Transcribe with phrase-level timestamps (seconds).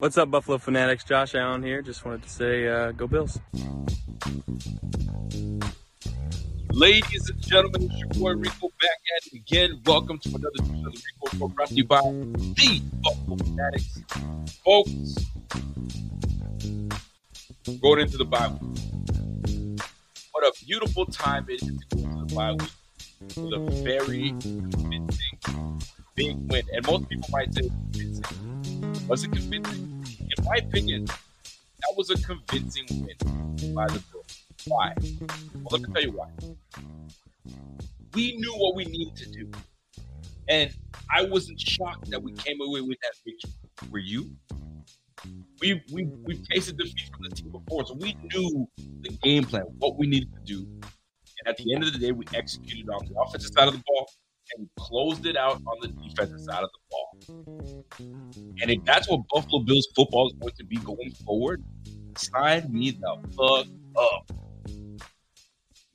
[0.00, 1.04] What's up, Buffalo Fanatics?
[1.04, 1.82] Josh Allen here.
[1.82, 3.38] Just wanted to say, uh, go Bills.
[6.70, 9.78] Ladies and gentlemen, it's your boy Rico back at it again.
[9.84, 14.00] Welcome to another edition of the Rico Report brought to you by the Buffalo Fanatics.
[14.64, 15.16] Folks,
[17.82, 19.80] going into the bye week.
[20.32, 22.70] What a beautiful time it is to go into the bye week
[23.36, 25.78] with a very convincing
[26.14, 26.62] big win.
[26.72, 28.49] And most people might say convincing.
[29.08, 30.04] Was it convincing?
[30.18, 34.44] In my opinion, that was a convincing win by the Bills.
[34.66, 34.94] Why?
[35.54, 36.30] Well, let me tell you why.
[38.14, 39.50] We knew what we needed to do.
[40.48, 40.74] And
[41.14, 43.52] I wasn't shocked that we came away with that victory.
[43.90, 44.30] Were you?
[45.60, 48.68] We we we tasted defeat from the team before, so we knew
[49.02, 50.66] the game plan, what we needed to do.
[51.40, 53.82] And at the end of the day, we executed on the offensive side of the
[53.86, 54.08] ball
[54.56, 57.84] and closed it out on the defensive side of the ball.
[58.60, 61.62] And if that's what Buffalo Bills football is going to be going forward,
[62.16, 64.30] sign me the fuck up.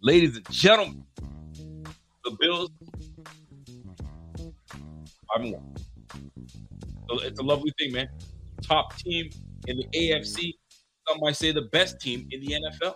[0.02, 1.04] Ladies and gentlemen,
[2.24, 2.70] the Bills
[5.36, 5.76] and one.
[7.24, 8.08] It's a lovely thing, man.
[8.62, 9.30] Top team
[9.68, 10.54] in the AFC.
[11.08, 12.96] Some might say the best team in the NFL.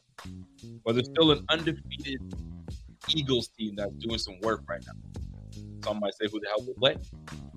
[0.86, 2.22] But there's still an undefeated
[3.10, 4.94] Eagles team that's doing some work right now.
[5.84, 6.96] Some might say who the hell they play.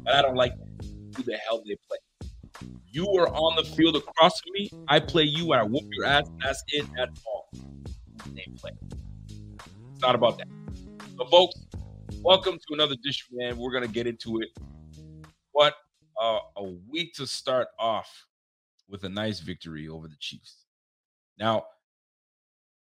[0.04, 0.52] But I don't like
[1.16, 1.98] who the hell they play.
[2.90, 4.70] You are on the field across from me.
[4.88, 6.24] I play you and I whoop your ass.
[6.44, 6.86] That's it.
[6.96, 7.48] That's all.
[8.36, 8.70] They play.
[9.94, 10.46] It's not about that.
[11.18, 11.54] So, folks,
[12.22, 13.56] welcome to another dish, man.
[13.58, 14.48] We're gonna get into it.
[15.52, 15.74] What
[16.20, 18.26] uh, a week to start off
[18.88, 20.64] with a nice victory over the Chiefs.
[21.38, 21.64] Now,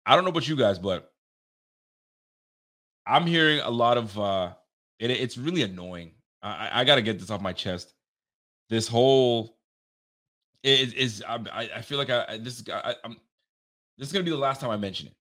[0.05, 1.11] I don't know about you guys, but
[3.05, 4.17] I'm hearing a lot of.
[4.19, 4.53] uh
[4.99, 6.11] it, It's really annoying.
[6.41, 7.93] I, I got to get this off my chest.
[8.69, 9.57] This whole
[10.63, 13.17] is is I, I feel like I this I, I'm
[13.97, 15.15] this is gonna be the last time I mention it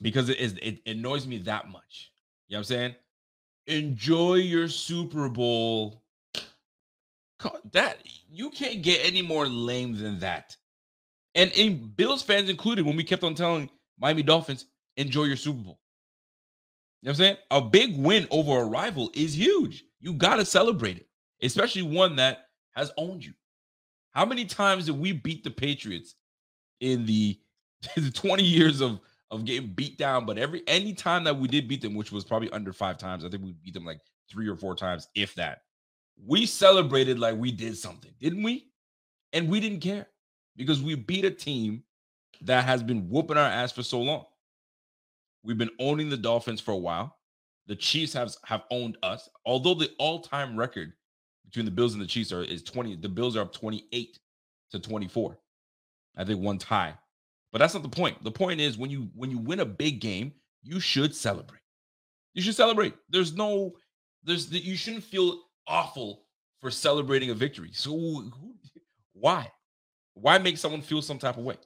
[0.00, 2.12] because it is it annoys me that much.
[2.48, 2.94] You know what I'm saying?
[3.66, 6.02] Enjoy your Super Bowl.
[7.72, 7.98] That
[8.30, 10.56] you can't get any more lame than that.
[11.34, 14.66] And in Bills fans included, when we kept on telling Miami Dolphins,
[14.96, 15.79] enjoy your Super Bowl.
[17.02, 17.36] You know what I'm saying?
[17.50, 19.84] A big win over a rival is huge.
[20.00, 21.06] You got to celebrate it,
[21.42, 23.32] especially one that has owned you.
[24.12, 26.14] How many times did we beat the Patriots
[26.80, 27.38] in the,
[27.96, 29.00] the 20 years of
[29.30, 32.24] of getting beat down, but every any time that we did beat them, which was
[32.24, 34.00] probably under five times, I think we beat them like
[34.30, 35.62] three or four times, if that.
[36.26, 38.66] We celebrated like we did something, didn't we?
[39.32, 40.08] And we didn't care
[40.56, 41.84] because we beat a team
[42.42, 44.24] that has been whooping our ass for so long.
[45.42, 47.16] We've been owning the Dolphins for a while.
[47.66, 49.28] The Chiefs have have owned us.
[49.46, 50.92] Although the all-time record
[51.44, 54.18] between the Bills and the Chiefs are is 20, the Bills are up 28
[54.72, 55.38] to 24.
[56.16, 56.94] I think one tie
[57.52, 58.22] but that's not the point.
[58.22, 61.60] The point is when you when you win a big game, you should celebrate.
[62.34, 62.94] You should celebrate.
[63.08, 63.72] There's no
[64.22, 66.24] there's you shouldn't feel awful
[66.60, 67.70] for celebrating a victory.
[67.72, 68.54] So who,
[69.12, 69.50] why?
[70.14, 71.56] Why make someone feel some type of way?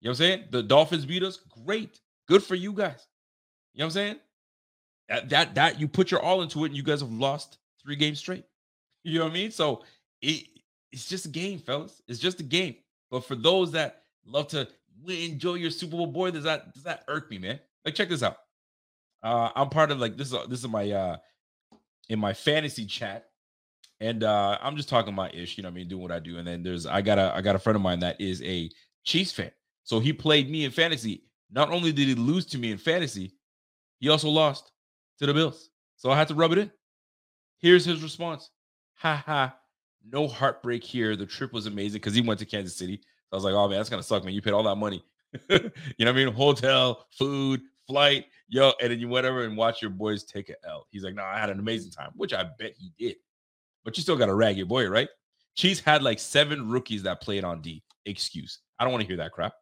[0.00, 0.44] You know what I'm saying?
[0.50, 1.40] The Dolphins beat us.
[1.64, 2.00] Great.
[2.26, 3.06] Good for you guys.
[3.74, 4.16] You know what I'm saying?
[5.08, 7.96] That that that you put your all into it and you guys have lost three
[7.96, 8.44] games straight.
[9.04, 9.52] You know what I mean?
[9.52, 9.84] So
[10.20, 10.48] it
[10.90, 12.02] it's just a game, fellas.
[12.08, 12.74] It's just a game.
[13.08, 14.68] But for those that love to
[15.08, 16.30] enjoy your Super Bowl boy.
[16.30, 17.60] Does that does that irk me, man?
[17.84, 18.36] Like, check this out.
[19.22, 20.32] Uh, I'm part of like this.
[20.32, 21.16] Is, this is my uh
[22.08, 23.26] in my fantasy chat,
[24.00, 25.56] and uh I'm just talking my ish.
[25.56, 26.38] You know, what I mean, doing what I do.
[26.38, 28.70] And then there's I got a I got a friend of mine that is a
[29.04, 29.52] Chiefs fan.
[29.84, 31.22] So he played me in fantasy.
[31.50, 33.32] Not only did he lose to me in fantasy,
[33.98, 34.72] he also lost
[35.18, 35.70] to the Bills.
[35.96, 36.70] So I had to rub it in.
[37.58, 38.50] Here's his response.
[38.96, 39.56] Ha ha.
[40.08, 41.16] No heartbreak here.
[41.16, 42.98] The trip was amazing because he went to Kansas City.
[42.98, 44.34] So I was like, oh man, that's gonna suck, man.
[44.34, 45.04] You paid all that money.
[45.50, 46.32] you know what I mean?
[46.32, 50.86] Hotel, food, flight, yo, and then you whatever and watch your boys take a L.
[50.90, 53.16] He's like, no, I had an amazing time, which I bet he did.
[53.84, 55.08] But you still got to rag your boy, right?
[55.54, 57.82] Chiefs had like seven rookies that played on D.
[58.04, 58.60] Excuse.
[58.78, 59.54] I don't want to hear that crap.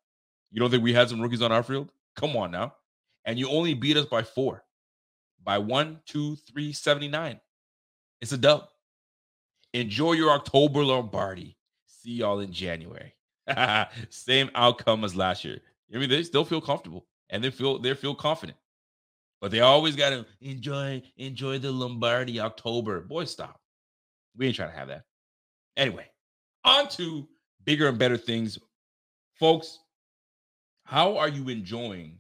[0.51, 1.91] You don't think we had some rookies on our field?
[2.17, 2.75] Come on now.
[3.25, 4.65] And you only beat us by four,
[5.43, 7.41] by one, two, three, 79.
[8.21, 8.69] It's a dub.
[9.73, 11.57] Enjoy your October Lombardi.
[11.87, 13.15] See y'all in January.
[14.11, 15.61] Same outcome as last year.
[15.93, 18.59] I mean, they still feel comfortable and they feel they feel confident.
[19.41, 23.01] But they always got to enjoy enjoy the Lombardi October.
[23.01, 23.61] Boy, stop.
[24.37, 25.05] We ain't trying to have that.
[25.77, 26.07] Anyway,
[26.65, 27.29] on to
[27.65, 28.59] bigger and better things.
[29.39, 29.81] Folks,
[30.85, 32.19] how are you enjoying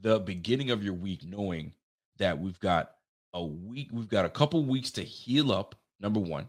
[0.00, 1.72] the beginning of your week knowing
[2.18, 2.92] that we've got
[3.34, 6.48] a week, we've got a couple weeks to heal up, number one.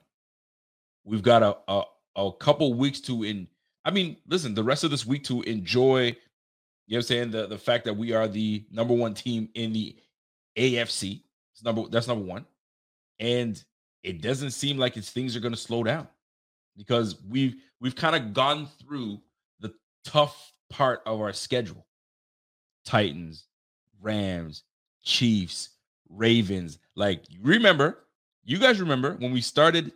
[1.05, 1.83] We've got a a,
[2.15, 3.47] a couple weeks to in
[3.85, 6.15] I mean, listen, the rest of this week to enjoy,
[6.87, 9.73] you know I'm saying, the, the fact that we are the number one team in
[9.73, 9.95] the
[10.57, 11.21] AFC.
[11.53, 12.45] It's number that's number one.
[13.19, 13.61] And
[14.03, 16.07] it doesn't seem like it's things are going to slow down
[16.77, 19.19] because we've we've kind of gone through
[19.59, 19.73] the
[20.05, 21.85] tough part of our schedule.
[22.85, 23.45] Titans,
[24.01, 24.63] Rams,
[25.03, 25.69] Chiefs,
[26.09, 26.79] Ravens.
[26.95, 28.05] Like remember,
[28.43, 29.91] you guys remember when we started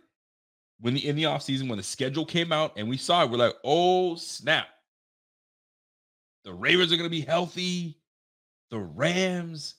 [0.80, 3.38] when the in the offseason when the schedule came out and we saw it, we're
[3.38, 4.68] like, oh snap.
[6.44, 7.98] The Ravens are gonna be healthy.
[8.70, 9.76] The Rams,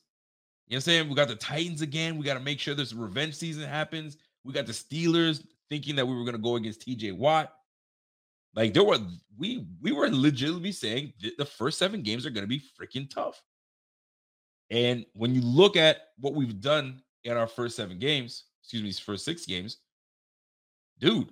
[0.70, 1.10] you know what I'm saying?
[1.10, 2.18] We got the Titans again.
[2.18, 4.18] We got to make sure this revenge season happens.
[4.44, 7.54] We got the Steelers thinking that we were to go against TJ Watt.
[8.56, 9.00] Like there were
[9.38, 13.42] we we were legitimately saying the first seven games are going to be freaking tough.
[14.70, 18.92] And when you look at what we've done in our first seven games, excuse me,
[18.92, 19.78] first six games,
[21.00, 21.30] dude,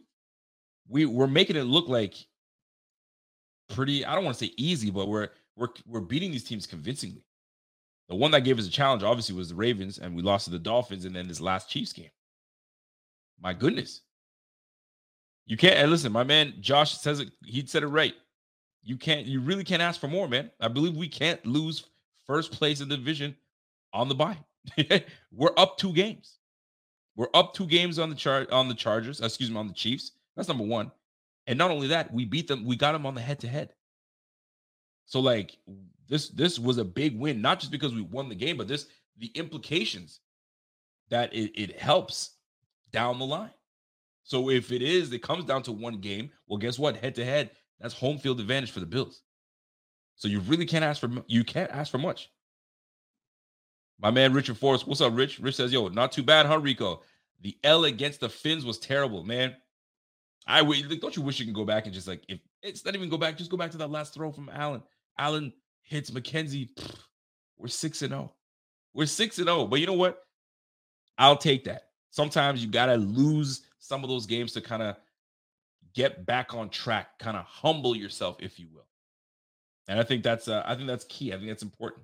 [0.87, 2.15] we we're making it look like
[3.69, 4.05] pretty.
[4.05, 7.23] I don't want to say easy, but we're we're we're beating these teams convincingly.
[8.09, 10.51] The one that gave us a challenge, obviously, was the Ravens, and we lost to
[10.51, 12.09] the Dolphins, and then this last Chiefs game.
[13.39, 14.01] My goodness.
[15.47, 18.13] You can't and listen, my man Josh says it, he said it right.
[18.83, 20.51] You can't, you really can't ask for more, man.
[20.59, 21.85] I believe we can't lose
[22.25, 23.35] first place in the division
[23.93, 24.37] on the bye.
[25.31, 26.37] We're up two games.
[27.15, 30.11] We're up two games on the chart on the Chargers, excuse me, on the Chiefs.
[30.35, 30.91] That's number one.
[31.47, 33.73] And not only that, we beat them, we got them on the head to head.
[35.05, 35.57] So, like,
[36.07, 38.87] this this was a big win, not just because we won the game, but this
[39.17, 40.19] the implications
[41.09, 42.31] that it, it helps
[42.91, 43.49] down the line.
[44.27, 46.29] So if it is, it comes down to one game.
[46.47, 46.97] Well, guess what?
[46.97, 49.21] Head to head, that's home field advantage for the Bills.
[50.17, 52.29] So you really can't ask for you can't ask for much.
[54.01, 55.39] My man Richard Forrest, what's up, Rich?
[55.39, 57.03] Rich says, "Yo, not too bad, huh, Rico?
[57.39, 59.55] The L against the Fins was terrible, man.
[60.45, 63.07] I don't you wish you can go back and just like if it's not even
[63.07, 64.83] go back, just go back to that last throw from Allen.
[65.17, 65.53] Allen
[65.83, 66.67] hits McKenzie.
[67.57, 68.31] we're six and zero.
[68.33, 68.35] Oh.
[68.93, 69.59] We're six and zero.
[69.59, 69.67] Oh.
[69.67, 70.19] But you know what?
[71.17, 71.83] I'll take that.
[72.09, 74.95] Sometimes you gotta lose some of those games to kind of
[75.93, 78.87] get back on track, kind of humble yourself, if you will.
[79.87, 81.33] And I think that's uh, I think that's key.
[81.33, 82.03] I think that's important.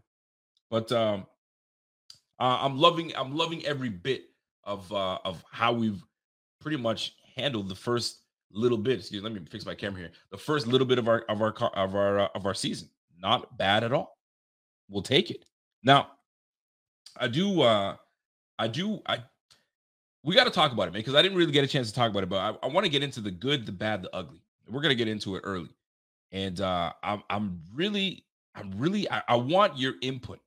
[0.69, 1.25] But um,
[2.39, 4.25] uh, I'm loving I'm loving every bit
[4.63, 6.01] of uh, of how we've
[6.62, 8.21] pretty much handled the first
[8.51, 9.00] little bit.
[9.00, 10.12] Excuse me, let me fix my camera here.
[10.31, 12.90] The first little bit of our of our of our uh, of our season
[13.23, 14.18] not bad at all.
[14.90, 15.45] We'll take it.
[15.83, 16.11] Now,
[17.18, 17.95] I do uh
[18.59, 19.23] I do I
[20.23, 21.94] we got to talk about it, man, because I didn't really get a chance to
[21.94, 24.15] talk about it, but I, I want to get into the good, the bad, the
[24.15, 24.42] ugly.
[24.69, 25.69] We're gonna get into it early.
[26.31, 28.25] And uh I'm I'm really,
[28.56, 30.39] I'm really I, I want your input.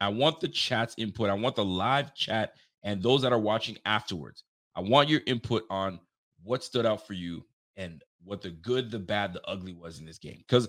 [0.00, 1.28] I want the chat's input.
[1.28, 2.54] I want the live chat
[2.84, 4.44] and those that are watching afterwards.
[4.76, 5.98] I want your input on
[6.44, 7.44] what stood out for you
[7.76, 10.38] and what the good, the bad, the ugly was in this game.
[10.38, 10.68] Because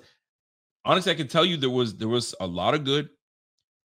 [0.86, 3.10] honestly, I can tell you there was there was a lot of good,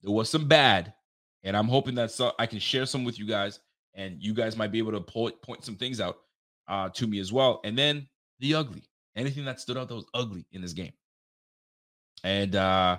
[0.02, 0.94] there was some bad,
[1.42, 3.60] and I'm hoping that so I can share some with you guys,
[3.94, 6.18] and you guys might be able to point point some things out
[6.68, 7.60] uh, to me as well.
[7.64, 8.08] And then
[8.40, 8.82] the ugly,
[9.16, 10.92] anything that stood out that was ugly in this game,
[12.22, 12.98] and uh,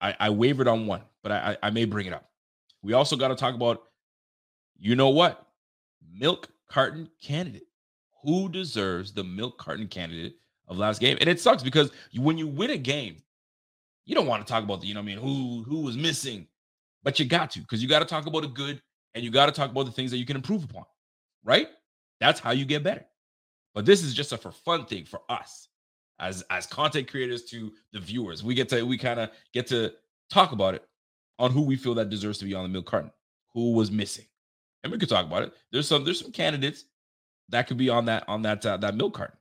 [0.00, 2.28] I, I wavered on one, but I, I may bring it up.
[2.82, 3.84] We also got to talk about,
[4.78, 5.46] you know what,
[6.12, 7.62] milk carton candidate.
[8.22, 10.36] Who deserves the milk carton candidate
[10.68, 11.16] of last game?
[11.20, 13.22] And it sucks because when you win a game,
[14.04, 16.46] you don't want to talk about the, you know, I mean, who who was missing,
[17.02, 18.80] but you got to because you got to talk about the good
[19.16, 20.84] and you got to talk about the things that you can improve upon,
[21.42, 21.68] right?
[22.20, 23.04] That's how you get better.
[23.74, 25.68] But this is just a for fun thing for us
[26.20, 28.44] as as content creators to the viewers.
[28.44, 29.94] We get to we kind of get to
[30.30, 30.84] talk about it
[31.38, 33.10] on who we feel that deserves to be on the milk carton,
[33.54, 34.26] who was missing,
[34.82, 35.54] and we could talk about it.
[35.72, 36.84] There's some there's some candidates
[37.48, 39.36] that could be on that on that uh, that milk carton.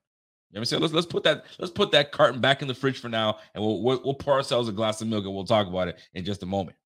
[0.51, 0.81] You know what I'm saying?
[0.83, 3.63] Let's let's put that let's put that carton back in the fridge for now, and
[3.63, 6.23] we'll we'll, we'll pour ourselves a glass of milk, and we'll talk about it in
[6.23, 6.77] just a moment.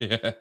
[0.00, 0.32] Yeah.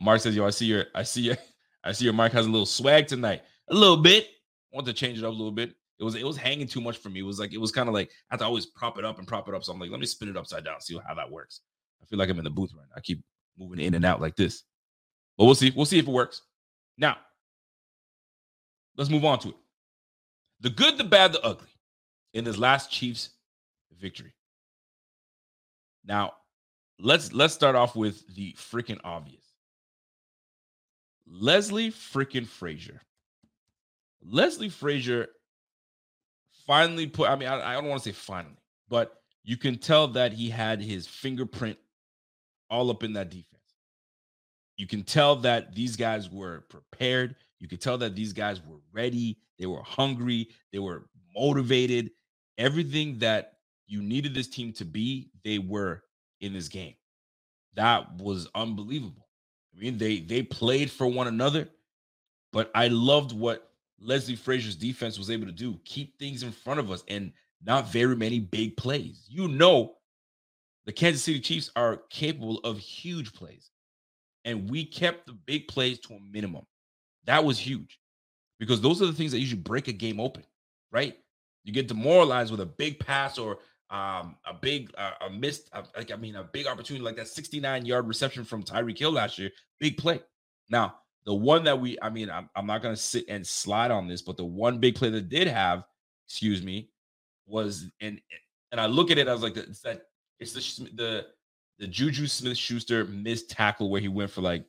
[0.00, 1.36] Mark says, "Yo, I see your I see your
[1.84, 4.24] I see your Mark has a little swag tonight, a little bit.
[4.72, 5.74] I want to change it up a little bit.
[5.98, 7.20] It was it was hanging too much for me.
[7.20, 9.18] It was like it was kind of like I had to always prop it up
[9.18, 9.64] and prop it up.
[9.64, 11.60] So I'm like, let me spin it upside down, see how that works.
[12.02, 12.94] I feel like I'm in the booth right now.
[12.96, 13.22] I keep
[13.58, 14.62] moving in and out like this,
[15.36, 15.72] but we'll see.
[15.74, 16.42] We'll see if it works.
[16.96, 17.16] Now,
[18.96, 19.56] let's move on to it.
[20.60, 21.68] The good, the bad, the ugly
[22.34, 23.30] in this last Chiefs
[23.98, 24.34] victory.
[26.04, 26.32] Now,
[26.98, 29.47] let's let's start off with the freaking obvious.
[31.30, 33.00] Leslie freaking Frazier.
[34.22, 35.28] Leslie Frazier
[36.66, 38.58] finally put, I mean, I, I don't want to say finally,
[38.88, 41.78] but you can tell that he had his fingerprint
[42.70, 43.46] all up in that defense.
[44.76, 47.36] You can tell that these guys were prepared.
[47.58, 49.38] You could tell that these guys were ready.
[49.58, 50.48] They were hungry.
[50.72, 52.10] They were motivated.
[52.58, 53.54] Everything that
[53.86, 56.02] you needed this team to be, they were
[56.40, 56.94] in this game.
[57.74, 59.27] That was unbelievable.
[59.78, 61.68] I mean, they they played for one another,
[62.52, 63.70] but I loved what
[64.00, 65.78] Leslie Frazier's defense was able to do.
[65.84, 67.32] Keep things in front of us and
[67.64, 69.24] not very many big plays.
[69.28, 69.96] You know,
[70.84, 73.70] the Kansas City Chiefs are capable of huge plays.
[74.44, 76.64] And we kept the big plays to a minimum.
[77.26, 78.00] That was huge
[78.58, 80.44] because those are the things that usually break a game open,
[80.90, 81.16] right?
[81.64, 83.58] You get demoralized with a big pass or
[83.90, 87.28] um, a big uh, a missed uh, like I mean a big opportunity like that
[87.28, 90.20] 69 yard reception from Tyreek Hill last year, big play.
[90.68, 94.06] Now the one that we I mean I'm, I'm not gonna sit and slide on
[94.06, 95.84] this, but the one big play that did have,
[96.26, 96.90] excuse me,
[97.46, 98.20] was and
[98.72, 100.02] and I look at it I was like it's that
[100.38, 101.26] it's the the
[101.78, 104.64] the Juju Smith Schuster missed tackle where he went for like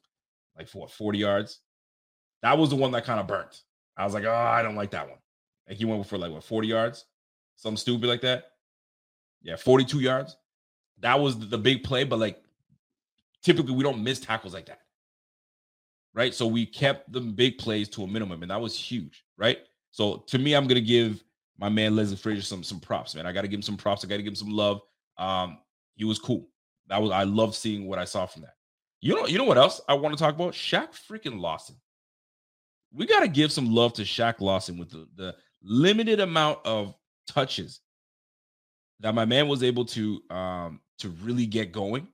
[0.58, 1.60] like for what, 40 yards.
[2.42, 3.62] That was the one that kind of burnt.
[3.98, 5.18] I was like, oh, I don't like that one.
[5.68, 7.06] Like he went for like what 40 yards,
[7.58, 8.46] something stupid like that.
[9.42, 10.36] Yeah, 42 yards.
[11.00, 12.42] That was the big play, but like
[13.42, 14.82] typically we don't miss tackles like that.
[16.14, 16.34] Right.
[16.34, 19.24] So we kept the big plays to a minimum, and that was huge.
[19.38, 19.60] Right.
[19.92, 21.24] So to me, I'm gonna give
[21.58, 23.26] my man Leslie Frazier some some props, man.
[23.26, 24.04] I gotta give him some props.
[24.04, 24.82] I gotta give him some love.
[25.18, 25.60] Um,
[25.96, 26.50] he was cool.
[26.88, 28.56] That was I love seeing what I saw from that.
[29.02, 30.54] You know, you know what else I want to talk about?
[30.54, 31.76] Shaq freaking Lawson.
[32.92, 36.96] We got to give some love to Shaq Lawson with the, the limited amount of
[37.28, 37.82] touches
[39.00, 42.08] that my man was able to um to really get going.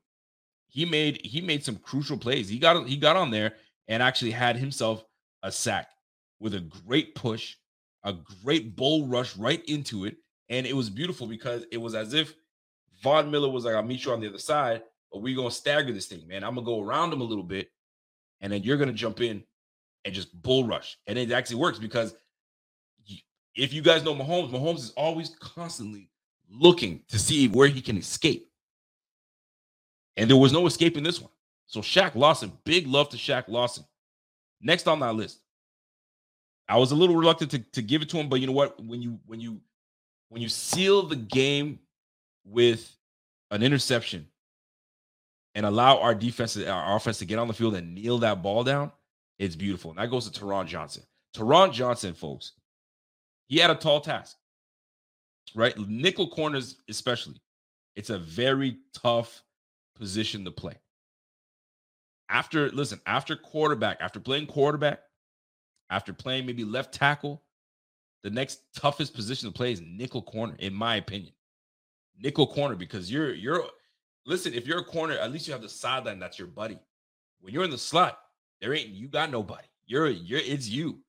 [0.67, 2.49] He made he made some crucial plays.
[2.49, 3.53] He got he got on there
[3.87, 5.03] and actually had himself
[5.43, 5.89] a sack
[6.39, 7.55] with a great push,
[8.03, 8.13] a
[8.43, 10.17] great bull rush right into it,
[10.49, 12.35] and it was beautiful because it was as if
[13.01, 15.93] Von Miller was like, "I'll meet you on the other side, but we're gonna stagger
[15.93, 16.43] this thing, man.
[16.43, 17.69] I'm gonna go around him a little bit,
[18.41, 19.43] and then you're gonna jump in
[20.03, 22.15] and just bull rush, and it actually works because."
[23.57, 26.09] If you guys know Mahomes, Mahomes is always constantly
[26.49, 28.49] looking to see where he can escape.
[30.17, 31.31] And there was no escape in this one.
[31.67, 33.83] So Shaq Lawson, big love to Shaq Lawson.
[34.61, 35.39] Next on that list.
[36.67, 38.81] I was a little reluctant to, to give it to him, but you know what?
[38.83, 39.61] When you when you
[40.29, 41.79] when you seal the game
[42.43, 42.95] with
[43.51, 44.27] an interception
[45.53, 48.63] and allow our defense, our offense to get on the field and kneel that ball
[48.63, 48.91] down,
[49.37, 49.91] it's beautiful.
[49.91, 51.03] And that goes to Taron Johnson.
[51.35, 52.53] Taron Johnson, folks,
[53.47, 54.37] he had a tall task
[55.53, 55.77] right?
[55.77, 57.35] Nickel corners, especially,
[57.95, 59.43] it's a very tough
[59.95, 60.75] position to play.
[62.29, 65.01] After, listen, after quarterback, after playing quarterback,
[65.89, 67.43] after playing maybe left tackle,
[68.23, 71.33] the next toughest position to play is nickel corner, in my opinion.
[72.17, 73.63] Nickel corner, because you're, you're,
[74.25, 76.79] listen, if you're a corner, at least you have the sideline that's your buddy.
[77.41, 78.17] When you're in the slot,
[78.61, 79.67] there ain't, you got nobody.
[79.85, 81.01] You're, you're, it's you.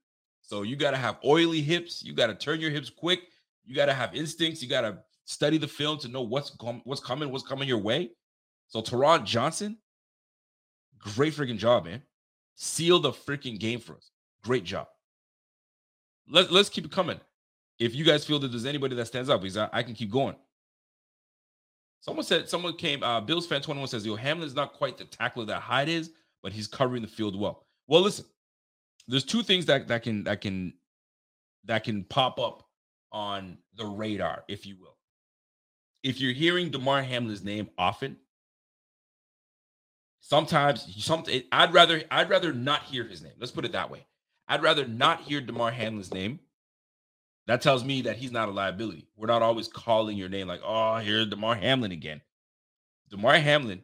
[0.43, 2.05] So you got to have oily hips.
[2.05, 3.21] You got to turn your hips quick.
[3.67, 4.63] You got to have instincts.
[4.63, 7.79] You got to study the film to know what's com- what's coming, what's coming your
[7.79, 8.11] way.
[8.69, 9.77] So Taron Johnson,
[10.99, 12.03] great freaking job, man.
[12.55, 14.11] Seal the freaking game for us.
[14.43, 14.87] Great job.
[16.29, 17.21] Let's let's keep it coming.
[17.79, 20.11] If you guys feel that there's anybody that stands up, because I, I can keep
[20.11, 20.37] going.
[22.01, 25.45] Someone said, someone came, uh, Bills fan 21 says, Yo, Hamlin's not quite the tackler
[25.47, 27.67] that Hyde is, but he's covering the field well.
[27.89, 28.25] Well, listen,
[29.09, 30.73] there's two things that that can that can
[31.65, 32.66] that can pop up
[33.13, 34.97] on the radar, if you will.
[36.03, 38.17] If you're hearing Damar Hamlin's name often,
[40.21, 43.33] sometimes some I'd rather I'd rather not hear his name.
[43.39, 44.07] Let's put it that way.
[44.49, 46.41] I'd rather not hear Damar Hamlin's name.
[47.47, 49.09] That tells me that he's not a liability.
[49.17, 52.21] We're not always calling your name like, oh, here's Damar Hamlin again.
[53.11, 53.83] Damar Hamlin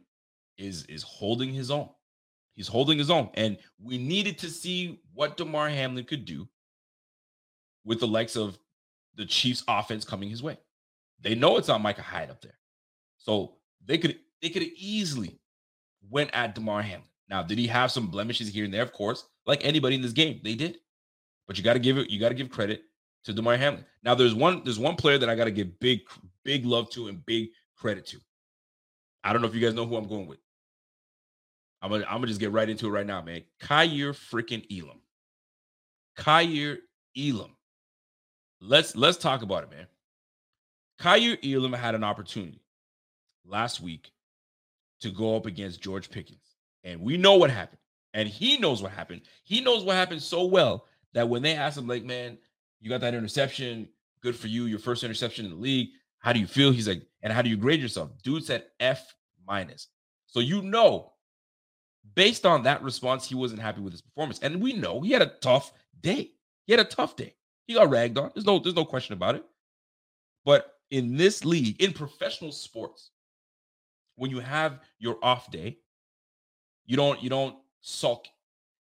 [0.57, 1.89] is is holding his own.
[2.53, 3.29] He's holding his own.
[3.33, 6.47] And we needed to see what Damar Hamlin could do
[7.83, 8.57] with the likes of
[9.15, 10.57] the Chiefs offense coming his way.
[11.21, 12.57] They know it's not Micah Hyde up there.
[13.17, 13.55] So
[13.85, 15.39] they could they could easily
[16.09, 17.07] went at Damar Hamlin.
[17.29, 18.81] Now, did he have some blemishes here and there?
[18.81, 20.77] Of course, like anybody in this game, they did.
[21.47, 22.83] But you got to give it, you got to give credit
[23.23, 23.85] to Damar Hamlin.
[24.03, 26.01] Now, there's one, there's one player that I got to give big,
[26.43, 28.17] big love to and big credit to.
[29.23, 30.39] I don't know if you guys know who I'm going with.
[31.81, 33.43] I'm gonna, I'm gonna just get right into it right now, man.
[33.61, 35.01] Kaiir freaking Elam.
[36.17, 36.77] Kaiir
[37.17, 37.55] Elam.
[38.65, 39.87] Let's let's talk about it, man.
[41.01, 42.61] Kaiir Elam had an opportunity
[43.45, 44.11] last week
[45.01, 46.55] to go up against George Pickens.
[46.85, 47.79] And we know what happened.
[48.13, 49.21] And he knows what happened.
[49.43, 52.37] He knows what happened so well that when they asked him, like, man,
[52.79, 53.89] you got that interception,
[54.21, 55.89] good for you, your first interception in the league.
[56.19, 56.71] How do you feel?
[56.71, 58.11] He's like, and how do you grade yourself?
[58.23, 59.13] Dude said F
[59.45, 59.87] minus.
[60.27, 61.11] So you know,
[62.15, 64.39] based on that response, he wasn't happy with his performance.
[64.39, 66.31] And we know he had a tough day.
[66.65, 67.35] He had a tough day.
[67.65, 68.31] He got ragged on.
[68.33, 69.45] There's no, there's no question about it.
[70.45, 73.11] But in this league, in professional sports,
[74.15, 75.79] when you have your off day,
[76.85, 78.27] you don't you don't sulk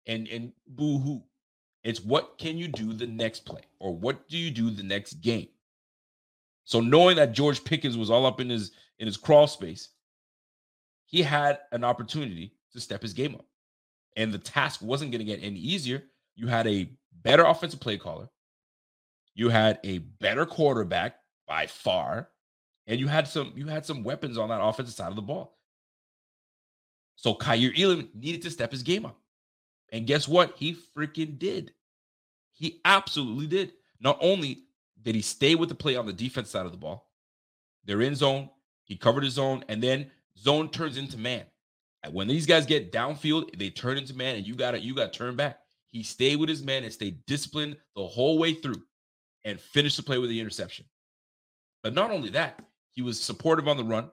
[0.06, 1.22] and and boo hoo.
[1.82, 5.14] It's what can you do the next play or what do you do the next
[5.14, 5.48] game.
[6.64, 9.90] So knowing that George Pickens was all up in his in his crawl space,
[11.06, 13.46] he had an opportunity to step his game up.
[14.16, 16.02] And the task wasn't going to get any easier.
[16.34, 16.90] You had a
[17.22, 18.28] better offensive play caller.
[19.36, 21.16] You had a better quarterback
[21.46, 22.30] by far
[22.86, 25.58] and you had some you had some weapons on that offensive side of the ball.
[27.16, 29.18] So Kaiir Elam needed to step his game up.
[29.92, 30.54] And guess what?
[30.56, 31.72] He freaking did.
[32.52, 33.72] He absolutely did.
[34.00, 34.64] Not only
[35.02, 37.10] did he stay with the play on the defense side of the ball,
[37.84, 38.48] they're in zone,
[38.84, 41.44] he covered his zone, and then zone turns into man.
[42.10, 45.12] When these guys get downfield, they turn into man, and you got to you got
[45.12, 45.58] to turn back.
[45.88, 48.82] He stayed with his man and stayed disciplined the whole way through
[49.46, 50.84] and finished the play with the interception.
[51.82, 52.60] But not only that,
[52.90, 54.10] he was supportive on the run.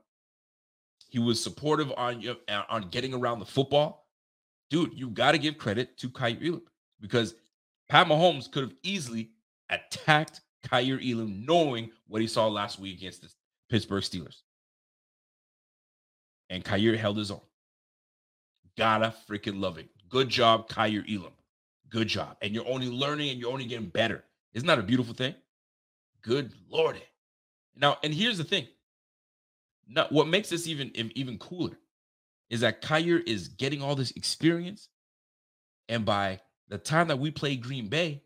[1.09, 2.23] He was supportive on
[2.69, 4.07] on getting around the football.
[4.69, 6.61] Dude, you got to give credit to Kaiir Elam
[7.01, 7.35] because
[7.89, 9.31] Pat Mahomes could have easily
[9.69, 13.29] attacked Kaiir Elam knowing what he saw last week against the
[13.69, 14.41] Pittsburgh Steelers.
[16.49, 17.41] And Kaiir held his own.
[18.77, 19.89] Gotta freaking love it.
[20.09, 21.33] Good job, Kaiir Elam.
[21.89, 22.37] Good job.
[22.41, 24.23] And you're only learning and you're only getting better.
[24.53, 25.35] Isn't that a beautiful thing?
[26.21, 27.03] Good lordy.
[27.75, 28.67] Now, and here's the thing.
[29.87, 31.77] Now, what makes this even even cooler
[32.49, 34.89] is that Kaiir is getting all this experience,
[35.89, 36.39] and by
[36.69, 38.23] the time that we play Green Bay,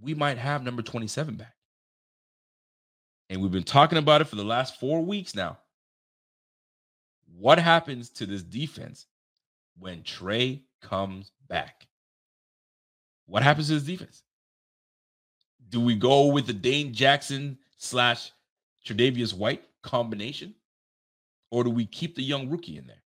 [0.00, 1.54] we might have number 27 back.
[3.30, 5.58] And we've been talking about it for the last four weeks now.
[7.38, 9.06] What happens to this defense
[9.78, 11.86] when Trey comes back?
[13.26, 14.22] What happens to this defense?
[15.72, 18.30] Do we go with the Dane Jackson slash
[18.86, 20.54] Tre'Davious White combination?
[21.50, 23.02] Or do we keep the young rookie in there?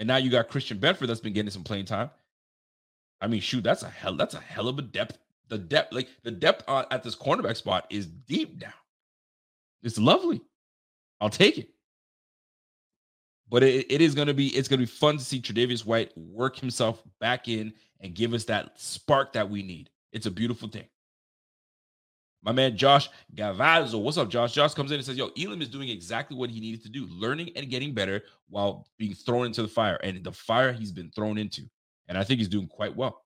[0.00, 2.10] And now you got Christian Benford that's been getting some playing time.
[3.20, 5.18] I mean, shoot, that's a hell, that's a hell of a depth.
[5.48, 8.72] The depth, like the depth on, at this cornerback spot is deep now.
[9.82, 10.40] It's lovely.
[11.20, 11.68] I'll take it.
[13.48, 16.16] But it, it is going to be it's to be fun to see Tre'Davious White
[16.16, 19.90] work himself back in and give us that spark that we need.
[20.12, 20.86] It's a beautiful thing.
[22.44, 24.00] My man Josh Gavazzo.
[24.00, 24.52] What's up, Josh?
[24.52, 27.06] Josh comes in and says, Yo, Elam is doing exactly what he needed to do,
[27.06, 29.96] learning and getting better while being thrown into the fire.
[29.96, 31.62] And the fire he's been thrown into.
[32.06, 33.22] And I think he's doing quite well.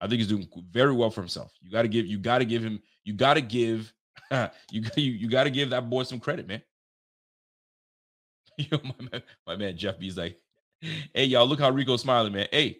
[0.00, 1.52] I think he's doing very well for himself.
[1.60, 3.92] You got to give, you got to give him, you got to give,
[4.30, 6.62] you, you, you got to give that boy some credit, man.
[8.56, 10.38] Yo, my man, my man Jeff B's like,
[10.80, 12.46] hey, y'all, look how Rico's smiling, man.
[12.52, 12.78] Hey,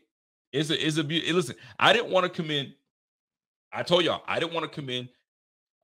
[0.52, 1.32] it's a, it's a beauty.
[1.32, 2.72] Listen, I didn't want to come in.
[3.72, 5.08] I told y'all, I didn't want to come in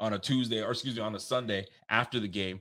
[0.00, 2.60] on a Tuesday or excuse me on a Sunday after the game,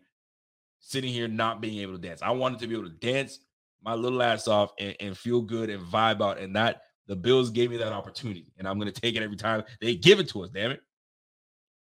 [0.79, 2.21] sitting here not being able to dance.
[2.21, 3.39] I wanted to be able to dance
[3.83, 6.39] my little ass off and, and feel good and vibe out.
[6.39, 9.35] And that the Bills gave me that opportunity, and I'm going to take it every
[9.35, 10.49] time they give it to us.
[10.49, 10.81] Damn it!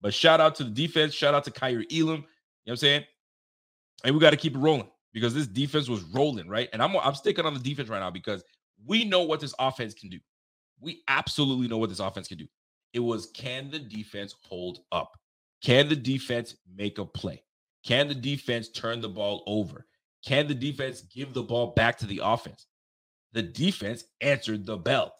[0.01, 1.14] But shout out to the defense.
[1.14, 1.90] Shout out to Kaiir Elam.
[1.90, 3.05] You know what I'm saying?
[4.05, 6.68] And we got to keep it rolling because this defense was rolling, right?
[6.72, 8.44] And I'm I'm sticking on the defense right now because
[8.85, 10.18] we know what this offense can do.
[10.81, 12.46] We absolutely know what this offense can do.
[12.92, 15.16] It was can the defense hold up?
[15.62, 17.42] Can the defense make a play?
[17.85, 19.87] Can the defense turn the ball over?
[20.25, 22.66] Can the defense give the ball back to the offense?
[23.33, 25.14] The defense answered the bell.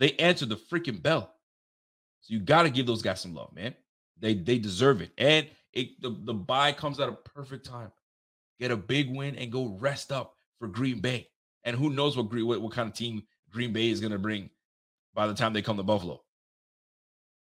[0.00, 1.32] They answered the freaking bell.
[2.20, 3.74] So you got to give those guys some love, man.
[4.18, 5.12] They they deserve it.
[5.18, 7.92] And it the, the bye comes at a perfect time.
[8.58, 11.28] Get a big win and go rest up for Green Bay.
[11.64, 14.50] And who knows what what, what kind of team Green Bay is going to bring
[15.14, 16.22] by the time they come to Buffalo.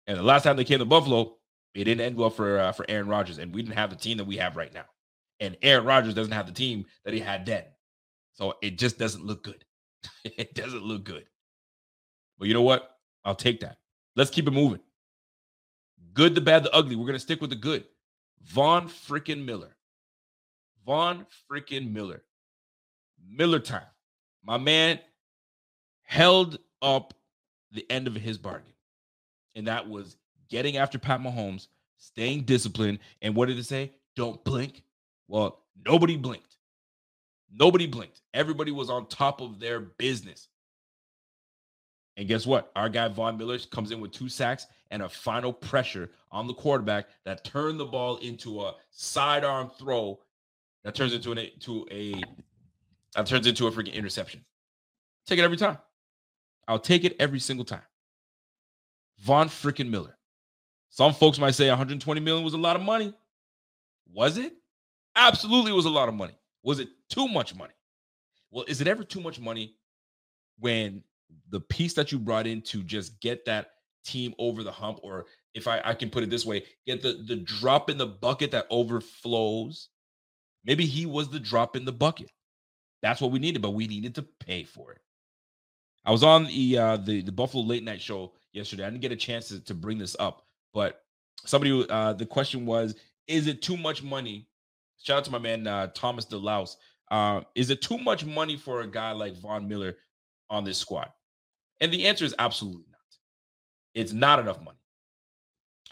[0.08, 1.36] And the last time they came to Buffalo,
[1.75, 4.17] it didn't end well for uh, for Aaron Rodgers, and we didn't have the team
[4.17, 4.86] that we have right now.
[5.39, 7.63] And Aaron Rodgers doesn't have the team that he had then,
[8.34, 9.63] so it just doesn't look good.
[10.23, 11.25] it doesn't look good.
[12.38, 12.97] But you know what?
[13.23, 13.77] I'll take that.
[14.15, 14.79] Let's keep it moving.
[16.13, 16.95] Good, the bad, the ugly.
[16.95, 17.86] We're gonna stick with the good.
[18.43, 19.75] Von freaking Miller.
[20.86, 22.23] Von freaking Miller.
[23.27, 23.84] Miller time.
[24.43, 24.99] My man
[26.03, 27.13] held up
[27.71, 28.73] the end of his bargain.
[29.55, 30.17] And that was
[30.49, 32.99] getting after Pat Mahomes, staying disciplined.
[33.21, 33.93] And what did it say?
[34.15, 34.83] Don't blink.
[35.27, 36.57] Well, nobody blinked.
[37.51, 38.21] Nobody blinked.
[38.33, 40.47] Everybody was on top of their business.
[42.17, 42.71] And guess what?
[42.75, 46.53] Our guy Von Miller comes in with two sacks and a final pressure on the
[46.53, 50.19] quarterback that turned the ball into a sidearm throw
[50.83, 52.21] that turns into an to a
[53.15, 54.43] that turns into a freaking interception.
[55.25, 55.77] Take it every time.
[56.67, 57.81] I'll take it every single time.
[59.19, 60.18] Von freaking Miller.
[60.89, 63.13] Some folks might say 120 million was a lot of money.
[64.12, 64.54] Was it?
[65.15, 66.38] Absolutely was a lot of money.
[66.63, 67.73] Was it too much money?
[68.52, 69.75] Well, is it ever too much money
[70.60, 71.04] when
[71.49, 73.71] the piece that you brought in to just get that
[74.04, 77.23] team over the hump, or if I, I can put it this way, get the,
[77.28, 79.89] the drop in the bucket that overflows?
[80.65, 82.32] Maybe he was the drop in the bucket.
[83.02, 84.99] That's what we needed, but we needed to pay for it.
[86.06, 88.84] I was on the uh, the the Buffalo late night show yesterday.
[88.84, 91.03] I didn't get a chance to, to bring this up, but
[91.45, 92.95] somebody uh, the question was,
[93.27, 94.47] is it too much money?
[95.01, 96.75] Shout out to my man uh, Thomas DeLaus.
[97.12, 99.97] Uh, is it too much money for a guy like Von Miller
[100.49, 101.10] on this squad?
[101.82, 102.99] And the answer is absolutely not.
[103.95, 104.77] It's not enough money.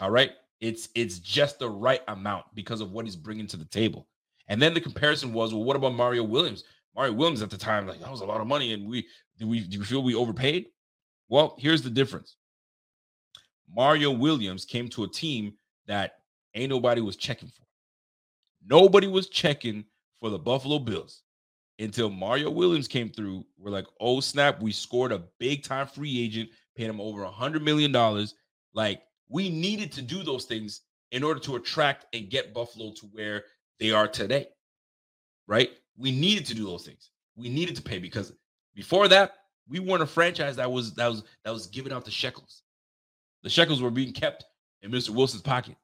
[0.00, 0.32] All right.
[0.60, 4.06] It's it's just the right amount because of what he's bringing to the table.
[4.48, 6.64] And then the comparison was, well, what about Mario Williams?
[6.96, 9.06] Mario Williams at the time, like that was a lot of money, and we
[9.38, 10.66] do we do we feel we overpaid?
[11.28, 12.36] Well, here's the difference.
[13.74, 15.54] Mario Williams came to a team
[15.86, 16.18] that
[16.54, 17.64] ain't nobody was checking for.
[18.66, 19.84] Nobody was checking
[20.18, 21.22] for the Buffalo Bills
[21.78, 23.44] until Mario Williams came through.
[23.56, 27.30] We're like, oh snap, we scored a big time free agent, paid him over a
[27.30, 28.34] hundred million dollars.
[28.74, 33.06] Like we needed to do those things in order to attract and get Buffalo to
[33.06, 33.44] where
[33.78, 34.48] they are today.
[35.46, 35.70] Right?
[35.96, 37.10] We needed to do those things.
[37.36, 38.32] We needed to pay because
[38.74, 39.32] before that,
[39.68, 42.62] we weren't a franchise that was that was that was giving out the shekels.
[43.42, 44.44] The shekels were being kept
[44.82, 45.10] in Mr.
[45.10, 45.76] Wilson's pocket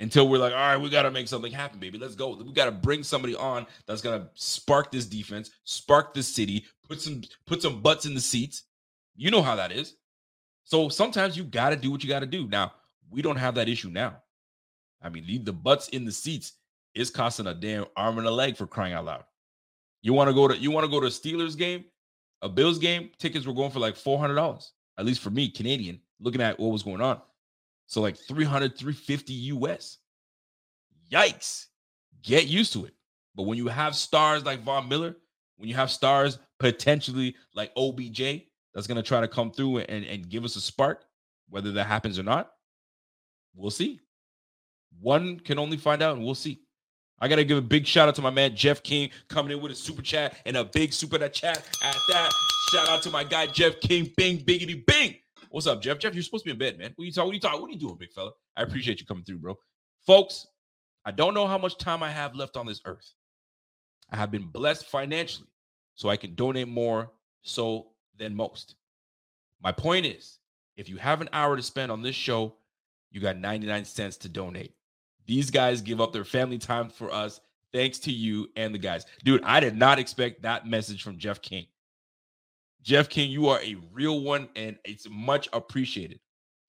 [0.00, 1.98] until we're like, all right, we got to make something happen, baby.
[1.98, 2.36] Let's go.
[2.36, 7.00] We got to bring somebody on that's gonna spark this defense, spark this city, put
[7.00, 8.64] some put some butts in the seats.
[9.16, 9.96] You know how that is.
[10.64, 12.46] So sometimes you got to do what you got to do.
[12.46, 12.72] Now
[13.10, 14.22] we don't have that issue now.
[15.02, 16.54] I mean, the, the butts in the seats
[16.94, 19.24] is costing a damn arm and a leg for crying out loud.
[20.02, 21.84] You want to go to you want to go to a Steelers game,
[22.42, 23.10] a Bills game?
[23.18, 26.00] Tickets were going for like four hundred dollars, at least for me, Canadian.
[26.20, 27.20] Looking at what was going on,
[27.86, 29.98] so like 300, 350 US.
[31.10, 31.66] Yikes!
[32.22, 32.94] Get used to it.
[33.34, 35.16] But when you have stars like Von Miller,
[35.56, 38.42] when you have stars potentially like OBJ,
[38.74, 41.04] that's gonna try to come through and, and give us a spark,
[41.48, 42.50] whether that happens or not,
[43.54, 44.00] we'll see.
[45.00, 46.60] One can only find out, and we'll see.
[47.20, 49.72] I gotta give a big shout out to my man Jeff King coming in with
[49.72, 52.32] a super chat and a big super chat at that.
[52.72, 54.12] Shout out to my guy Jeff King.
[54.16, 55.16] Bing, biggity, bing.
[55.50, 55.98] What's up, Jeff?
[55.98, 56.92] Jeff, you're supposed to be in bed, man.
[56.96, 57.26] What are you talking?
[57.26, 57.60] What are you talking?
[57.60, 58.32] What are you doing, big fella?
[58.56, 59.58] I appreciate you coming through, bro.
[60.06, 60.46] Folks,
[61.04, 63.14] I don't know how much time I have left on this earth.
[64.10, 65.48] I have been blessed financially,
[65.94, 68.74] so I can donate more so than most.
[69.62, 70.38] My point is,
[70.76, 72.54] if you have an hour to spend on this show,
[73.10, 74.74] you got 99 cents to donate.
[75.26, 77.40] These guys give up their family time for us.
[77.72, 79.06] Thanks to you and the guys.
[79.24, 81.66] Dude, I did not expect that message from Jeff King.
[82.82, 86.20] Jeff King, you are a real one and it's much appreciated.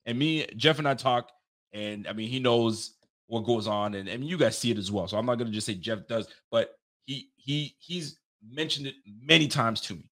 [0.06, 1.30] And me, Jeff and I talk,
[1.72, 2.94] and I mean, he knows
[3.26, 5.06] what goes on, and I mean, you guys see it as well.
[5.06, 6.70] So I'm not gonna just say Jeff does, but
[7.04, 10.10] he he he's mentioned it many times to me.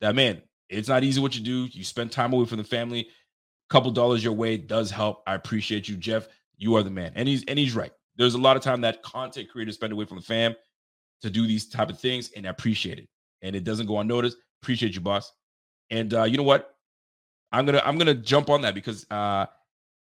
[0.00, 1.68] That man, it's not easy what you do.
[1.72, 3.00] You spend time away from the family.
[3.00, 5.22] A couple dollars your way does help.
[5.26, 6.28] I appreciate you, Jeff
[6.60, 7.10] you are the man.
[7.16, 7.90] And he's and he's right.
[8.16, 10.54] There's a lot of time that content creators spend away from the fam
[11.22, 13.08] to do these type of things, and I appreciate it.
[13.42, 14.36] And it doesn't go unnoticed.
[14.62, 15.32] Appreciate you, boss.
[15.90, 16.76] And uh, you know what?
[17.52, 19.46] I'm gonna I'm gonna jump on that because uh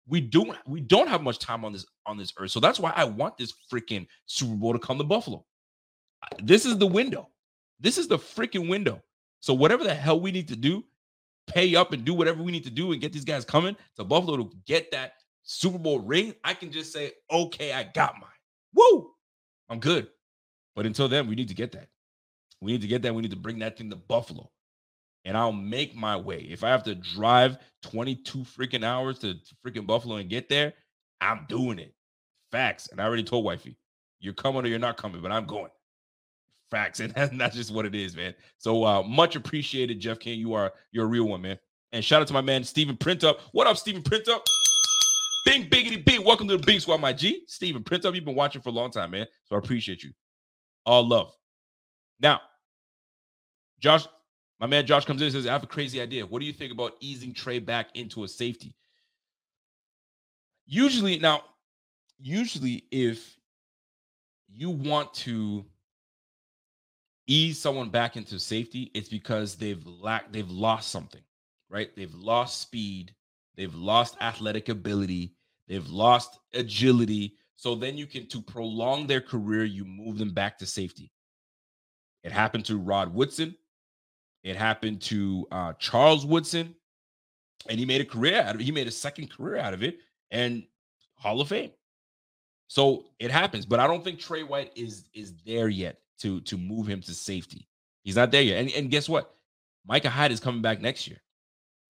[0.07, 2.51] we don't we don't have much time on this on this earth.
[2.51, 5.45] So that's why I want this freaking Super Bowl to come to Buffalo.
[6.41, 7.29] This is the window.
[7.79, 9.01] This is the freaking window.
[9.41, 10.83] So whatever the hell we need to do,
[11.47, 14.03] pay up and do whatever we need to do and get these guys coming to
[14.03, 15.13] Buffalo to get that
[15.43, 18.29] Super Bowl ring, I can just say, okay, I got mine.
[18.73, 19.11] Woo!
[19.69, 20.07] I'm good.
[20.75, 21.89] But until then, we need to get that.
[22.61, 23.15] We need to get that.
[23.15, 24.49] We need to bring that thing to Buffalo.
[25.25, 26.39] and I'll make my way.
[26.49, 30.73] If I have to drive 22 freaking hours to, freaking Buffalo and get there,
[31.21, 31.93] I'm doing it.
[32.51, 32.87] Facts.
[32.89, 33.77] And I already told wifey,
[34.19, 35.71] you're coming or you're not coming, but I'm going.
[36.71, 36.99] Facts.
[37.15, 38.33] And that's just what it is, man.
[38.57, 40.39] So uh much appreciated, Jeff King.
[40.39, 41.59] You are you're a real one, man.
[41.91, 43.39] And shout out to my man Stephen Printup.
[43.53, 44.41] What up, Stephen Printup?
[45.45, 46.23] Bing biggity bing.
[46.25, 47.43] Welcome to the Bing Squad, my G.
[47.47, 48.15] Stephen Printup.
[48.15, 49.27] You've been watching for a long time, man.
[49.45, 50.11] So I appreciate you.
[50.85, 51.33] All love.
[52.25, 52.41] Now,
[53.79, 54.07] Josh,
[54.59, 56.25] my man Josh comes in and says, I have a crazy idea.
[56.25, 58.73] What do you think about easing Trey back into a safety?
[60.65, 61.43] Usually, now,
[62.17, 63.37] usually if
[64.51, 65.65] you want to
[67.27, 71.21] ease someone back into safety, it's because they've lacked, they've lost something,
[71.69, 71.95] right?
[71.95, 73.13] They've lost speed,
[73.55, 75.35] they've lost athletic ability,
[75.67, 77.35] they've lost agility.
[77.55, 81.11] So then you can, to prolong their career, you move them back to safety.
[82.25, 83.55] It happened to Rod Woodson.
[84.43, 86.75] It happened to uh, Charles Woodson,
[87.69, 88.63] and he made a career out of it.
[88.63, 89.99] He made a second career out of it,
[90.31, 90.63] and
[91.13, 91.71] Hall of Fame.
[92.67, 96.57] So it happens, but I don't think Trey White is is there yet to to
[96.57, 97.67] move him to safety.
[98.03, 98.59] He's not there yet.
[98.59, 99.35] And, and guess what?
[99.87, 101.21] Micah Hyde is coming back next year.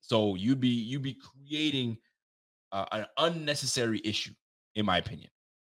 [0.01, 1.97] So you'd be you'd be creating
[2.73, 4.33] uh, an unnecessary issue,
[4.75, 5.29] in my opinion.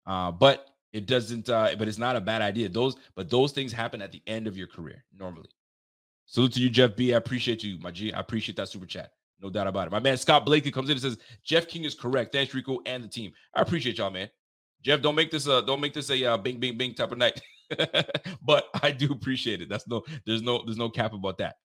[0.06, 1.50] Uh, but it doesn't.
[1.50, 2.70] Uh, but it's not a bad idea.
[2.70, 5.50] Those but those things happen at the end of your career normally.
[6.26, 7.14] Salute to you, Jeff B.
[7.14, 8.14] I appreciate you, my G.
[8.14, 9.12] I appreciate that super chat.
[9.42, 9.92] No doubt about it.
[9.92, 12.32] My man Scott Blakely comes in and says Jeff King is correct.
[12.32, 13.34] Thanks, Rico and the team.
[13.54, 14.30] I appreciate y'all, man.
[14.84, 17.18] Jeff, don't make this a don't make this a uh, bing bing bing type of
[17.18, 17.42] night.
[18.42, 19.68] but I do appreciate it.
[19.68, 21.58] That's no there's no there's no cap about that.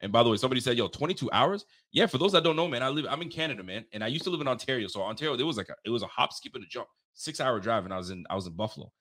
[0.00, 2.66] And by the way, somebody said, "Yo, 22 hours." Yeah, for those that don't know,
[2.66, 3.06] man, I live.
[3.08, 4.88] I'm in Canada, man, and I used to live in Ontario.
[4.88, 7.40] So Ontario, there was like a, it was a hop, skip, and a jump, six
[7.40, 8.92] hour drive, and I was in I was in Buffalo.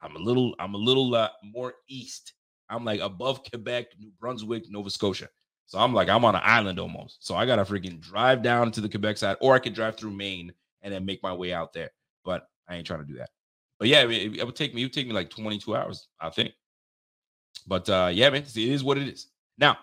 [0.00, 2.34] I'm a little I'm a little uh, more east
[2.68, 5.28] I'm like above Quebec, New Brunswick, Nova Scotia.
[5.66, 7.26] So I'm like, I'm on an island almost.
[7.26, 10.12] So I gotta freaking drive down to the Quebec side, or I could drive through
[10.12, 11.90] Maine and then make my way out there.
[12.24, 13.30] But I ain't trying to do that.
[13.78, 16.30] But yeah, it, it would take me, it would take me like 22 hours, I
[16.30, 16.52] think.
[17.66, 19.28] But uh yeah, man, it is what it is.
[19.58, 19.78] Now,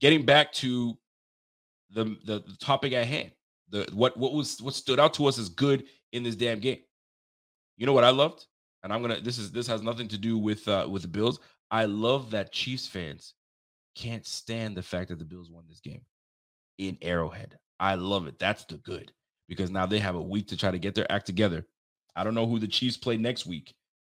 [0.00, 0.96] getting back to
[1.90, 3.32] the, the the topic at hand,
[3.70, 6.80] the what what was what stood out to us as good in this damn game.
[7.80, 8.46] You know what I loved?
[8.84, 11.40] And I'm gonna this is this has nothing to do with uh with the Bills.
[11.70, 13.32] I love that Chiefs fans
[13.96, 16.02] can't stand the fact that the Bills won this game
[16.76, 17.58] in Arrowhead.
[17.80, 18.38] I love it.
[18.38, 19.12] That's the good
[19.48, 21.66] because now they have a week to try to get their act together.
[22.14, 23.74] I don't know who the Chiefs play next week,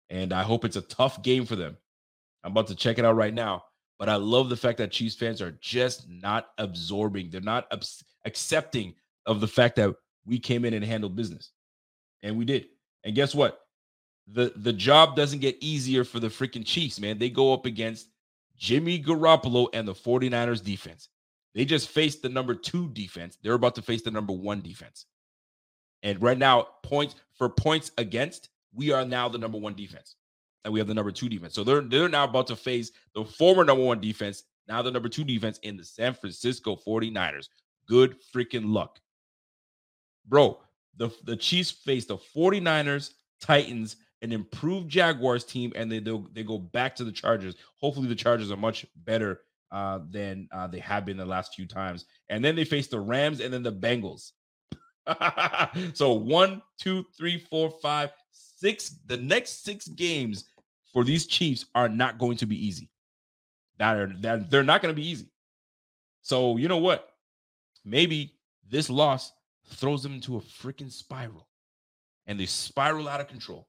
[0.08, 1.76] and I hope it's a tough game for them.
[2.42, 3.64] I'm about to check it out right now,
[3.98, 7.28] but I love the fact that Chiefs fans are just not absorbing.
[7.28, 7.70] They're not
[8.24, 8.94] accepting
[9.26, 9.94] of the fact that
[10.24, 11.52] we came in and handled business,
[12.22, 12.66] and we did.
[13.04, 13.60] And guess what?
[14.32, 17.18] the the job doesn't get easier for the freaking Chiefs, man.
[17.18, 18.08] They go up against
[18.56, 21.08] Jimmy Garoppolo and the 49ers defense.
[21.54, 23.38] They just faced the number 2 defense.
[23.42, 25.06] They're about to face the number 1 defense.
[26.02, 30.14] And right now, points for points against, we are now the number 1 defense.
[30.64, 31.54] And we have the number 2 defense.
[31.54, 35.08] So they're they're now about to face the former number 1 defense, now the number
[35.08, 37.48] 2 defense in the San Francisco 49ers.
[37.86, 39.00] Good freaking luck.
[40.28, 40.60] Bro,
[40.96, 46.58] the the Chiefs face the 49ers, Titans, an improved Jaguars team, and they they go
[46.58, 47.54] back to the Chargers.
[47.80, 49.40] Hopefully, the Chargers are much better
[49.72, 52.04] uh, than uh, they have been the last few times.
[52.28, 54.32] And then they face the Rams and then the Bengals.
[55.94, 58.96] so one, two, three, four, five, six.
[59.06, 60.44] The next six games
[60.92, 62.90] for these Chiefs are not going to be easy.
[63.78, 65.30] That are that they're not going to be easy.
[66.22, 67.08] So you know what?
[67.84, 68.34] Maybe
[68.68, 69.32] this loss
[69.70, 71.48] throws them into a freaking spiral,
[72.26, 73.68] and they spiral out of control.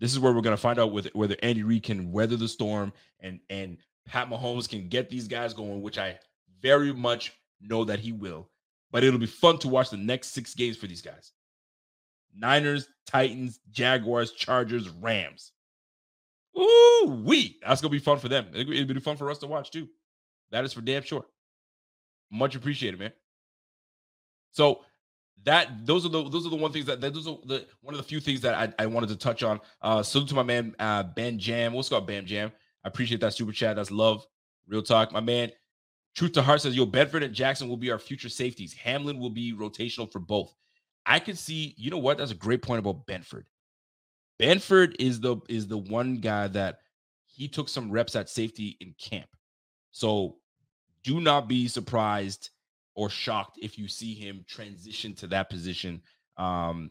[0.00, 2.48] This is where we're going to find out whether, whether Andy Reid can weather the
[2.48, 6.18] storm and and Pat Mahomes can get these guys going, which I
[6.60, 8.50] very much know that he will.
[8.90, 11.32] But it'll be fun to watch the next six games for these guys.
[12.34, 15.52] Niners, Titans, Jaguars, Chargers, Rams.
[16.58, 18.46] Ooh, we that's gonna be fun for them.
[18.54, 19.88] It'll be fun for us to watch too.
[20.50, 21.26] That is for damn sure.
[22.30, 23.12] Much appreciated, man.
[24.56, 24.80] So
[25.44, 27.98] that those are the those are the one things that, those are the one of
[27.98, 29.60] the few things that I, I wanted to touch on.
[29.82, 31.74] Uh salute to my man uh Ben Jam.
[31.74, 32.50] What's up, Ben Jam?
[32.82, 33.76] I appreciate that super chat.
[33.76, 34.26] That's love.
[34.66, 35.12] Real talk.
[35.12, 35.50] My man,
[36.14, 38.72] Truth to Heart says, Yo, Benford and Jackson will be our future safeties.
[38.72, 40.54] Hamlin will be rotational for both.
[41.04, 42.16] I could see, you know what?
[42.16, 43.44] That's a great point about Benford.
[44.40, 46.78] Benford is the is the one guy that
[47.26, 49.28] he took some reps at safety in camp.
[49.92, 50.38] So
[51.04, 52.50] do not be surprised
[52.96, 56.02] or shocked if you see him transition to that position
[56.36, 56.90] um,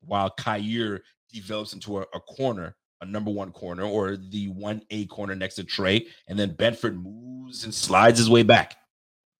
[0.00, 1.00] while Kaiir
[1.32, 5.56] develops into a, a corner a number one corner or the one A corner next
[5.56, 8.76] to Trey, and then Benford moves and slides his way back.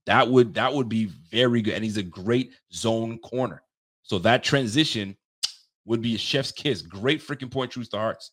[0.04, 3.62] That would that would be very good, and he's a great zone corner.
[4.02, 5.16] So that transition
[5.86, 6.82] would be a chef's kiss.
[6.82, 8.32] Great freaking point, truth to hearts.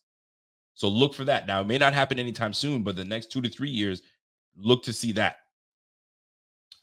[0.74, 1.46] So look for that.
[1.46, 4.02] Now it may not happen anytime soon, but the next two to three years,
[4.56, 5.36] look to see that.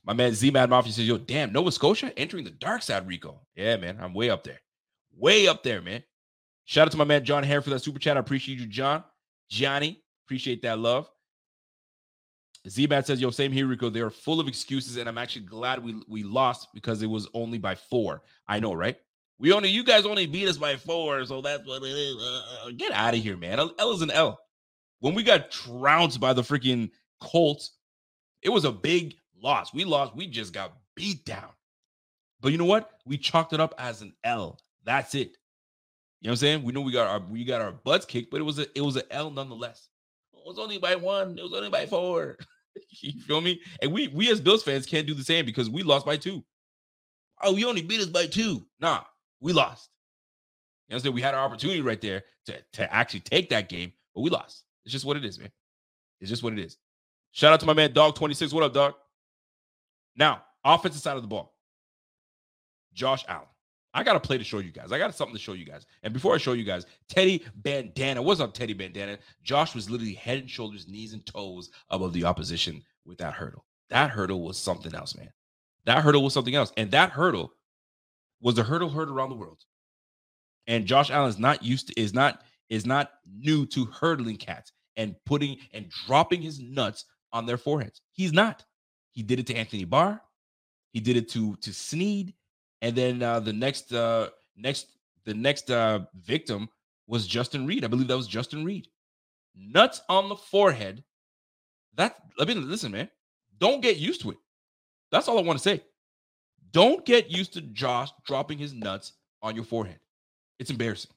[0.07, 3.41] My man Z Mad Mafia says, "Yo, damn, Nova Scotia entering the dark side, Rico.
[3.55, 4.61] Yeah, man, I'm way up there,
[5.17, 6.01] way up there, man.
[6.63, 8.15] Shout out to my man John Hare for that super chat.
[8.15, 9.03] I appreciate you, John.
[9.49, 11.09] Johnny, appreciate that love.
[12.67, 13.89] Z-Bat says, yo, same here, Rico.
[13.89, 17.27] They are full of excuses, and I'm actually glad we we lost because it was
[17.33, 18.23] only by four.
[18.47, 18.95] I know, right?
[19.39, 22.15] We only you guys only beat us by four, so that's what it is.
[22.15, 23.59] Uh, get out of here, man.
[23.59, 24.39] L is an L.
[24.99, 27.77] When we got trounced by the freaking Colts,
[28.41, 29.73] it was a big loss.
[29.73, 30.15] We lost.
[30.15, 31.49] We just got beat down.
[32.41, 32.91] But you know what?
[33.05, 34.59] We chalked it up as an L.
[34.83, 35.37] That's it.
[36.21, 36.63] You know what I'm saying?
[36.63, 38.81] We know we got our we got our butts kicked, but it was a it
[38.81, 39.89] was an L nonetheless.
[40.33, 41.37] It was only by one.
[41.37, 42.37] It was only by four.
[43.01, 43.61] you feel me?
[43.81, 46.43] And we we as Bills fans can't do the same because we lost by two.
[47.43, 48.65] Oh, we only beat us by two.
[48.79, 49.01] Nah,
[49.41, 49.89] we lost.
[50.87, 51.15] You know what I'm saying?
[51.15, 54.63] We had our opportunity right there to, to actually take that game, but we lost.
[54.85, 55.51] It's just what it is, man.
[56.19, 56.77] It's just what it is.
[57.31, 58.53] Shout out to my man Dog26.
[58.53, 58.95] What up, dog?
[60.17, 61.53] Now, offensive side of the ball.
[62.93, 63.47] Josh Allen.
[63.93, 64.91] I got a play to show you guys.
[64.91, 65.85] I got something to show you guys.
[66.03, 68.21] And before I show you guys, Teddy Bandana.
[68.21, 69.17] What's up, Teddy Bandana?
[69.43, 73.65] Josh was literally head and shoulders, knees and toes above the opposition with that hurdle.
[73.89, 75.31] That hurdle was something else, man.
[75.85, 76.73] That hurdle was something else.
[76.77, 77.53] And that hurdle
[78.41, 79.63] was the hurdle heard around the world.
[80.67, 84.73] And Josh Allen is not used to, is not, is not new to hurdling cats
[84.97, 88.01] and putting and dropping his nuts on their foreheads.
[88.11, 88.65] He's not.
[89.17, 90.21] He did it to Anthony Barr.
[90.93, 92.35] He did it to to Sneed.
[92.83, 94.91] And then uh, the next uh, next
[95.25, 96.69] the next uh, victim
[97.07, 97.83] was Justin Reid.
[97.83, 98.87] I believe that was Justin Reid.
[99.55, 101.03] Nuts on the forehead.
[101.95, 103.09] That I mean, listen, man.
[103.57, 104.37] Don't get used to it.
[105.11, 105.83] That's all I want to say.
[106.69, 109.99] Don't get used to Josh dropping his nuts on your forehead.
[110.59, 111.09] It's embarrassing.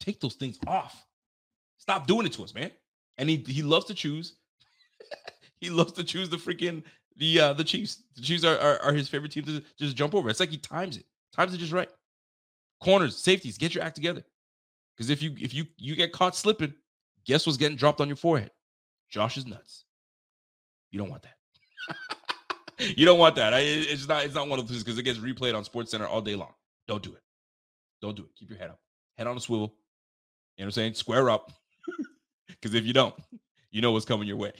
[0.00, 1.06] Take those things off.
[1.78, 2.72] Stop doing it to us, man.
[3.18, 4.34] And he he loves to choose.
[5.60, 6.82] he loves to choose the freaking
[7.16, 8.02] the uh the Chiefs.
[8.16, 10.28] The Chiefs are, are, are his favorite team to just jump over.
[10.28, 11.88] It's like he times it, times it just right.
[12.80, 14.24] Corners, safeties, get your act together.
[14.96, 16.74] Because if you if you you get caught slipping,
[17.24, 18.50] guess what's getting dropped on your forehead?
[19.10, 19.84] Josh is nuts.
[20.90, 21.36] You don't want that.
[22.96, 23.54] you don't want that.
[23.54, 26.20] I, it's not it's not one of those because it gets replayed on SportsCenter all
[26.20, 26.52] day long.
[26.86, 27.22] Don't do it.
[28.00, 28.30] Don't do it.
[28.36, 28.80] Keep your head up.
[29.16, 29.74] Head on a swivel.
[30.56, 30.94] You know what I'm saying?
[30.94, 31.52] Square up.
[32.46, 33.14] Because if you don't,
[33.72, 34.52] you know what's coming your way.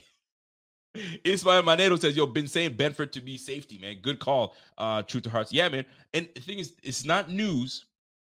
[1.23, 3.97] Ismail Manedo says, "Yo, been saying Benford to be safety, man.
[4.01, 4.55] Good call.
[4.77, 5.85] Uh, true to hearts, yeah, man.
[6.13, 7.85] And the thing is, it's not news.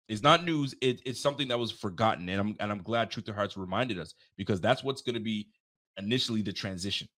[0.09, 0.75] It's not news.
[0.81, 3.99] It, it's something that was forgotten, and I'm and I'm glad Truth to Hearts reminded
[3.99, 5.49] us because that's what's going to be
[5.99, 7.09] initially the transition.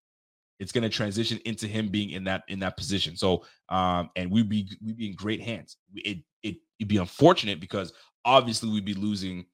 [0.58, 3.16] It's going to transition into him being in that in that position.
[3.16, 5.76] So, um, and we'd be we'd be in great hands.
[5.94, 7.92] It it it'd be unfortunate because
[8.24, 9.46] obviously we'd be losing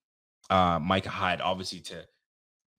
[0.51, 2.05] uh Micah Hyde, obviously to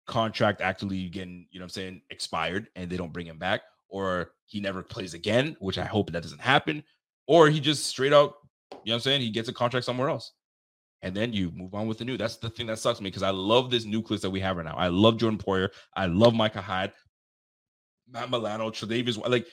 [0.08, 4.32] contract actually getting, you know I'm saying, expired and they don't bring him back, or
[4.46, 6.84] he never plays again, which I hope that doesn't happen,
[7.28, 8.36] or he just straight out,
[8.84, 10.32] you know I'm saying, he gets a contract somewhere else.
[11.04, 12.18] And then you move on with the new.
[12.18, 14.66] That's the thing that sucks me because I love this nucleus that we have right
[14.66, 14.76] now.
[14.76, 15.70] I love Jordan Poyer.
[15.96, 16.92] I love Micah Hyde,
[18.12, 19.18] Matt Milano, Tre'Davious.
[19.30, 19.46] Like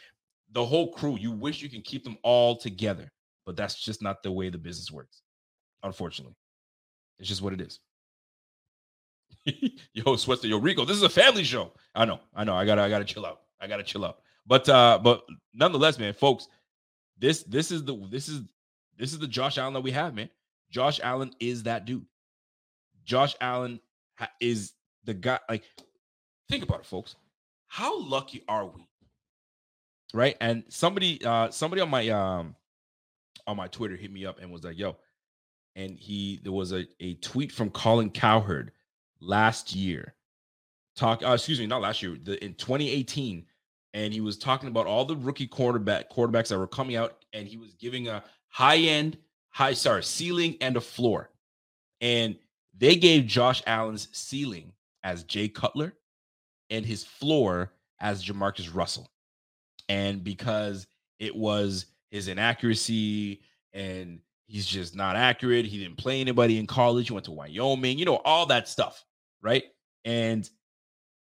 [0.52, 1.18] the whole crew.
[1.18, 3.12] You wish you can keep them all together,
[3.44, 5.20] but that's just not the way the business works.
[5.82, 6.34] Unfortunately,
[7.18, 7.78] it's just what it is.
[9.92, 11.72] yo, Swester, yo, Rico, this is a family show.
[11.94, 12.54] I know, I know.
[12.54, 13.42] I gotta, I gotta chill out.
[13.60, 14.18] I gotta chill out.
[14.46, 16.48] But uh, but nonetheless, man, folks,
[17.18, 18.42] this this is the this is
[18.98, 20.28] this is the Josh Allen that we have, man.
[20.70, 22.04] Josh Allen is that dude.
[23.04, 23.80] Josh Allen
[24.40, 24.72] is
[25.04, 25.38] the guy.
[25.48, 25.64] Like,
[26.48, 27.16] think about it, folks.
[27.68, 28.86] How lucky are we?
[30.12, 30.36] Right.
[30.40, 32.54] And somebody, uh, somebody on my um
[33.46, 34.96] on my Twitter hit me up and was like, yo,
[35.76, 38.72] and he there was a, a tweet from Colin Cowherd
[39.20, 40.14] last year.
[40.96, 43.44] Talk, uh, excuse me, not last year, the, in 2018,
[43.94, 47.48] and he was talking about all the rookie quarterback quarterbacks that were coming out, and
[47.48, 49.18] he was giving a high end,
[49.50, 51.30] high sorry, ceiling and a floor,
[52.00, 52.36] and
[52.76, 55.94] they gave Josh Allen's ceiling as Jay Cutler,
[56.70, 59.10] and his floor as JaMarcus Russell,
[59.88, 60.86] and because
[61.18, 63.42] it was his inaccuracy
[63.72, 65.66] and he's just not accurate.
[65.66, 67.08] He didn't play anybody in college.
[67.08, 69.04] He went to Wyoming, you know, all that stuff
[69.44, 69.62] right?
[70.04, 70.48] And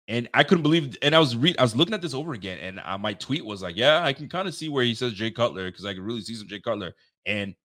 [0.07, 2.59] and I couldn't believe, and I was re- I was looking at this over again,
[2.59, 5.13] and uh, my tweet was like, yeah, I can kind of see where he says
[5.13, 6.93] Jay Cutler because I could really see some Jay Cutler,
[7.25, 7.55] and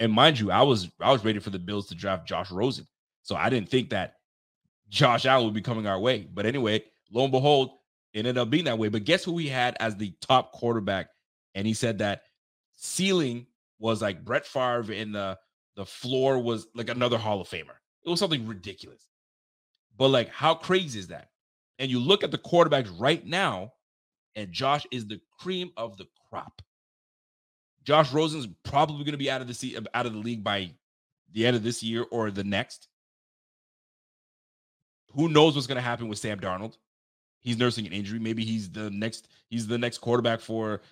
[0.00, 2.86] and mind you, I was I was ready for the Bills to draft Josh Rosen,
[3.22, 4.14] so I didn't think that
[4.88, 6.26] Josh Allen would be coming our way.
[6.32, 6.82] But anyway,
[7.12, 7.70] lo and behold,
[8.14, 8.88] it ended up being that way.
[8.88, 11.08] But guess who we had as the top quarterback?
[11.54, 12.22] And he said that
[12.76, 13.46] ceiling
[13.80, 15.36] was like Brett Favre and the
[15.76, 17.76] the floor was like another Hall of Famer.
[18.04, 19.06] It was something ridiculous.
[19.96, 21.30] But like, how crazy is that?
[21.78, 23.72] And you look at the quarterbacks right now,
[24.36, 26.60] and Josh is the cream of the crop.
[27.84, 30.70] Josh Rosen's probably going to be out of the seat, out of the league by
[31.32, 32.88] the end of this year or the next.
[35.14, 36.76] Who knows what's going to happen with Sam Darnold?
[37.40, 38.18] He's nursing an injury.
[38.18, 39.28] Maybe he's the next.
[39.48, 40.82] He's the next quarterback for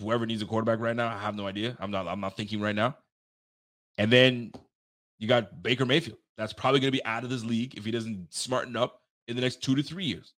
[0.00, 1.08] whoever needs a quarterback right now.
[1.08, 1.76] I have no idea.
[1.80, 2.06] I'm not.
[2.08, 2.96] I'm not thinking right now.
[3.98, 4.52] And then
[5.18, 6.18] you got Baker Mayfield.
[6.36, 9.36] That's probably going to be out of this league if he doesn't smarten up in
[9.36, 10.34] the next two to three years.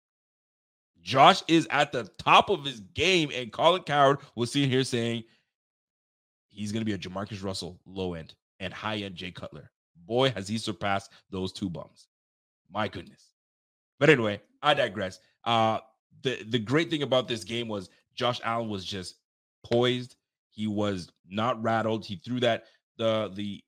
[1.02, 5.24] Josh is at the top of his game, and Colin Cowherd was sitting here saying
[6.48, 9.70] he's going to be a JaMarcus Russell low end and high end Jay Cutler.
[10.04, 12.08] Boy, has he surpassed those two bums.
[12.70, 13.30] My goodness.
[13.98, 15.20] But anyway, I digress.
[15.44, 15.78] Uh,
[16.22, 19.16] the the great thing about this game was Josh Allen was just
[19.70, 20.16] poised.
[20.50, 22.04] He was not rattled.
[22.04, 22.64] He threw that
[22.98, 23.62] the the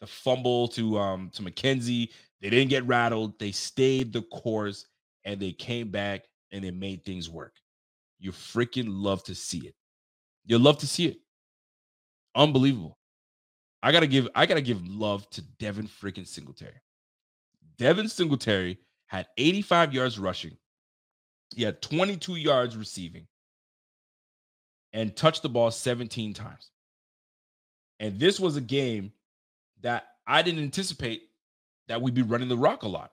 [0.00, 2.08] the fumble to um to McKenzie.
[2.40, 3.38] They didn't get rattled.
[3.38, 4.86] They stayed the course
[5.24, 6.22] and they came back
[6.52, 7.54] and they made things work.
[8.18, 9.74] You freaking love to see it.
[10.46, 11.18] You love to see it.
[12.34, 12.98] Unbelievable.
[13.82, 16.80] I gotta give I gotta give love to Devin freaking Singletary.
[17.78, 20.56] Devin Singletary had 85 yards rushing.
[21.54, 23.26] He had 22 yards receiving
[24.92, 26.70] and touched the ball 17 times.
[27.98, 29.12] And this was a game
[29.82, 31.22] that I didn't anticipate
[31.88, 33.12] that we'd be running the rock a lot.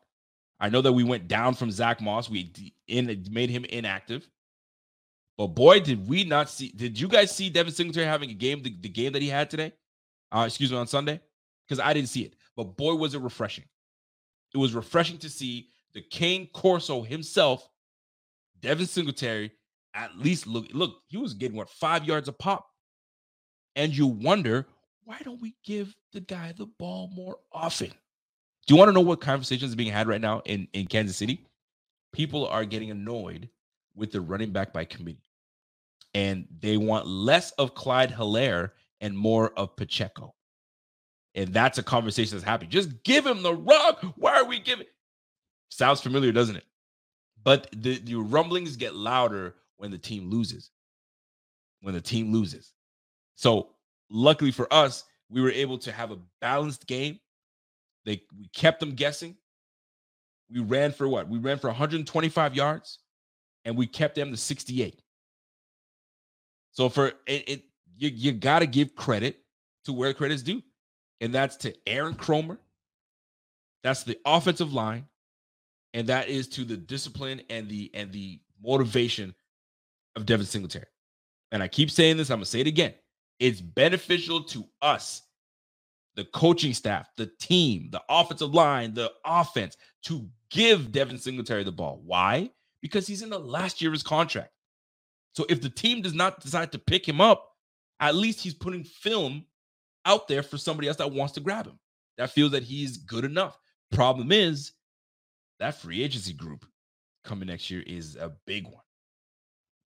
[0.59, 2.29] I know that we went down from Zach Moss.
[2.29, 2.51] We
[2.87, 4.27] in, made him inactive.
[5.37, 6.69] But boy, did we not see.
[6.69, 9.49] Did you guys see Devin Singletary having a game, the, the game that he had
[9.49, 9.73] today?
[10.31, 11.21] Uh, excuse me, on Sunday?
[11.67, 12.33] Because I didn't see it.
[12.55, 13.65] But boy, was it refreshing.
[14.53, 17.69] It was refreshing to see the Cane Corso himself,
[18.61, 19.51] Devin Singletary,
[19.97, 20.67] at least look.
[20.71, 22.65] Look, he was getting what five yards a pop.
[23.75, 24.67] And you wonder,
[25.03, 27.89] why don't we give the guy the ball more often?
[27.89, 31.17] Do you want to know what conversations are being had right now in, in Kansas
[31.17, 31.45] City?
[32.13, 33.49] People are getting annoyed
[33.95, 35.23] with the running back by committee.
[36.13, 38.71] And they want less of Clyde Helaire
[39.01, 40.33] and more of Pacheco.
[41.35, 42.71] And that's a conversation that's happening.
[42.71, 44.03] Just give him the rock.
[44.15, 44.87] Why are we giving?
[45.69, 46.65] Sounds familiar, doesn't it?
[47.43, 50.71] But the, the rumblings get louder when the team loses.
[51.81, 52.73] When the team loses.
[53.35, 53.69] So
[54.09, 57.19] luckily for us, we were able to have a balanced game.
[58.05, 59.35] They we kept them guessing.
[60.49, 61.27] We ran for what?
[61.27, 62.99] We ran for 125 yards
[63.65, 65.01] and we kept them to 68.
[66.71, 67.63] So for it, it
[67.97, 69.39] you, you got to give credit
[69.85, 70.61] to where credit is due.
[71.19, 72.57] And that's to Aaron Kromer.
[73.83, 75.07] That's the offensive line.
[75.93, 79.33] And that is to the discipline and the and the motivation
[80.17, 80.87] of Devin Singletary.
[81.53, 82.93] And I keep saying this, I'm gonna say it again.
[83.39, 85.21] It's beneficial to us,
[86.15, 91.71] the coaching staff, the team, the offensive line, the offense, to give Devin Singletary the
[91.71, 92.01] ball.
[92.03, 92.49] Why?
[92.81, 94.51] Because he's in the last year of his contract.
[95.35, 97.51] So if the team does not decide to pick him up,
[97.99, 99.45] at least he's putting film
[100.05, 101.77] out there for somebody else that wants to grab him,
[102.17, 103.57] that feels that he's good enough.
[103.91, 104.73] Problem is,
[105.59, 106.65] that free agency group
[107.23, 108.81] coming next year is a big one.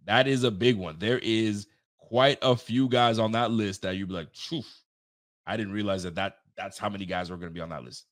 [0.06, 0.98] That is a big one.
[1.00, 4.64] There is quite a few guys on that list that you'd be like, Phew,
[5.46, 7.84] I didn't realize that, that that's how many guys were going to be on that
[7.84, 8.06] list.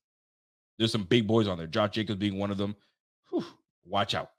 [0.77, 1.67] There's some big boys on there.
[1.67, 2.75] Josh Jacobs being one of them.
[3.29, 3.45] Whew,
[3.85, 4.31] watch out.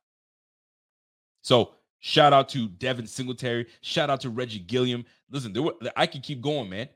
[1.43, 3.67] So shout out to Devin Singletary.
[3.83, 5.05] Shout out to Reggie Gilliam.
[5.31, 6.89] Listen, there were, I can keep going, man.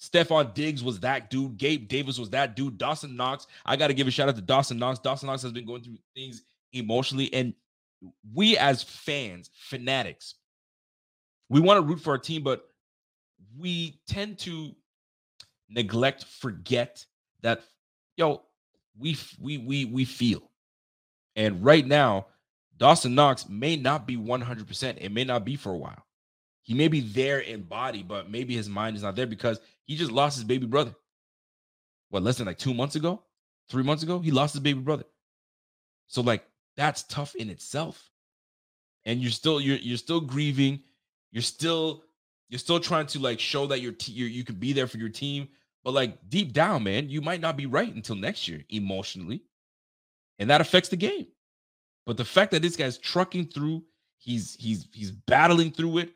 [0.00, 1.56] Stefon Diggs was that dude.
[1.56, 2.78] Gabe Davis was that dude.
[2.78, 3.46] Dawson Knox.
[3.64, 4.98] I got to give a shout out to Dawson Knox.
[4.98, 6.42] Dawson Knox has been going through things
[6.72, 7.32] emotionally.
[7.32, 7.54] And
[8.34, 10.34] we, as fans, fanatics,
[11.48, 12.68] we want to root for our team, but
[13.58, 14.74] we tend to
[15.68, 17.04] neglect, forget
[17.42, 17.62] that
[18.16, 18.42] yo,
[18.98, 20.50] we we we we feel.
[21.36, 22.26] And right now,
[22.78, 24.96] Dawson Knox may not be 100%.
[24.98, 26.02] It may not be for a while.
[26.62, 29.96] He may be there in body, but maybe his mind is not there because he
[29.96, 30.94] just lost his baby brother.
[32.08, 33.22] What, less than like two months ago?
[33.68, 34.18] Three months ago?
[34.18, 35.04] He lost his baby brother.
[36.08, 36.44] So, like,
[36.76, 38.10] that's tough in itself.
[39.04, 40.80] And you're still you're you're still grieving.
[41.32, 42.02] You're still
[42.48, 44.98] you're still trying to like show that you're, t- you're you can be there for
[44.98, 45.48] your team,
[45.84, 49.42] but like deep down, man, you might not be right until next year emotionally,
[50.38, 51.26] and that affects the game.
[52.04, 53.84] But the fact that this guy's trucking through,
[54.18, 56.10] he's he's he's battling through it.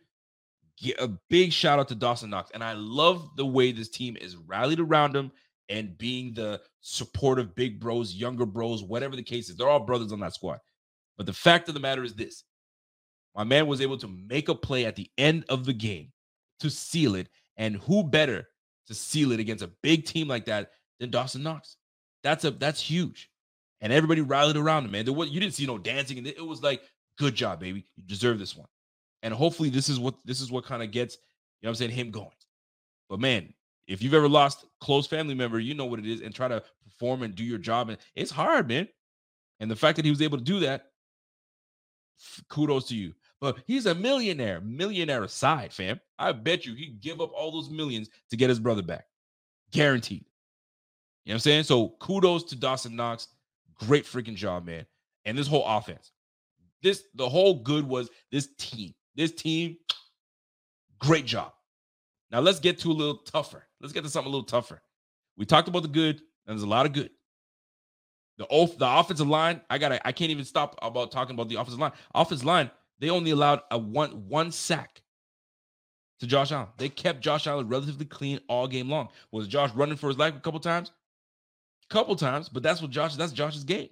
[0.80, 4.16] Get a big shout out to Dawson Knox, and I love the way this team
[4.16, 5.30] is rallied around him
[5.70, 9.56] and being the supportive big bros, younger bros, whatever the case is.
[9.56, 10.58] They're all brothers on that squad.
[11.16, 12.44] But the fact of the matter is this
[13.34, 16.12] my man was able to make a play at the end of the game
[16.58, 17.28] to seal it.
[17.56, 18.48] And who better
[18.88, 21.76] to seal it against a big team like that than Dawson Knox?
[22.22, 23.30] That's a that's huge.
[23.80, 25.04] And everybody rallied around him, man.
[25.04, 26.82] There was, you didn't see no dancing, and it was like,
[27.18, 27.86] good job, baby.
[27.96, 28.66] You deserve this one.
[29.22, 31.16] And hopefully, this is what this is what kind of gets,
[31.60, 32.28] you know I'm saying, him going.
[33.08, 33.52] But man,
[33.90, 36.62] if you've ever lost close family member, you know what it is, and try to
[36.84, 37.88] perform and do your job.
[37.88, 38.88] And it's hard, man.
[39.58, 40.92] And the fact that he was able to do that,
[42.48, 43.14] kudos to you.
[43.40, 45.98] But he's a millionaire, millionaire aside, fam.
[46.20, 49.06] I bet you he'd give up all those millions to get his brother back.
[49.72, 50.24] Guaranteed.
[51.24, 51.64] You know what I'm saying?
[51.64, 53.26] So kudos to Dawson Knox.
[53.74, 54.86] Great freaking job, man.
[55.24, 56.12] And this whole offense.
[56.82, 58.94] This the whole good was this team.
[59.16, 59.78] This team,
[61.00, 61.52] great job.
[62.30, 63.66] Now let's get to a little tougher.
[63.80, 64.82] Let's get to something a little tougher.
[65.36, 66.16] We talked about the good,
[66.46, 67.10] and there's a lot of good.
[68.38, 71.56] The off the offensive line, I gotta, I can't even stop about talking about the
[71.56, 71.92] offensive line.
[72.14, 75.02] Offensive line, they only allowed a one one sack
[76.20, 76.68] to Josh Allen.
[76.76, 79.08] They kept Josh Allen relatively clean all game long.
[79.32, 80.92] Was Josh running for his life a couple times?
[81.90, 83.16] A couple times, but that's what Josh.
[83.16, 83.88] That's Josh's game.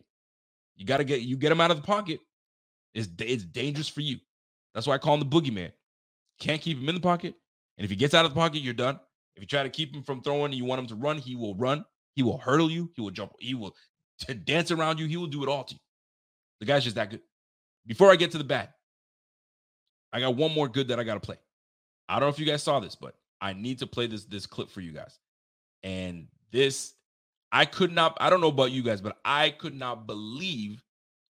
[0.77, 2.21] You got to get you get him out of the pocket.
[2.95, 4.19] It's it's dangerous for you.
[4.75, 5.73] That's why I call him the boogeyman.
[6.39, 7.35] Can't keep him in the pocket,
[7.77, 9.01] and if he gets out of the pocket, you're done.
[9.39, 11.37] If you try to keep him from throwing, and you want him to run, he
[11.37, 11.85] will run.
[12.15, 12.91] He will hurdle you.
[12.97, 13.35] He will jump.
[13.39, 13.77] He will
[14.45, 15.07] dance around you.
[15.07, 15.81] He will do it all to you.
[16.59, 17.21] The guy's just that good.
[17.87, 18.71] Before I get to the bad,
[20.13, 21.37] I got one more good that I got to play.
[22.09, 24.45] I don't know if you guys saw this, but I need to play this this
[24.45, 25.21] clip for you guys.
[25.85, 26.95] And this,
[27.53, 28.17] I could not.
[28.21, 30.83] I don't know about you guys, but I could not believe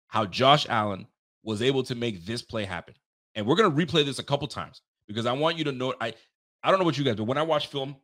[0.07, 1.05] how Josh Allen
[1.43, 2.95] was able to make this play happen.
[3.35, 5.93] And we're gonna replay this a couple times because I want you to know.
[6.01, 6.15] I
[6.63, 7.95] I don't know what you guys, but when I watch film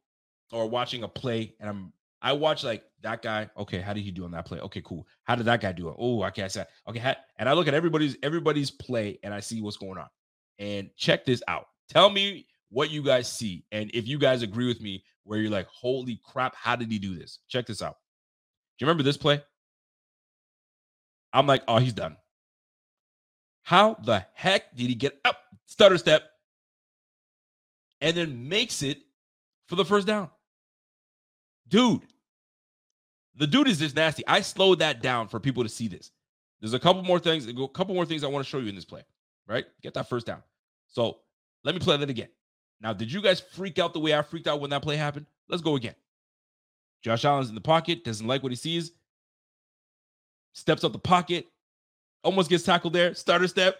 [0.51, 3.49] or watching a play, and I'm I watch like that guy.
[3.57, 4.59] Okay, how did he do on that play?
[4.59, 5.05] Okay, cool.
[5.23, 5.95] How did that guy do it?
[5.99, 6.99] Oh, okay, I said okay.
[6.99, 10.07] How, and I look at everybody's everybody's play, and I see what's going on.
[10.59, 11.67] And check this out.
[11.89, 15.51] Tell me what you guys see, and if you guys agree with me, where you're
[15.51, 17.39] like, holy crap, how did he do this?
[17.47, 17.97] Check this out.
[18.77, 19.41] Do you remember this play?
[21.33, 22.17] I'm like, oh, he's done.
[23.63, 26.23] How the heck did he get up, stutter step,
[28.01, 28.99] and then makes it
[29.67, 30.29] for the first down?
[31.67, 32.01] Dude,
[33.35, 34.23] the dude is just nasty.
[34.27, 36.11] I slowed that down for people to see this.
[36.59, 38.75] There's a couple more things, a couple more things I want to show you in
[38.75, 39.03] this play,
[39.47, 39.65] right?
[39.81, 40.41] Get that first down.
[40.87, 41.17] So
[41.63, 42.29] let me play that again.
[42.81, 45.25] Now, did you guys freak out the way I freaked out when that play happened?
[45.49, 45.95] Let's go again.
[47.03, 48.91] Josh Allen's in the pocket, doesn't like what he sees,
[50.53, 51.45] steps up the pocket,
[52.23, 53.77] almost gets tackled there, starter step,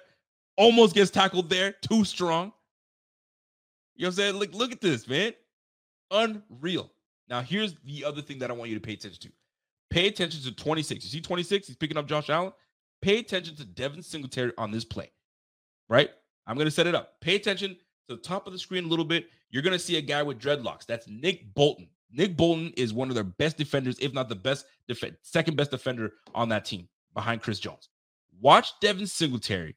[0.55, 2.53] almost gets tackled there, too strong.
[3.97, 4.35] You know what I'm saying?
[4.35, 5.33] Look, look at this, man.
[6.11, 6.91] Unreal.
[7.29, 9.31] Now, here's the other thing that I want you to pay attention to.
[9.89, 11.03] Pay attention to 26.
[11.03, 11.67] You see 26?
[11.67, 12.53] He's picking up Josh Allen.
[13.01, 15.11] Pay attention to Devin Singletary on this play,
[15.89, 16.09] right?
[16.45, 17.19] I'm going to set it up.
[17.21, 17.75] Pay attention
[18.07, 19.29] to the top of the screen a little bit.
[19.49, 20.85] You're going to see a guy with dreadlocks.
[20.85, 21.89] That's Nick Bolton.
[22.11, 25.71] Nick Bolton is one of their best defenders, if not the best, def- second best
[25.71, 27.89] defender on that team behind Chris Jones.
[28.39, 29.75] Watch Devin Singletary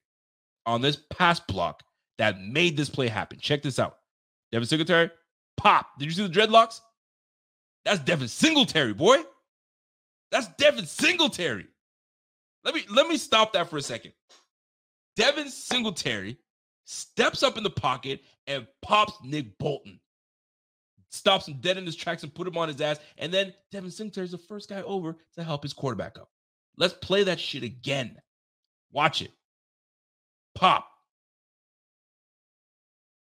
[0.66, 1.82] on this pass block
[2.18, 3.38] that made this play happen.
[3.40, 3.99] Check this out.
[4.52, 5.10] Devin Singletary,
[5.56, 5.98] pop.
[5.98, 6.80] Did you see the dreadlocks?
[7.84, 9.18] That's Devin Singletary, boy.
[10.30, 11.66] That's Devin Singletary.
[12.64, 14.12] Let me let me stop that for a second.
[15.16, 16.36] Devin Singletary
[16.84, 20.00] steps up in the pocket and pops Nick Bolton.
[21.10, 22.98] Stops him dead in his tracks and put him on his ass.
[23.18, 26.30] And then Devin Singletary is the first guy over to help his quarterback up.
[26.76, 28.16] Let's play that shit again.
[28.92, 29.32] Watch it.
[30.54, 30.88] Pop.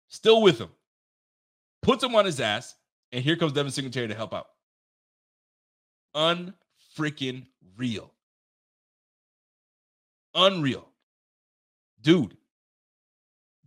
[0.10, 0.70] Still with him.
[1.82, 2.76] Puts him on his ass.
[3.12, 4.48] And here comes Devin Singletary to help out.
[6.16, 8.14] Unfreaking real.
[10.34, 10.88] Unreal.
[12.02, 12.38] Dude.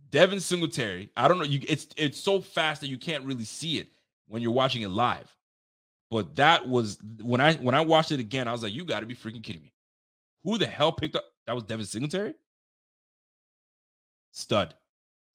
[0.09, 1.43] Devin Singletary, I don't know.
[1.43, 3.89] You it's it's so fast that you can't really see it
[4.27, 5.29] when you're watching it live.
[6.09, 9.05] But that was when I when I watched it again, I was like, you gotta
[9.05, 9.73] be freaking kidding me.
[10.43, 12.33] Who the hell picked up that was Devin Singletary?
[14.31, 14.73] Stud.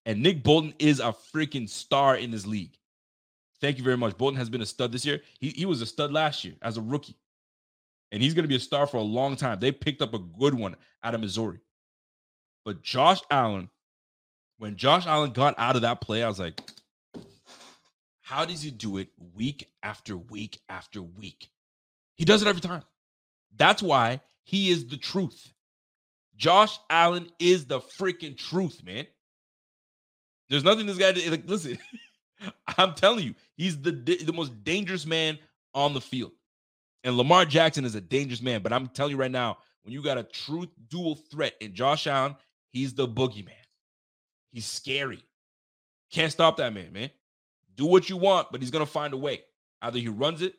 [0.07, 2.77] And Nick Bolton is a freaking star in this league.
[3.61, 4.17] Thank you very much.
[4.17, 5.21] Bolton has been a stud this year.
[5.39, 7.17] He, he was a stud last year as a rookie.
[8.11, 9.61] And he's going to be a star for a long time.
[9.61, 11.61] They picked up a good one out of Missouri.
[12.65, 13.69] But Josh Allen,
[14.59, 16.61] when Josh Allen got out of that play, I was like,
[18.23, 21.51] how does he do it week after week after week?
[22.17, 22.83] He does it every time.
[23.57, 25.53] That's why he is the truth.
[26.37, 29.07] Josh Allen is the freaking truth, man.
[30.51, 31.31] There's nothing this guy did.
[31.31, 31.79] Like, listen,
[32.79, 35.39] I'm telling you, he's the the most dangerous man
[35.73, 36.33] on the field.
[37.05, 40.03] And Lamar Jackson is a dangerous man, but I'm telling you right now, when you
[40.03, 42.37] got a true dual threat in Josh Allen,
[42.73, 43.53] he's the boogeyman.
[44.53, 45.25] He's scary.
[46.13, 47.11] Can't stop that man, man.
[47.77, 49.43] Do what you want, but he's gonna find a way.
[49.81, 50.55] Either he runs it,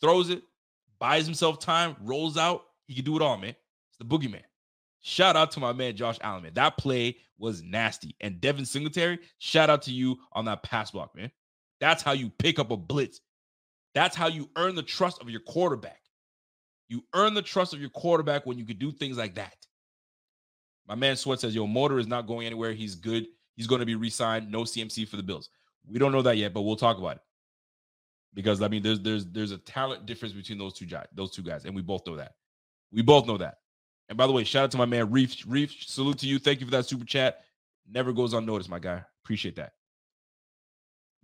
[0.00, 0.42] throws it,
[0.98, 2.64] buys himself time, rolls out.
[2.86, 3.56] He can do it all, man.
[3.88, 4.42] It's the boogeyman.
[5.00, 6.54] Shout out to my man Josh Allen, man.
[6.54, 8.16] That play was nasty.
[8.20, 11.30] And Devin Singletary, shout out to you on that pass block, man.
[11.80, 13.20] That's how you pick up a blitz.
[13.94, 16.00] That's how you earn the trust of your quarterback.
[16.88, 19.54] You earn the trust of your quarterback when you can do things like that.
[20.88, 22.72] My man Sweat says, Yo, Motor is not going anywhere.
[22.72, 23.26] He's good.
[23.56, 24.50] He's going to be re signed.
[24.50, 25.50] No CMC for the Bills.
[25.86, 27.22] We don't know that yet, but we'll talk about it.
[28.34, 31.42] Because I mean, there's there's there's a talent difference between those two guys, those two
[31.42, 32.32] guys, and we both know that.
[32.92, 33.58] We both know that.
[34.08, 35.44] And by the way, shout out to my man Reef.
[35.46, 36.38] Reef, salute to you.
[36.38, 37.44] Thank you for that super chat.
[37.90, 39.02] Never goes unnoticed, my guy.
[39.24, 39.72] Appreciate that.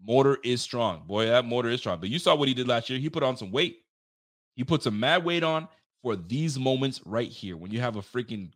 [0.06, 1.02] Motor is strong.
[1.06, 1.98] Boy, that motor is strong.
[1.98, 2.98] But you saw what he did last year.
[2.98, 3.78] He put on some weight.
[4.54, 5.68] He put some mad weight on
[6.02, 7.56] for these moments right here.
[7.56, 8.50] When you have a freaking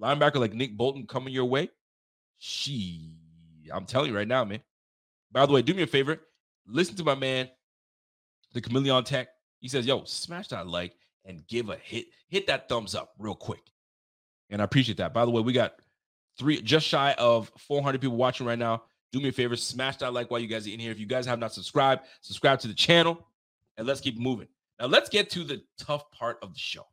[0.00, 1.70] linebacker like Nick Bolton coming your way,
[2.38, 3.12] she,
[3.72, 4.60] I'm telling you right now, man.
[5.30, 6.20] By the way, do me a favor.
[6.66, 7.48] Listen to my man,
[8.52, 9.28] the Chameleon Tech.
[9.60, 10.94] He says, yo, smash that like
[11.24, 13.62] and give a hit, hit that thumbs up real quick.
[14.50, 15.14] And I appreciate that.
[15.14, 15.74] By the way, we got
[16.38, 18.82] three, just shy of 400 people watching right now.
[19.12, 20.90] Do me a favor, smash that like while you guys are in here.
[20.90, 23.26] If you guys have not subscribed, subscribe to the channel
[23.76, 24.48] and let's keep moving.
[24.80, 26.86] Now, let's get to the tough part of the show.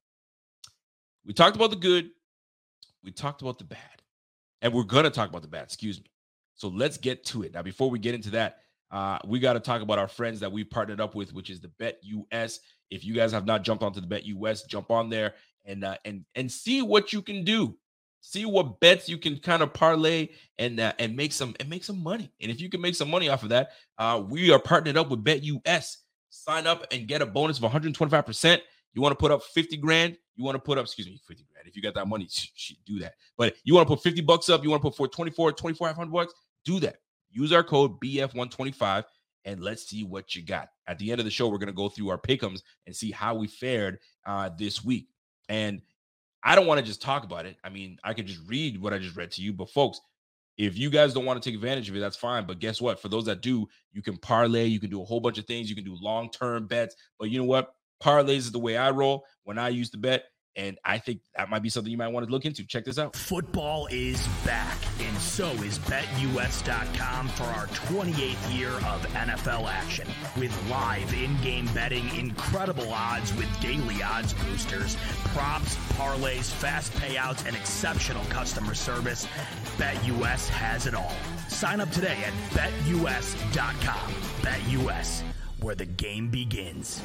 [1.25, 2.11] We talked about the good,
[3.03, 4.01] we talked about the bad,
[4.61, 6.11] and we're going to talk about the bad, excuse me.
[6.55, 7.53] So let's get to it.
[7.53, 8.57] Now, before we get into that,
[8.91, 11.61] uh, we got to talk about our friends that we partnered up with, which is
[11.61, 12.59] the BetUS.
[12.89, 15.35] If you guys have not jumped onto the BetUS, jump on there
[15.65, 17.75] and uh, and and see what you can do.
[18.21, 21.83] See what bets you can kind of parlay and uh, and make some and make
[21.83, 22.31] some money.
[22.41, 25.09] And if you can make some money off of that, uh, we are partnered up
[25.09, 25.97] with BetUS.
[26.29, 28.61] Sign up and get a bonus of 125 percent
[28.93, 31.45] you want to put up 50 grand, you want to put up, excuse me, 50
[31.51, 31.67] grand.
[31.67, 32.27] If you got that money,
[32.85, 33.13] do that.
[33.37, 36.11] But you want to put 50 bucks up, you want to put for 24, 2500
[36.11, 36.33] bucks,
[36.65, 36.97] do that.
[37.31, 39.03] Use our code BF125
[39.49, 40.69] and let's see what you got.
[40.87, 43.09] At the end of the show, we're going to go through our pickums and see
[43.09, 43.97] how we fared
[44.27, 45.07] uh, this week.
[45.49, 45.81] And
[46.43, 47.57] I don't want to just talk about it.
[47.63, 49.99] I mean, I could just read what I just read to you, but folks,
[50.57, 52.45] if you guys don't want to take advantage of it, that's fine.
[52.45, 53.01] But guess what?
[53.01, 55.67] For those that do, you can parlay, you can do a whole bunch of things,
[55.67, 56.95] you can do long term bets.
[57.17, 57.73] But you know what?
[58.03, 60.25] Parlays is the way I roll when I use the bet.
[60.55, 62.65] And I think that might be something you might want to look into.
[62.65, 63.15] Check this out.
[63.15, 70.07] Football is back, and so is BetUS.com for our 28th year of NFL action.
[70.37, 74.97] With live in game betting, incredible odds with daily odds boosters,
[75.33, 79.27] props, parlays, fast payouts, and exceptional customer service,
[79.77, 81.15] BetUS has it all.
[81.47, 84.11] Sign up today at BetUS.com.
[84.41, 85.23] BetUS,
[85.61, 87.01] where the game begins.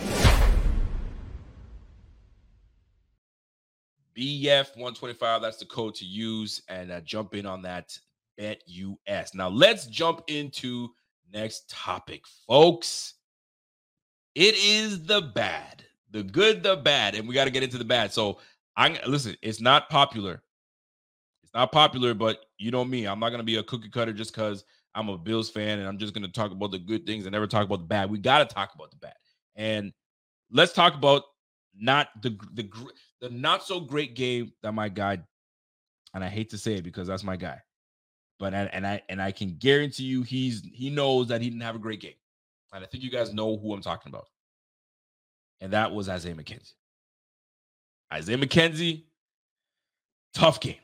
[4.17, 5.43] BF125.
[5.43, 7.99] That's the code to use and uh, jump in on that
[8.39, 9.35] BetUS.
[9.35, 10.89] Now let's jump into
[11.33, 13.15] next topic, folks.
[14.35, 17.85] It is the bad, the good, the bad, and we got to get into the
[17.85, 18.13] bad.
[18.13, 18.39] So
[18.77, 19.37] I listen.
[19.43, 20.43] It's not popular.
[21.43, 23.07] It's not popular, but you know me.
[23.07, 25.99] I'm not gonna be a cookie cutter just because I'm a Bills fan and I'm
[25.99, 28.11] just gonna talk about the good things and never talk about the bad.
[28.11, 29.15] We got to talk about the bad,
[29.55, 29.93] and
[30.51, 31.23] let's talk about
[31.79, 32.71] not the the
[33.21, 35.19] the not so great game that my guy,
[36.15, 37.61] and I hate to say it because that's my guy,
[38.39, 41.77] but and I and I can guarantee you he's he knows that he didn't have
[41.77, 42.15] a great game,
[42.73, 44.29] and I think you guys know who I'm talking about,
[45.61, 46.75] and that was Isaiah McKenzie.
[48.13, 49.05] Isaiah McKenzie,
[50.35, 50.77] tough game,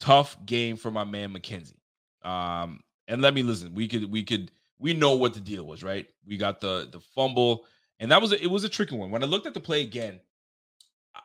[0.00, 1.74] tough game for my man McKenzie.
[2.22, 3.74] Um, and let me listen.
[3.74, 6.06] We could we could we know what the deal was, right?
[6.26, 7.64] We got the the fumble,
[8.00, 9.10] and that was a, it was a tricky one.
[9.10, 10.20] When I looked at the play again,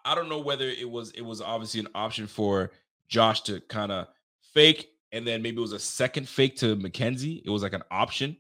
[0.06, 2.72] I don't know whether it was it was obviously an option for
[3.08, 4.08] Josh to kind of
[4.42, 7.42] fake, and then maybe it was a second fake to McKenzie.
[7.46, 8.38] It was like an option,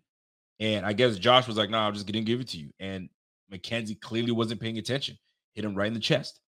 [0.59, 2.71] and I guess Josh was like, "No, nah, I'm just gonna give it to you."
[2.79, 3.09] And
[3.51, 5.17] McKenzie clearly wasn't paying attention.
[5.53, 6.39] Hit him right in the chest,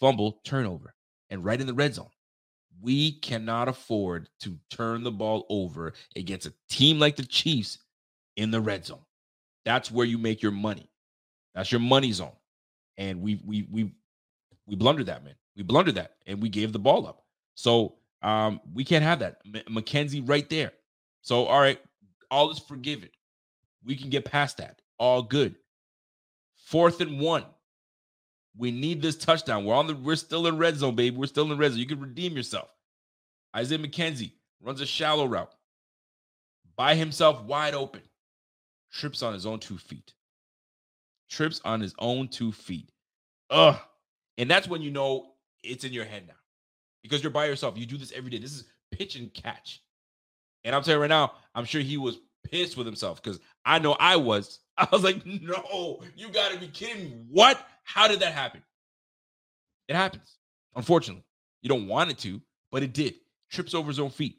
[0.00, 0.94] fumble, turnover,
[1.30, 2.10] and right in the red zone.
[2.80, 7.78] We cannot afford to turn the ball over against a team like the Chiefs
[8.36, 9.04] in the red zone.
[9.64, 10.90] That's where you make your money.
[11.56, 12.36] That's your money zone.
[12.98, 13.92] And we we we
[14.66, 15.34] we blundered that, man.
[15.56, 17.24] We blundered that and we gave the ball up.
[17.54, 19.38] So um, we can't have that.
[19.46, 20.72] M- McKenzie right there.
[21.22, 21.80] So, all right,
[22.30, 23.08] all is forgiven.
[23.84, 24.80] We can get past that.
[24.98, 25.56] All good.
[26.56, 27.44] Fourth and one.
[28.56, 29.64] We need this touchdown.
[29.64, 31.16] We're on the we're still in red zone, baby.
[31.16, 31.80] We're still in red zone.
[31.80, 32.68] You can redeem yourself.
[33.54, 34.32] Isaiah McKenzie
[34.62, 35.54] runs a shallow route
[36.76, 38.02] by himself, wide open,
[38.90, 40.14] trips on his own two feet.
[41.28, 42.90] Trips on his own two feet.
[43.50, 43.76] Ugh.
[44.38, 46.34] And that's when you know it's in your head now
[47.02, 47.78] because you're by yourself.
[47.78, 48.38] You do this every day.
[48.38, 49.82] This is pitch and catch.
[50.64, 53.78] And I'm telling you right now, I'm sure he was pissed with himself because I
[53.78, 54.60] know I was.
[54.78, 57.16] I was like, no, you got to be kidding me.
[57.30, 57.58] What?
[57.84, 58.62] How did that happen?
[59.88, 60.38] It happens.
[60.74, 61.24] Unfortunately,
[61.62, 63.14] you don't want it to, but it did.
[63.50, 64.38] Trips over his own feet.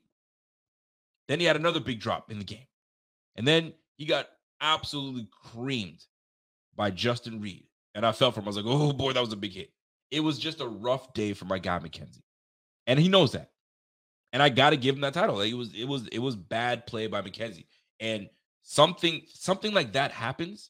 [1.28, 2.68] Then he had another big drop in the game.
[3.36, 4.28] And then he got
[4.62, 6.04] absolutely creamed
[6.78, 7.66] by Justin Reid.
[7.96, 8.46] And I felt for him.
[8.46, 9.72] I was like, oh boy, that was a big hit.
[10.12, 12.22] It was just a rough day for my guy McKenzie.
[12.86, 13.52] And he knows that.
[14.32, 15.36] And I gotta give him that title.
[15.36, 17.66] Like, it was, it was, it was bad play by McKenzie.
[18.00, 18.30] And
[18.62, 20.70] something, something like that happens.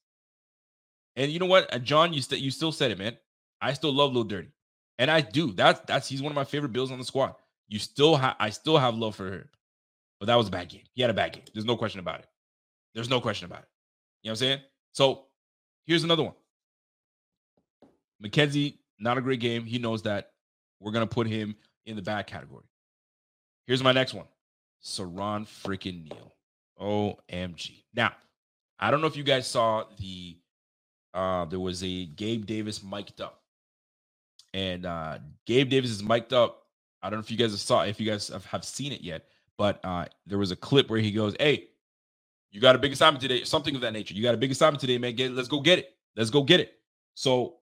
[1.15, 3.17] And you know what, John, you st- you still said it, man.
[3.59, 4.49] I still love Lil Dirty,
[4.99, 5.51] and I do.
[5.51, 7.33] That's that's he's one of my favorite Bills on the squad.
[7.67, 9.49] You still have, I still have love for her,
[10.19, 10.83] but that was a bad game.
[10.93, 11.43] He had a bad game.
[11.53, 12.27] There's no question about it.
[12.93, 13.67] There's no question about it.
[14.21, 14.59] You know what I'm saying?
[14.93, 15.25] So
[15.87, 16.33] here's another one.
[18.23, 19.65] McKenzie, not a great game.
[19.65, 20.31] He knows that.
[20.79, 21.55] We're gonna put him
[21.87, 22.65] in the bad category.
[23.65, 24.25] Here's my next one.
[24.83, 26.33] Siran freaking Neal.
[26.79, 27.83] OMG.
[27.93, 28.13] Now,
[28.79, 30.37] I don't know if you guys saw the
[31.13, 33.41] uh there was a Gabe Davis mic'd up.
[34.53, 36.63] And uh Gabe Davis is mic'd up.
[37.01, 39.25] I don't know if you guys saw if you guys have, have seen it yet,
[39.57, 41.69] but uh there was a clip where he goes, Hey,
[42.57, 44.15] you got a big assignment today, something of that nature.
[44.15, 45.13] You got a big assignment today, man.
[45.13, 45.95] Get let's go get it.
[46.15, 46.73] Let's go get it.
[47.13, 47.57] So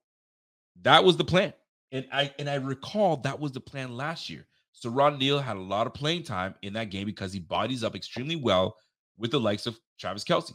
[0.84, 1.52] that was the plan.
[1.92, 4.48] And I and I recall that was the plan last year.
[4.72, 7.84] So Ron Neal had a lot of playing time in that game because he bodies
[7.84, 8.78] up extremely well
[9.18, 10.54] with the likes of Travis Kelce.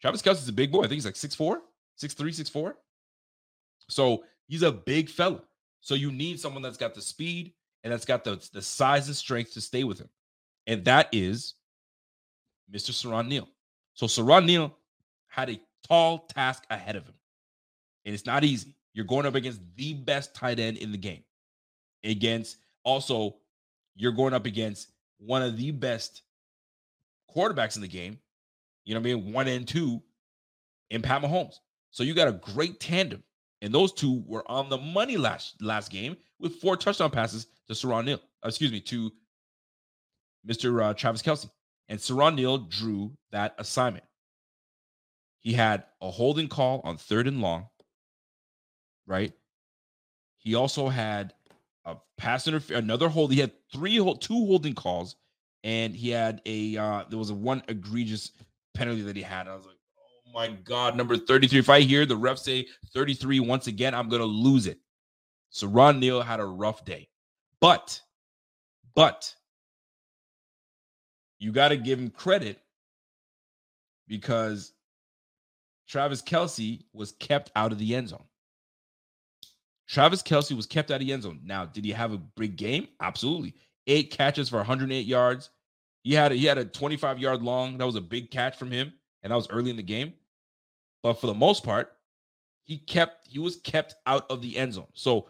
[0.00, 0.80] Travis Kelce is a big boy.
[0.80, 1.58] I think he's like 6'4,
[2.02, 2.72] 6'3, 6'4.
[3.88, 5.42] So he's a big fella.
[5.82, 7.52] So you need someone that's got the speed
[7.84, 10.08] and that's got the, the size and strength to stay with him.
[10.66, 11.54] And that is
[12.72, 12.90] Mr.
[12.90, 13.46] Siran Neal.
[13.98, 14.72] So Siran Neal
[15.26, 17.16] had a tall task ahead of him.
[18.04, 18.76] And it's not easy.
[18.94, 21.24] You're going up against the best tight end in the game.
[22.04, 23.34] Against also,
[23.96, 26.22] you're going up against one of the best
[27.34, 28.20] quarterbacks in the game.
[28.84, 29.32] You know what I mean?
[29.32, 30.00] One and two
[30.90, 31.56] in Pat Mahomes.
[31.90, 33.24] So you got a great tandem.
[33.62, 37.72] And those two were on the money last last game with four touchdown passes to
[37.72, 38.20] Siran Neal.
[38.44, 39.10] Excuse me, to
[40.48, 40.84] Mr.
[40.84, 41.50] Uh, Travis Kelce.
[41.88, 44.04] And Siran Neal drew that assignment.
[45.40, 47.68] He had a holding call on third and long
[49.08, 49.32] right?
[50.36, 51.32] He also had
[51.84, 53.32] a pass interference, another hold.
[53.32, 55.16] He had three, two holding calls,
[55.64, 58.30] and he had a uh there was a one egregious
[58.74, 59.48] penalty that he had.
[59.48, 59.76] I was like,
[60.28, 61.58] oh my god, number 33.
[61.58, 64.78] If I hear the ref say 33 once again, I'm gonna lose it.
[65.50, 67.08] So Ron Neal had a rough day,
[67.60, 68.00] but
[68.94, 69.34] but
[71.38, 72.58] you got to give him credit
[74.06, 74.72] because
[75.88, 78.24] Travis Kelce was kept out of the end zone.
[79.88, 81.40] Travis Kelce was kept out of the end zone.
[81.44, 82.88] Now, did he have a big game?
[83.00, 83.54] Absolutely.
[83.86, 85.50] Eight catches for 108 yards.
[86.04, 87.78] He had a, he had a 25 yard long.
[87.78, 90.12] That was a big catch from him, and that was early in the game.
[91.02, 91.92] But for the most part,
[92.64, 94.88] he kept he was kept out of the end zone.
[94.92, 95.28] So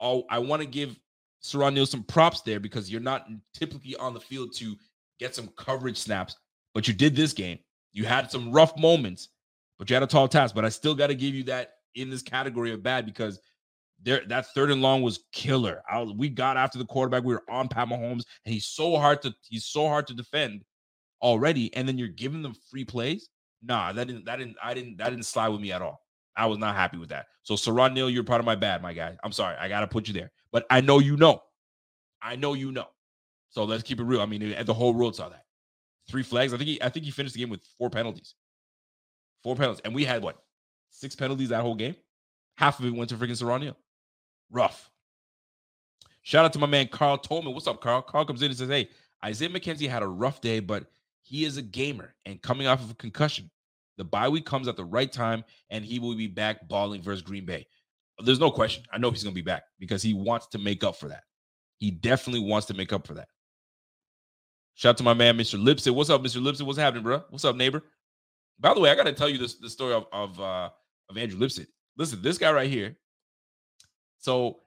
[0.00, 0.98] oh, I want to give
[1.42, 4.76] Siran Neal some props there because you're not typically on the field to
[5.18, 6.36] get some coverage snaps,
[6.74, 7.58] but you did this game.
[7.92, 9.28] You had some rough moments,
[9.78, 10.54] but you had a tall task.
[10.54, 13.40] But I still got to give you that in this category of bad because
[14.02, 15.82] there that third and long was killer.
[15.88, 17.24] I we got after the quarterback.
[17.24, 20.64] We were on Pat Mahomes, and he's so hard to he's so hard to defend
[21.22, 21.74] already.
[21.74, 23.28] And then you're giving them free plays.
[23.62, 26.02] Nah, that didn't that didn't I didn't that didn't slide with me at all.
[26.36, 27.26] I was not happy with that.
[27.42, 29.16] So Siran Neal, you're part of my bad, my guy.
[29.24, 29.56] I'm sorry.
[29.56, 30.30] I gotta put you there.
[30.52, 31.42] But I know you know.
[32.22, 32.86] I know you know.
[33.56, 34.20] So let's keep it real.
[34.20, 35.44] I mean, eh, the whole world saw that.
[36.10, 36.52] Three flags.
[36.52, 38.34] I think he I think he finished the game with four penalties.
[39.42, 39.80] Four penalties.
[39.82, 40.36] And we had what?
[40.90, 41.96] Six penalties that whole game.
[42.58, 43.74] Half of it went to freaking Neal
[44.50, 44.90] rough.
[46.20, 47.54] Shout out to my man Carl Tolman.
[47.54, 48.02] What's up, Carl?
[48.02, 48.90] Carl comes in and says, Hey,
[49.24, 50.84] Isaiah McKenzie had a rough day, but
[51.22, 53.50] he is a gamer and coming off of a concussion.
[53.96, 57.22] The bye week comes at the right time, and he will be back balling versus
[57.22, 57.66] Green Bay.
[58.22, 58.84] There's no question.
[58.92, 61.22] I know he's going to be back because he wants to make up for that.
[61.78, 63.28] He definitely wants to make up for that.
[64.76, 65.60] Shout out to my man, Mr.
[65.60, 65.94] Lipset.
[65.94, 66.40] What's up, Mr.
[66.40, 66.62] Lipset?
[66.62, 67.24] What's happening, bro?
[67.30, 67.82] What's up, neighbor?
[68.60, 70.70] By the way, I got to tell you this the story of of, uh,
[71.10, 71.66] of Andrew Lipset.
[71.96, 72.96] Listen, this guy right here
[74.26, 74.60] so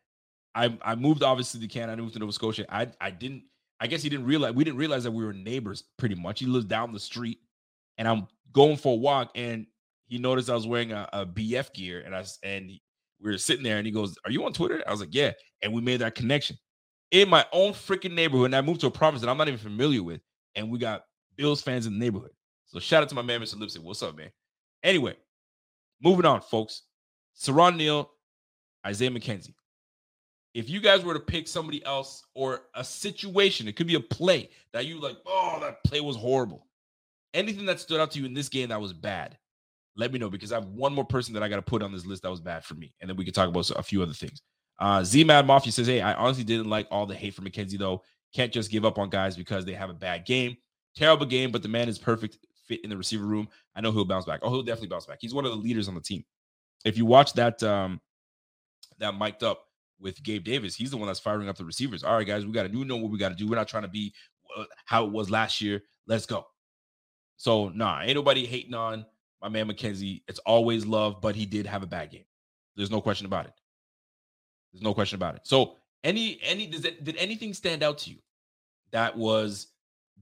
[0.55, 1.93] I I moved obviously to Canada.
[1.93, 2.66] I moved to Nova Scotia.
[2.74, 3.43] I I didn't.
[3.82, 6.39] I guess he didn't realize we didn't realize that we were neighbors pretty much.
[6.39, 7.39] He lives down the street,
[7.97, 9.66] and I'm going for a walk, and
[10.07, 13.64] he noticed I was wearing a, a BF gear, and I and we were sitting
[13.64, 15.32] there, and he goes, "Are you on Twitter?" I was like, "Yeah,"
[15.62, 16.57] and we made that connection
[17.12, 18.47] in my own freaking neighborhood.
[18.47, 20.22] And I moved to a province that I'm not even familiar with,
[20.55, 21.05] and we got
[21.36, 22.32] Bills fans in the neighborhood.
[22.68, 23.60] So shout out to my man, Mr.
[23.60, 23.84] Lipstick.
[23.84, 24.30] What's up, man?
[24.84, 25.16] Anyway,
[26.01, 26.84] Moving on, folks.
[27.38, 28.10] Siran Neal,
[28.86, 29.53] Isaiah McKenzie.
[30.53, 33.99] If you guys were to pick somebody else or a situation, it could be a
[33.99, 36.68] play that you like, oh, that play was horrible.
[37.34, 39.38] Anything that stood out to you in this game that was bad,
[39.95, 41.91] let me know because I have one more person that I got to put on
[41.91, 42.93] this list that was bad for me.
[42.99, 44.41] And then we can talk about a few other things.
[44.80, 47.77] Uh, Z Mad Mafia says, Hey, I honestly didn't like all the hate for McKenzie,
[47.77, 48.03] though.
[48.34, 50.55] Can't just give up on guys because they have a bad game.
[50.95, 53.49] Terrible game, but the man is perfect fit in the receiver room.
[53.75, 54.39] I know he'll bounce back.
[54.43, 55.17] Oh, he'll definitely bounce back.
[55.19, 56.23] He's one of the leaders on the team.
[56.86, 57.99] If you watch that, um,
[58.99, 59.65] that mic'd up
[59.99, 62.03] with Gabe Davis, he's the one that's firing up the receivers.
[62.03, 63.47] All right, guys, we got to do know what we got to do.
[63.47, 64.13] We're not trying to be
[64.57, 65.82] uh, how it was last year.
[66.07, 66.45] Let's go.
[67.38, 69.05] So, nah, ain't nobody hating on
[69.41, 70.21] my man McKenzie.
[70.27, 72.25] It's always love, but he did have a bad game.
[72.75, 73.53] There's no question about it.
[74.72, 75.41] There's no question about it.
[75.43, 78.17] So, any any does it, did anything stand out to you
[78.91, 79.67] that was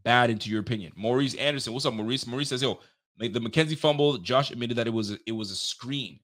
[0.04, 0.92] bad into your opinion?
[0.96, 2.26] Maurice Anderson, what's up, Maurice?
[2.26, 2.80] Maurice says, "Yo,
[3.18, 4.18] the McKenzie fumble.
[4.18, 6.20] Josh admitted that it was it was a screen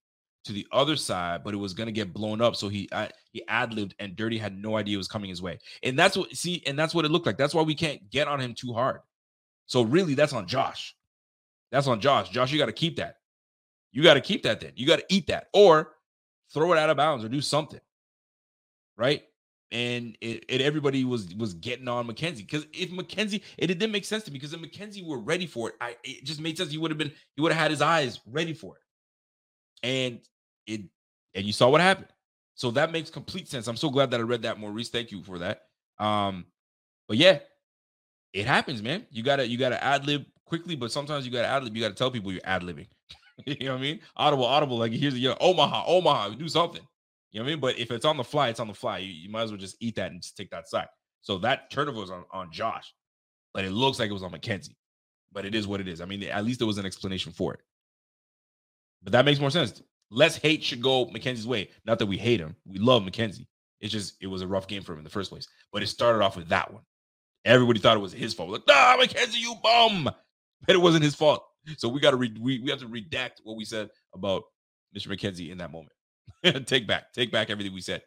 [0.45, 2.55] to the other side, but it was gonna get blown up.
[2.55, 2.89] So he
[3.31, 5.59] he ad libbed, and Dirty had no idea it was coming his way.
[5.83, 7.37] And that's what see, and that's what it looked like.
[7.37, 9.01] That's why we can't get on him too hard.
[9.65, 10.95] So really, that's on Josh.
[11.71, 12.29] That's on Josh.
[12.29, 13.17] Josh, you got to keep that.
[13.91, 14.59] You got to keep that.
[14.59, 15.93] Then you got to eat that, or
[16.53, 17.79] throw it out of bounds, or do something.
[18.97, 19.23] Right?
[19.71, 23.91] And it, it everybody was was getting on McKenzie because if McKenzie, it, it didn't
[23.91, 26.57] make sense to me because if McKenzie were ready for it, I it just made
[26.57, 26.71] sense.
[26.71, 28.81] He would have been, he would have had his eyes ready for it.
[29.87, 30.19] And
[30.67, 30.81] it
[31.33, 32.09] and you saw what happened.
[32.55, 33.67] So that makes complete sense.
[33.67, 34.89] I'm so glad that I read that, Maurice.
[34.89, 35.63] Thank you for that.
[35.97, 36.45] Um,
[37.07, 37.39] but yeah,
[38.33, 39.05] it happens, man.
[39.11, 41.75] You gotta you gotta ad lib quickly, but sometimes you gotta ad lib.
[41.75, 42.87] You gotta tell people you're ad libbing.
[43.45, 43.99] you know what I mean?
[44.15, 44.77] Audible, audible.
[44.77, 46.29] Like here's you know, Omaha, Omaha.
[46.29, 46.81] Do something.
[47.33, 47.59] You know what I mean?
[47.59, 48.99] But if it's on the fly, it's on the fly.
[48.99, 50.87] You, you might as well just eat that and just take that side.
[51.21, 52.93] So that turnover was on, on Josh,
[53.53, 54.75] but it looks like it was on McKenzie.
[55.31, 55.99] But it is what it is.
[55.99, 57.59] I mean, at least there was an explanation for it.
[59.01, 59.81] But that makes more sense
[60.13, 61.69] less hate should go McKenzie's way.
[61.85, 62.55] Not that we hate him.
[62.65, 63.47] We love McKenzie.
[63.81, 65.47] It's just it was a rough game for him in the first place.
[65.73, 66.83] But it started off with that one.
[67.43, 68.49] Everybody thought it was his fault.
[68.49, 70.09] Like, nah, McKenzie, you bum.
[70.65, 71.43] But it wasn't his fault.
[71.75, 74.43] So we got to re- we, we have to redact what we said about
[74.97, 75.07] Mr.
[75.09, 75.91] McKenzie in that moment.
[76.65, 78.03] take back, take back everything we said.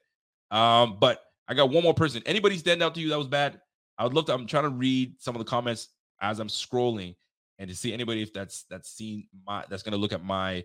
[0.50, 2.22] Um, but I got one more person.
[2.26, 3.60] Anybody stand out to you that was bad?
[3.98, 4.34] I would love to.
[4.34, 5.88] I'm trying to read some of the comments
[6.20, 7.14] as I'm scrolling
[7.58, 10.64] and to see anybody if that's that's seen my that's gonna look at my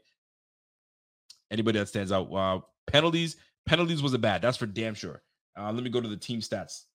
[1.52, 2.34] Anybody that stands out?
[2.34, 3.36] Uh, penalties.
[3.66, 4.42] Penalties was a bad.
[4.42, 5.22] That's for damn sure.
[5.60, 6.86] Uh, let me go to the team stats.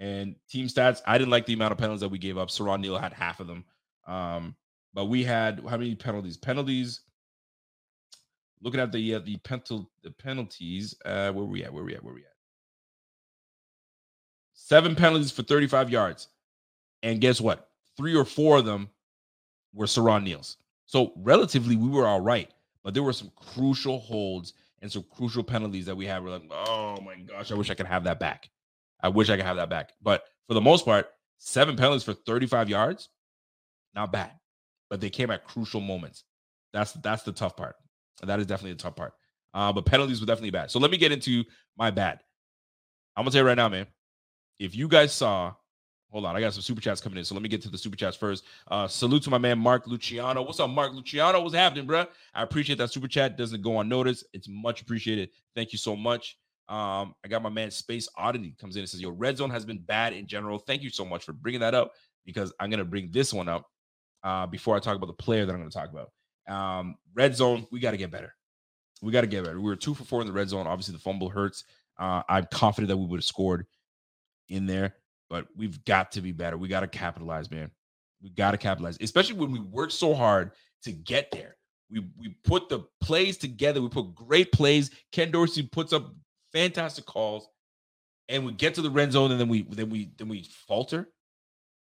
[0.00, 2.48] And team stats, I didn't like the amount of penalties that we gave up.
[2.48, 3.64] Siran Neal had half of them.
[4.08, 4.56] Um,
[4.92, 6.36] but we had how many penalties?
[6.36, 7.00] Penalties.
[8.64, 9.38] Looking at the uh, the,
[10.02, 11.72] the penalties, uh, where we at?
[11.72, 12.02] Where we at?
[12.02, 12.32] Where we at?
[14.54, 16.28] Seven penalties for 35 yards.
[17.02, 17.68] And guess what?
[17.98, 18.88] Three or four of them
[19.74, 20.56] were Siran Neal's.
[20.86, 22.50] So relatively, we were all right.
[22.82, 26.24] But there were some crucial holds and some crucial penalties that we had.
[26.24, 28.48] We're like, oh my gosh, I wish I could have that back.
[29.02, 29.92] I wish I could have that back.
[30.02, 33.10] But for the most part, seven penalties for 35 yards,
[33.94, 34.32] not bad.
[34.88, 36.24] But they came at crucial moments.
[36.72, 37.76] That's that's the tough part.
[38.22, 39.12] That is definitely the tough part.
[39.52, 40.70] Uh, but penalties were definitely bad.
[40.70, 41.44] So let me get into
[41.76, 42.20] my bad.
[43.16, 43.86] I'm gonna tell you right now, man.
[44.58, 45.54] If you guys saw
[46.14, 47.24] Hold on, I got some super chats coming in.
[47.24, 48.44] So let me get to the super chats first.
[48.70, 50.42] Uh, salute to my man Mark Luciano.
[50.42, 51.40] What's up, Mark Luciano?
[51.40, 52.06] What's happening, bro?
[52.32, 53.36] I appreciate that super chat.
[53.36, 54.24] Doesn't go unnoticed.
[54.32, 55.30] It's much appreciated.
[55.56, 56.38] Thank you so much.
[56.68, 59.64] Um, I got my man Space Oddity comes in and says, "Yo, red zone has
[59.64, 60.60] been bad in general.
[60.60, 61.94] Thank you so much for bringing that up
[62.24, 63.68] because I'm gonna bring this one up
[64.22, 66.12] uh, before I talk about the player that I'm gonna talk about.
[66.48, 68.34] Um, red zone, we got to get better.
[69.02, 69.60] We got to get better.
[69.60, 70.66] We were two for four in the red zone.
[70.66, 71.64] Obviously, the fumble hurts.
[71.98, 73.66] Uh, I'm confident that we would have scored
[74.48, 74.94] in there
[75.34, 76.56] but we've got to be better.
[76.56, 77.70] We got to capitalize, man.
[78.22, 80.52] We got to capitalize, especially when we work so hard
[80.84, 81.56] to get there.
[81.90, 83.82] We we put the plays together.
[83.82, 84.90] We put great plays.
[85.12, 86.14] Ken Dorsey puts up
[86.52, 87.48] fantastic calls,
[88.28, 91.08] and we get to the red zone, and then we then we then we falter,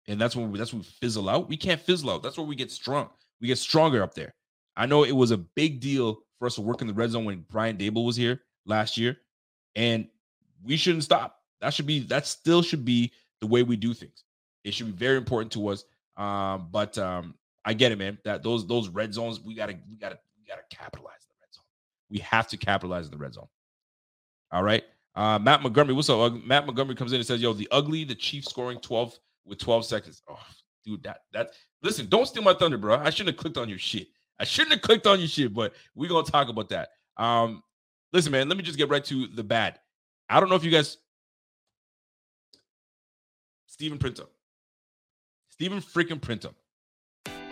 [0.08, 1.50] and that's when we, that's when we fizzle out.
[1.50, 2.24] We can't fizzle out.
[2.24, 3.10] That's where we get strong.
[3.42, 4.36] We get stronger up there.
[4.78, 7.26] I know it was a big deal for us to work in the red zone
[7.26, 9.18] when Brian Daboll was here last year,
[9.76, 10.08] and
[10.64, 11.40] we shouldn't stop.
[11.62, 13.12] That should be that still should be
[13.42, 14.24] the way we do things.
[14.64, 15.84] It should be very important to us.
[16.16, 18.18] Um, but um, I get it, man.
[18.24, 21.66] That those those red zones, we gotta we gotta we gotta capitalize the red zone.
[22.10, 23.48] We have to capitalize in the red zone.
[24.52, 24.84] All right.
[25.16, 26.34] Uh, Matt Montgomery, what's up?
[26.46, 29.18] Matt Montgomery comes in and says, "Yo, the ugly, the chief scoring 12
[29.48, 30.22] with 12 seconds.
[30.30, 30.38] Oh,
[30.86, 32.98] dude, that that listen, don't steal my thunder, bro.
[32.98, 34.10] I shouldn't have clicked on your shit.
[34.40, 36.90] I shouldn't have clicked on your shit, but we're gonna talk about that.
[37.18, 37.64] Um,
[38.14, 39.80] listen, man, let me just get right to the bad.
[40.30, 40.98] I don't know if you guys
[43.66, 44.28] Stephen Printup.
[45.50, 46.54] Stephen freaking Printup.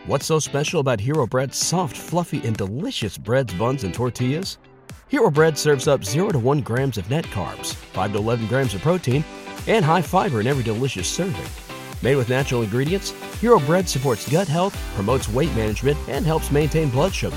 [0.05, 4.59] What's so special about Hero Bread's soft, fluffy, and delicious breads, buns, and tortillas?
[5.07, 8.73] Hero Bread serves up 0 to 1 grams of net carbs, 5 to 11 grams
[8.73, 9.23] of protein,
[9.67, 11.64] and high fiber in every delicious serving.
[12.05, 16.91] Made with natural ingredients, Hero Bread supports gut health, promotes weight management, and helps maintain
[16.91, 17.35] blood sugar.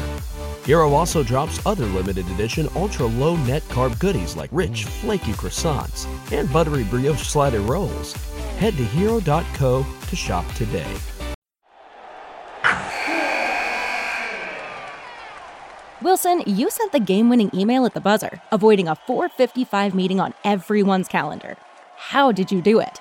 [0.66, 6.06] Hero also drops other limited edition ultra low net carb goodies like rich, flaky croissants
[6.32, 8.12] and buttery brioche slider rolls.
[8.58, 10.98] Head to hero.co to shop today.
[16.02, 20.34] Wilson, you sent the game winning email at the buzzer, avoiding a 455 meeting on
[20.44, 21.56] everyone's calendar.
[21.96, 23.00] How did you do it?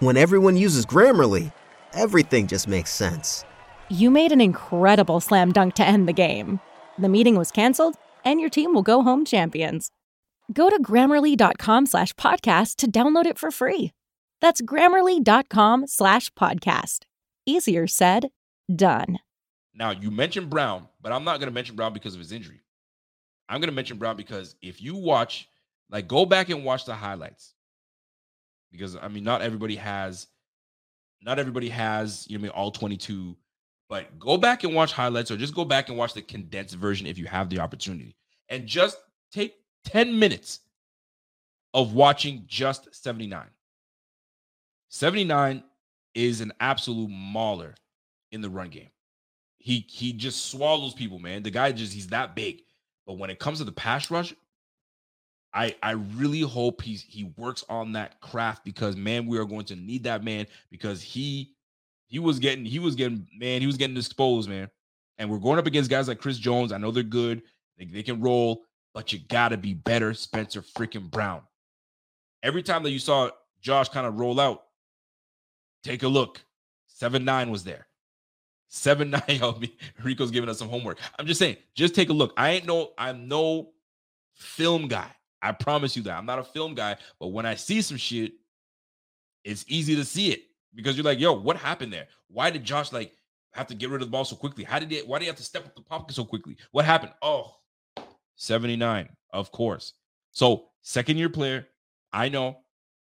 [0.00, 1.52] When everyone uses Grammarly,
[1.94, 3.44] everything just makes sense.
[3.88, 6.60] You made an incredible slam dunk to end the game.
[6.98, 9.90] The meeting was canceled, and your team will go home champions.
[10.52, 13.92] Go to grammarly.com slash podcast to download it for free.
[14.42, 17.04] That's grammarly.com slash podcast.
[17.46, 18.28] Easier said,
[18.74, 19.20] done.
[19.74, 22.60] Now, you mentioned Brown, but I'm not going to mention Brown because of his injury.
[23.48, 25.48] I'm going to mention Brown because if you watch,
[25.88, 27.54] like, go back and watch the highlights.
[28.72, 30.26] Because, I mean, not everybody has,
[31.22, 33.36] not everybody has, you know, I mean, all 22
[33.88, 37.06] but go back and watch highlights or just go back and watch the condensed version
[37.06, 38.16] if you have the opportunity.
[38.48, 38.98] And just
[39.32, 39.54] take
[39.84, 40.60] 10 minutes
[41.72, 43.46] of watching just 79.
[44.88, 45.62] 79
[46.14, 47.74] is an absolute mauler
[48.32, 48.88] in the run game.
[49.58, 51.42] He he just swallows people, man.
[51.42, 52.62] The guy just he's that big.
[53.04, 54.32] But when it comes to the pass rush,
[55.56, 59.64] I I really hope he's he works on that craft because man, we are going
[59.66, 61.56] to need that man because he
[62.06, 64.70] he was getting, he was getting, man, he was getting exposed, man.
[65.18, 66.72] And we're going up against guys like Chris Jones.
[66.72, 67.42] I know they're good,
[67.78, 71.42] they, they can roll, but you got to be better, Spencer freaking Brown.
[72.42, 73.30] Every time that you saw
[73.60, 74.64] Josh kind of roll out,
[75.82, 76.44] take a look.
[76.86, 77.86] Seven nine was there.
[78.68, 79.38] Seven nine.
[79.38, 79.74] Help me.
[80.02, 80.98] Rico's giving us some homework.
[81.18, 82.32] I'm just saying, just take a look.
[82.36, 83.70] I ain't no, I'm no
[84.34, 85.10] film guy.
[85.46, 86.18] I promise you that.
[86.18, 88.32] I'm not a film guy, but when I see some shit,
[89.44, 90.42] it's easy to see it
[90.74, 92.08] because you're like, yo, what happened there?
[92.28, 93.12] Why did Josh like
[93.52, 94.64] have to get rid of the ball so quickly?
[94.64, 95.06] How did it?
[95.06, 96.56] Why did he have to step up the pocket so quickly?
[96.72, 97.12] What happened?
[97.22, 97.54] Oh,
[98.34, 99.92] 79, of course.
[100.32, 101.68] So second year player,
[102.12, 102.58] I know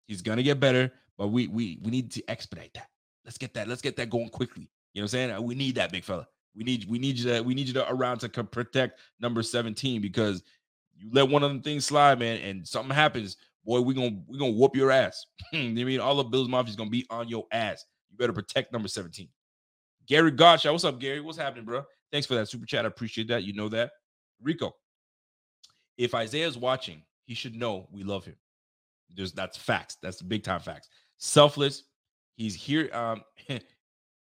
[0.07, 2.89] he's gonna get better, but we we we need to expedite that.
[3.27, 3.69] Let's get that.
[3.69, 4.71] Let's get that going quickly.
[4.95, 5.43] You know what I'm saying?
[5.45, 6.27] We need that big fella.
[6.57, 10.01] We need we need you to we need you to around to protect number 17
[10.01, 10.43] because
[11.01, 14.39] you let one of them things slide, man, and something happens boy, we gonna we
[14.39, 15.27] gonna whoop your ass.
[15.53, 17.85] you I mean all of Bills Mafia is gonna be on your ass.
[18.11, 19.29] You better protect number 17.
[20.07, 21.21] Gary Gottschall, what's up, Gary?
[21.21, 21.85] What's happening, bro?
[22.11, 22.85] Thanks for that super chat.
[22.85, 23.45] I appreciate that.
[23.45, 23.93] You know that.
[24.43, 24.75] Rico,
[25.99, 28.37] if Isaiah's watching, he should know we love him.
[29.15, 29.99] There's that's facts.
[30.03, 30.89] That's big time facts.
[31.19, 31.85] Selfless.
[32.37, 32.91] He's here.
[32.93, 33.23] Um,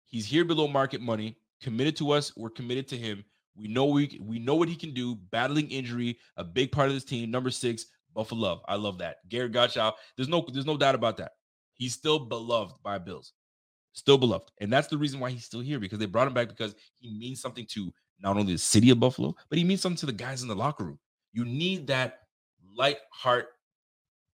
[0.07, 1.37] he's here below market money.
[1.61, 2.35] Committed to us.
[2.35, 3.23] We're committed to him.
[3.59, 5.15] We know we we know what he can do.
[5.31, 7.29] Battling injury, a big part of this team.
[7.29, 8.61] Number six, Buffalo love.
[8.67, 9.17] I love that.
[9.27, 9.93] Gary Gottschall.
[10.15, 11.33] There's no there's no doubt about that.
[11.73, 13.33] He's still beloved by Bills.
[13.93, 14.51] Still beloved.
[14.59, 17.17] And that's the reason why he's still here because they brought him back because he
[17.17, 17.91] means something to
[18.21, 20.55] not only the city of Buffalo, but he means something to the guys in the
[20.55, 20.99] locker room.
[21.33, 22.19] You need that
[22.75, 23.47] light heart,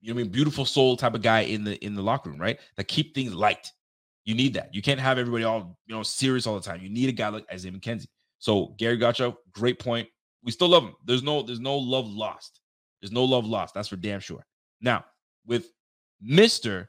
[0.01, 2.39] you know I mean, beautiful soul type of guy in the in the locker room,
[2.39, 2.59] right?
[2.78, 3.72] That keep things light.
[4.26, 4.74] You need that.
[4.74, 6.82] You can't have everybody all you know serious all the time.
[6.82, 8.07] You need a guy like Isaiah McKenzie.
[8.42, 10.10] So Gary Gottschall, great point.
[10.44, 10.96] We still love him.
[11.06, 12.60] There's no there's no love lost.
[13.00, 13.76] There's no love lost.
[13.76, 14.44] That's for damn sure.
[14.82, 15.06] Now,
[15.46, 15.72] with
[16.28, 16.88] Mr.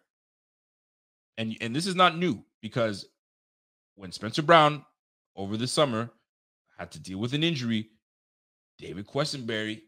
[1.39, 3.07] And, and this is not new because
[3.97, 4.85] when Spencer Brown
[5.37, 6.11] over the summer
[6.79, 7.91] had to deal with an injury,
[8.79, 9.83] David Quessenberry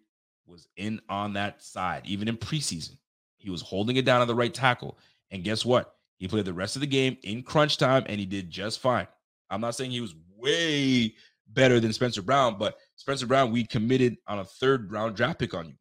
[0.46, 2.96] was in on that side, even in preseason.
[3.38, 4.98] He was holding it down on the right tackle.
[5.30, 5.94] And guess what?
[6.18, 9.06] He played the rest of the game in crunch time and he did just fine.
[9.50, 11.14] I'm not saying he was way
[11.48, 15.54] better than Spencer Brown, but Spencer Brown, we committed on a third round draft pick
[15.54, 15.74] on you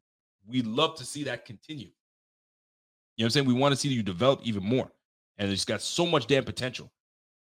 [0.46, 1.88] we love to see that continue.
[3.16, 3.46] You know what I'm saying?
[3.46, 4.90] We want to see you develop even more.
[5.38, 6.92] And it's got so much damn potential.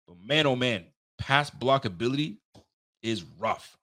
[0.07, 0.85] But man, oh man,
[1.17, 2.37] pass blockability
[3.01, 3.77] is rough.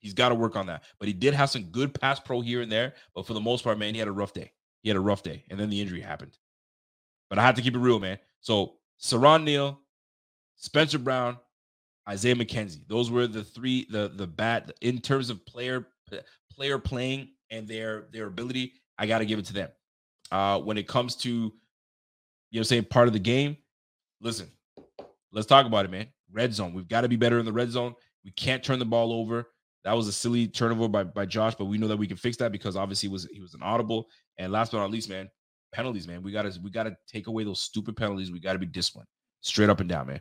[0.00, 0.84] He's got to work on that.
[0.98, 2.94] But he did have some good pass pro here and there.
[3.14, 4.52] But for the most part, man, he had a rough day.
[4.82, 5.44] He had a rough day.
[5.50, 6.36] And then the injury happened.
[7.30, 8.18] But I have to keep it real, man.
[8.40, 9.80] So Siran Neal,
[10.56, 11.36] Spencer Brown,
[12.08, 12.86] Isaiah McKenzie.
[12.88, 15.88] Those were the three, the the bat in terms of player
[16.50, 18.72] player playing and their their ability.
[18.98, 19.70] I got to give it to them.
[20.30, 21.52] Uh, when it comes to
[22.50, 23.56] you know saying part of the game,
[24.20, 24.50] listen,
[25.32, 26.06] let's talk about it, man.
[26.32, 26.74] Red zone.
[26.74, 27.94] We've got to be better in the red zone.
[28.24, 29.48] We can't turn the ball over.
[29.84, 32.36] That was a silly turnover by, by Josh, but we know that we can fix
[32.38, 34.08] that because obviously he was he was an audible.
[34.38, 35.30] And last but not least, man,
[35.72, 36.22] penalties, man.
[36.22, 38.30] We gotta we gotta take away those stupid penalties.
[38.30, 39.08] We gotta be disciplined,
[39.40, 40.20] straight up and down, man.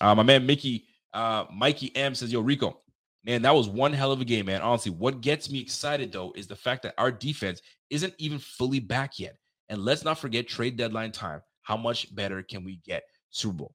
[0.00, 2.80] Uh, my man Mickey, uh, Mikey M says, "Yo, Rico,
[3.24, 4.60] man, that was one hell of a game, man.
[4.60, 8.80] Honestly, what gets me excited though is the fact that our defense isn't even fully
[8.80, 9.36] back yet.
[9.68, 11.40] And let's not forget trade deadline time.
[11.62, 13.74] How much better can we get Super Bowl?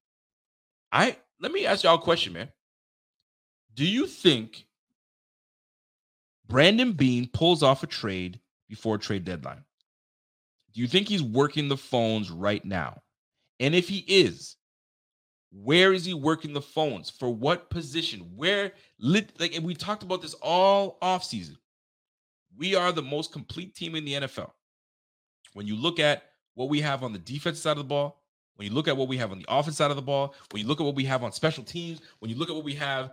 [0.92, 2.48] I let me ask y'all a question, man.
[3.74, 4.66] Do you think
[6.46, 9.64] Brandon Beane pulls off a trade before trade deadline?
[10.74, 13.00] Do you think he's working the phones right now?
[13.58, 14.56] And if he is,
[15.52, 17.10] where is he working the phones?
[17.10, 18.20] For what position?
[18.36, 21.56] Where lit like and we talked about this all off season.
[22.56, 24.50] We are the most complete team in the NFL.
[25.54, 26.24] When you look at
[26.54, 28.22] what we have on the defense side of the ball,
[28.56, 30.62] when you look at what we have on the offense side of the ball, when
[30.62, 32.74] you look at what we have on special teams, when you look at what we
[32.74, 33.12] have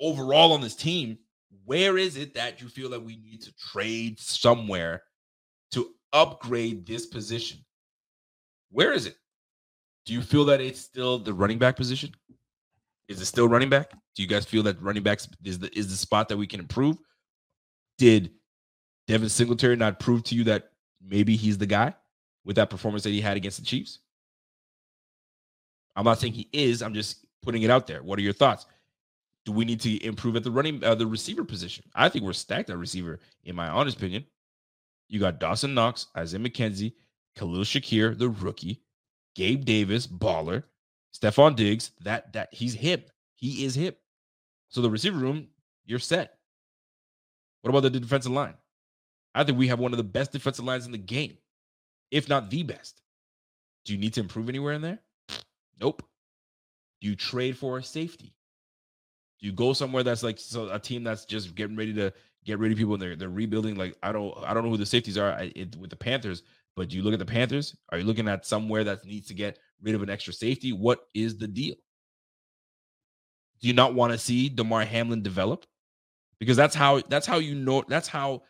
[0.00, 1.18] overall on this team,
[1.64, 5.02] where is it that you feel that we need to trade somewhere
[5.72, 7.58] to upgrade this position?
[8.70, 9.16] Where is it?
[10.10, 12.10] Do you feel that it's still the running back position?
[13.06, 13.92] Is it still running back?
[14.16, 16.58] Do you guys feel that running backs is the is the spot that we can
[16.58, 16.98] improve?
[17.96, 18.32] Did
[19.06, 21.94] Devin Singletary not prove to you that maybe he's the guy
[22.44, 24.00] with that performance that he had against the Chiefs?
[25.94, 26.82] I'm not saying he is.
[26.82, 28.02] I'm just putting it out there.
[28.02, 28.66] What are your thoughts?
[29.46, 31.84] Do we need to improve at the running uh, the receiver position?
[31.94, 34.24] I think we're stacked at receiver, in my honest opinion.
[35.08, 36.94] You got Dawson Knox, Isaiah McKenzie,
[37.36, 38.82] Khalil Shakir, the rookie,
[39.34, 40.64] Gabe Davis, baller,
[41.14, 41.92] Stefon Diggs.
[42.02, 43.10] That that he's hip.
[43.36, 44.00] He is hip.
[44.68, 45.48] So the receiver room,
[45.84, 46.38] you're set.
[47.62, 48.54] What about the defensive line?
[49.34, 51.36] I think we have one of the best defensive lines in the game,
[52.10, 53.02] if not the best.
[53.84, 54.98] Do you need to improve anywhere in there?
[55.80, 56.02] Nope.
[57.00, 58.34] Do you trade for a safety?
[59.40, 62.12] Do you go somewhere that's like so a team that's just getting ready to
[62.44, 63.76] get rid of people and they're they're rebuilding?
[63.76, 66.42] Like I don't I don't know who the safeties are I, it, with the Panthers,
[66.76, 67.76] but do you look at the Panthers?
[67.90, 70.72] Are you looking at somewhere that needs to get rid of an extra safety?
[70.72, 71.74] What is the deal?
[73.60, 75.66] Do you not want to see Damar Hamlin develop?
[76.38, 78.42] Because that's how that's how you know that's how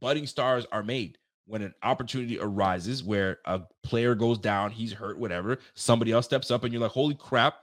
[0.00, 1.16] budding stars are made.
[1.46, 6.50] When an opportunity arises where a player goes down, he's hurt, whatever, somebody else steps
[6.50, 7.54] up, and you're like, holy crap,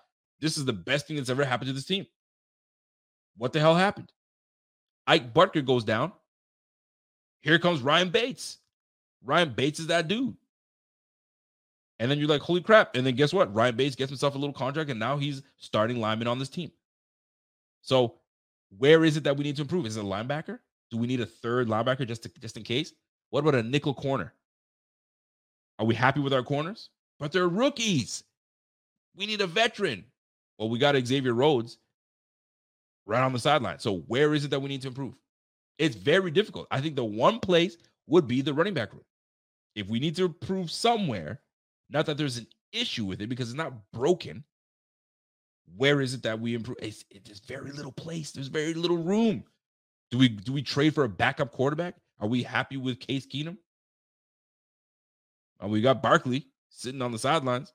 [0.41, 2.07] this is the best thing that's ever happened to this team.
[3.37, 4.11] What the hell happened?
[5.05, 6.13] Ike Boettger goes down.
[7.41, 8.57] Here comes Ryan Bates.
[9.25, 10.35] Ryan Bates is that dude.
[11.99, 12.95] And then you're like, holy crap.
[12.95, 13.53] And then guess what?
[13.53, 16.71] Ryan Bates gets himself a little contract and now he's starting lineman on this team.
[17.81, 18.15] So
[18.77, 19.85] where is it that we need to improve?
[19.85, 20.59] Is it a linebacker?
[20.91, 22.93] Do we need a third linebacker just to, just in case?
[23.29, 24.33] What about a nickel corner?
[25.79, 26.89] Are we happy with our corners?
[27.19, 28.23] But they're rookies.
[29.15, 30.05] We need a veteran.
[30.57, 31.77] Well, we got Xavier Rhodes
[33.05, 33.79] right on the sideline.
[33.79, 35.15] So where is it that we need to improve?
[35.77, 36.67] It's very difficult.
[36.71, 39.03] I think the one place would be the running back room.
[39.75, 41.41] If we need to improve somewhere,
[41.89, 44.43] not that there's an issue with it because it's not broken.
[45.77, 46.77] Where is it that we improve?
[46.81, 48.31] It's, it's very little place.
[48.31, 49.43] There's very little room.
[50.11, 51.95] Do we do we trade for a backup quarterback?
[52.19, 53.57] Are we happy with Case Keenum?
[55.61, 57.73] Uh, we got Barkley sitting on the sidelines,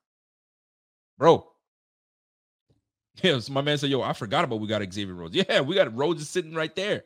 [1.18, 1.46] bro.
[3.22, 5.34] Yeah, so my man said, "Yo, I forgot about we got Xavier Rhodes.
[5.34, 7.02] Yeah, we got Rhodes is sitting right there.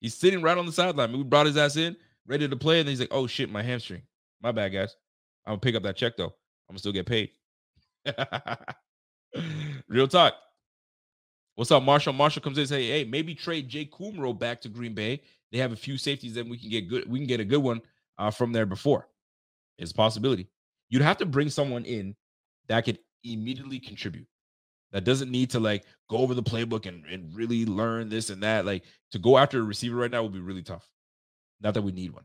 [0.00, 1.12] He's sitting right on the sideline.
[1.12, 1.94] We brought his ass in
[2.26, 2.80] ready to play.
[2.80, 4.02] And then he's like, oh shit, my hamstring.
[4.42, 4.96] My bad, guys.
[5.46, 6.34] I'm gonna pick up that check though.
[6.68, 7.30] I'm gonna still get paid.
[9.88, 10.34] Real talk.
[11.54, 12.12] What's up, Marshall?
[12.14, 15.20] Marshall comes in and say, hey, maybe trade Jay Kumerow back to Green Bay.
[15.50, 17.08] They have a few safeties then we can get good.
[17.08, 17.82] We can get a good one
[18.18, 19.08] uh, from there before.
[19.78, 20.48] It's a possibility.
[20.88, 22.16] You'd have to bring someone in
[22.68, 24.26] that could immediately contribute.
[24.92, 28.42] That doesn't need to like go over the playbook and, and really learn this and
[28.42, 28.66] that.
[28.66, 30.88] Like to go after a receiver right now would be really tough.
[31.60, 32.24] Not that we need one,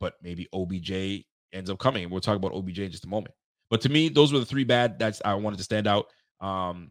[0.00, 2.08] but maybe OBJ ends up coming.
[2.10, 3.34] We'll talk about OBJ in just a moment.
[3.68, 6.06] But to me, those were the three bad that's I wanted to stand out.
[6.40, 6.90] Um,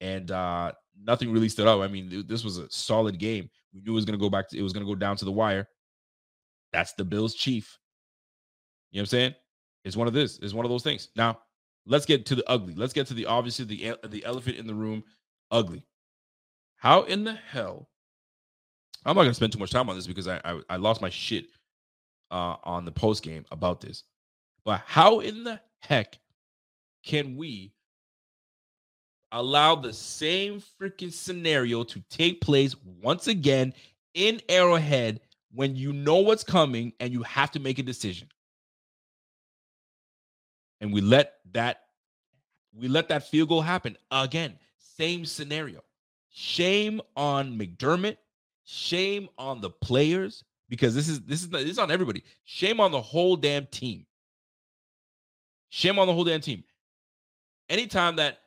[0.00, 1.80] and uh, nothing really stood out.
[1.80, 3.48] I mean, this was a solid game.
[3.72, 5.16] We knew it was going to go back to it was going to go down
[5.16, 5.68] to the wire.
[6.72, 7.78] That's the Bills' chief.
[8.90, 9.34] You know what I'm saying?
[9.84, 10.38] It's one of this.
[10.40, 11.08] It's one of those things.
[11.16, 11.38] Now,
[11.86, 12.74] let's get to the ugly.
[12.74, 15.04] Let's get to the obviously the the elephant in the room.
[15.50, 15.84] Ugly.
[16.76, 17.88] How in the hell
[19.04, 21.10] I'm not gonna spend too much time on this because I I, I lost my
[21.10, 21.46] shit
[22.32, 24.02] uh, on the post game about this.
[24.64, 26.18] But how in the heck
[27.04, 27.72] can we
[29.32, 33.72] allow the same freaking scenario to take place once again
[34.14, 35.20] in Arrowhead
[35.54, 38.28] when you know what's coming and you have to make a decision.
[40.80, 41.80] And we let that
[42.74, 44.58] we let that field goal happen again.
[44.78, 45.82] Same scenario.
[46.30, 48.16] Shame on McDermott.
[48.64, 52.24] Shame on the players because this is this is this is on everybody.
[52.46, 54.06] Shame on the whole damn team.
[55.68, 56.64] Shame on the whole damn team.
[57.68, 58.38] Anytime that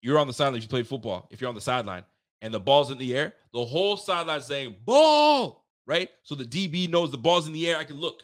[0.00, 2.04] you're on the sideline, if you play football, if you're on the sideline
[2.40, 6.08] and the ball's in the air, the whole sideline saying ball, right?
[6.22, 7.76] So the DB knows the ball's in the air.
[7.76, 8.22] I can look,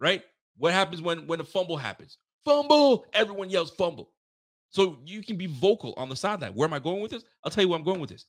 [0.00, 0.24] right?
[0.56, 2.16] What happens when when a fumble happens?
[2.46, 3.04] Fumble.
[3.12, 4.08] Everyone yells fumble.
[4.70, 6.54] So you can be vocal on the sideline.
[6.54, 7.24] Where am I going with this?
[7.44, 8.24] I'll tell you where I'm going with this.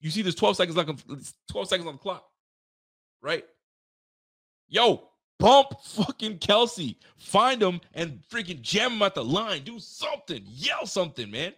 [0.00, 0.88] You see, there's 12 seconds left.
[1.52, 2.24] 12 seconds on the clock,
[3.22, 3.44] right?
[4.68, 5.08] Yo,
[5.38, 6.96] bump fucking Kelce.
[7.16, 9.64] Find him and freaking jam him at the line.
[9.64, 10.42] Do something.
[10.44, 11.52] Yell something, man.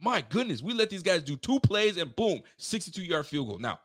[0.00, 3.58] My goodness, we let these guys do two plays and boom, 62 yard field goal.
[3.58, 3.78] Now,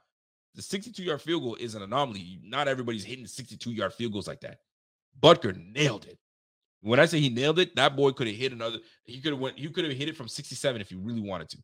[0.55, 2.39] the 62 yard field goal is an anomaly.
[2.43, 4.59] Not everybody's hitting 62 yard field goals like that.
[5.21, 6.17] Butker nailed it.
[6.81, 8.79] When I say he nailed it, that boy could have hit another.
[9.03, 9.59] He could have went.
[9.59, 11.57] He could have hit it from 67 if he really wanted to.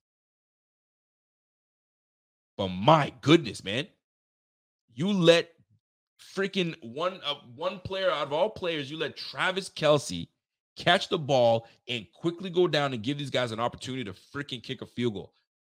[2.57, 3.88] But my goodness, man,
[4.95, 5.49] you let
[6.36, 10.28] freaking one uh, one player out of all players, you let Travis Kelce
[10.76, 14.64] catch the ball and quickly go down and give these guys an opportunity to freaking
[14.64, 15.34] kick a field goal.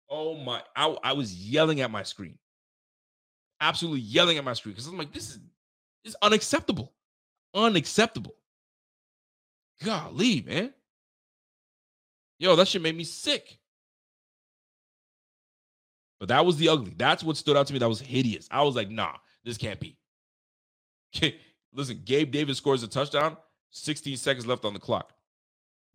[0.10, 0.62] Oh my!
[0.76, 2.38] I, I was yelling at my screen,
[3.60, 5.40] absolutely yelling at my screen because I'm like, this is
[6.04, 6.94] this is unacceptable,
[7.54, 8.36] unacceptable.
[9.84, 10.74] Golly, man.
[12.40, 13.60] Yo, that shit made me sick.
[16.20, 16.94] But that was the ugly.
[16.98, 17.80] That's what stood out to me.
[17.80, 18.48] That was hideous.
[18.52, 19.14] I was like, nah,
[19.44, 19.98] this can't be.
[21.16, 21.38] Okay.
[21.74, 23.38] Listen, Gabe Davis scores a touchdown,
[23.72, 25.14] 16 seconds left on the clock.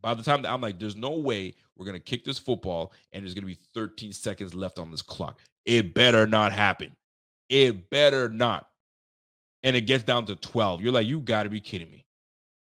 [0.01, 3.25] By the time that I'm like, there's no way we're gonna kick this football and
[3.25, 5.41] there's gonna be 13 seconds left on this clock.
[5.65, 6.95] It better not happen.
[7.49, 8.69] It better not.
[9.63, 10.83] And it gets down to 12.
[10.83, 12.05] You're like, you gotta be kidding me.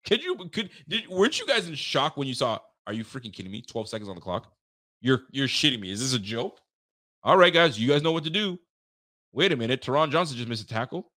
[0.07, 3.33] Could you could did weren't you guys in shock when you saw are you freaking
[3.33, 3.63] kidding me?
[3.63, 4.53] 12 seconds on the clock?
[5.01, 5.91] You're you're shitting me.
[5.91, 6.61] Is this a joke?
[7.23, 8.59] All right, guys, you guys know what to do.
[9.33, 9.83] Wait a minute.
[9.83, 11.11] Taron Johnson just missed a tackle.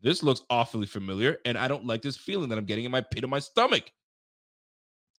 [0.00, 3.00] This looks awfully familiar, and I don't like this feeling that I'm getting in my
[3.00, 3.90] pit of my stomach.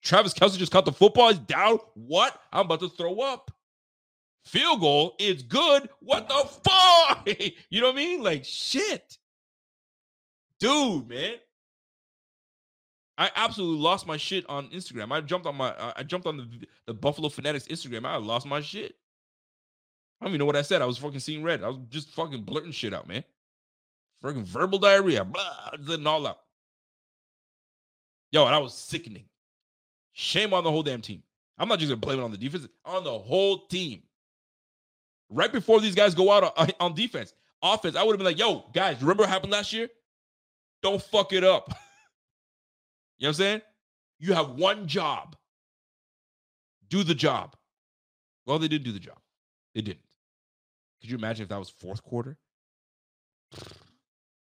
[0.02, 1.28] Travis Kelce just caught the football.
[1.28, 1.78] He's down.
[1.94, 2.38] What?
[2.52, 3.50] I'm about to throw up.
[4.46, 5.88] Field goal is good.
[6.00, 7.28] What the fuck?
[7.70, 8.22] you know what I mean?
[8.22, 9.18] Like shit.
[10.58, 11.34] Dude, man.
[13.18, 15.12] I absolutely lost my shit on Instagram.
[15.12, 18.06] I jumped on my uh, I jumped on the, the Buffalo Fanatics Instagram.
[18.06, 18.94] I lost my shit.
[20.20, 20.82] I don't even know what I said.
[20.82, 21.64] I was fucking seeing red.
[21.64, 23.24] I was just fucking blurting shit out, man.
[24.22, 25.24] Fucking verbal diarrhea.
[25.24, 25.70] Blah,
[26.06, 26.40] all out.
[28.32, 29.24] Yo, and I was sickening.
[30.12, 31.22] Shame on the whole damn team.
[31.58, 34.02] I'm not just gonna blame it on the defense, on the whole team.
[35.30, 37.32] Right before these guys go out on, on defense,
[37.62, 39.88] offense, I would have been like, yo, guys, remember what happened last year?
[40.82, 41.68] Don't fuck it up.
[43.18, 43.62] you know what I'm saying?
[44.18, 45.36] You have one job.
[46.88, 47.56] Do the job.
[48.46, 49.18] Well, they didn't do the job.
[49.74, 50.00] They didn't.
[51.00, 52.36] Could you imagine if that was fourth quarter?
[53.56, 53.60] I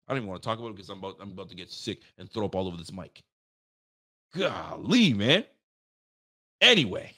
[0.09, 2.01] don't even want to talk about it because I'm about I'm about to get sick
[2.19, 3.23] and throw up all over this mic.
[4.37, 5.45] Golly, man.
[6.61, 7.13] Anyway,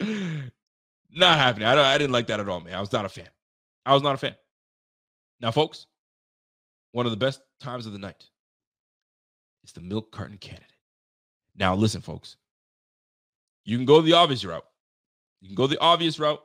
[0.00, 1.66] not happening.
[1.66, 2.74] I, I didn't like that at all, man.
[2.74, 3.28] I was not a fan.
[3.86, 4.34] I was not a fan.
[5.40, 5.86] Now, folks,
[6.92, 8.28] one of the best times of the night
[9.64, 10.66] is the milk carton candidate.
[11.56, 12.36] Now, listen, folks.
[13.64, 14.66] You can go the obvious route.
[15.40, 16.42] You can go the obvious route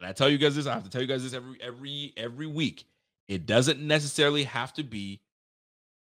[0.00, 2.14] and I tell you guys this, I have to tell you guys this every every
[2.16, 2.84] every week.
[3.28, 5.20] It doesn't necessarily have to be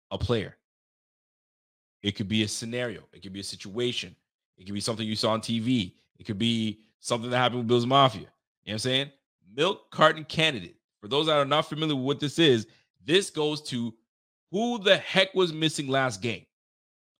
[0.09, 0.55] a player.
[2.01, 3.01] It could be a scenario.
[3.13, 4.15] It could be a situation.
[4.57, 5.93] It could be something you saw on TV.
[6.17, 8.21] It could be something that happened with Bills Mafia.
[8.21, 8.29] You know
[8.65, 9.11] what I'm saying?
[9.55, 10.75] Milk carton candidate.
[11.01, 12.67] For those that are not familiar with what this is,
[13.05, 13.93] this goes to
[14.51, 16.45] who the heck was missing last game.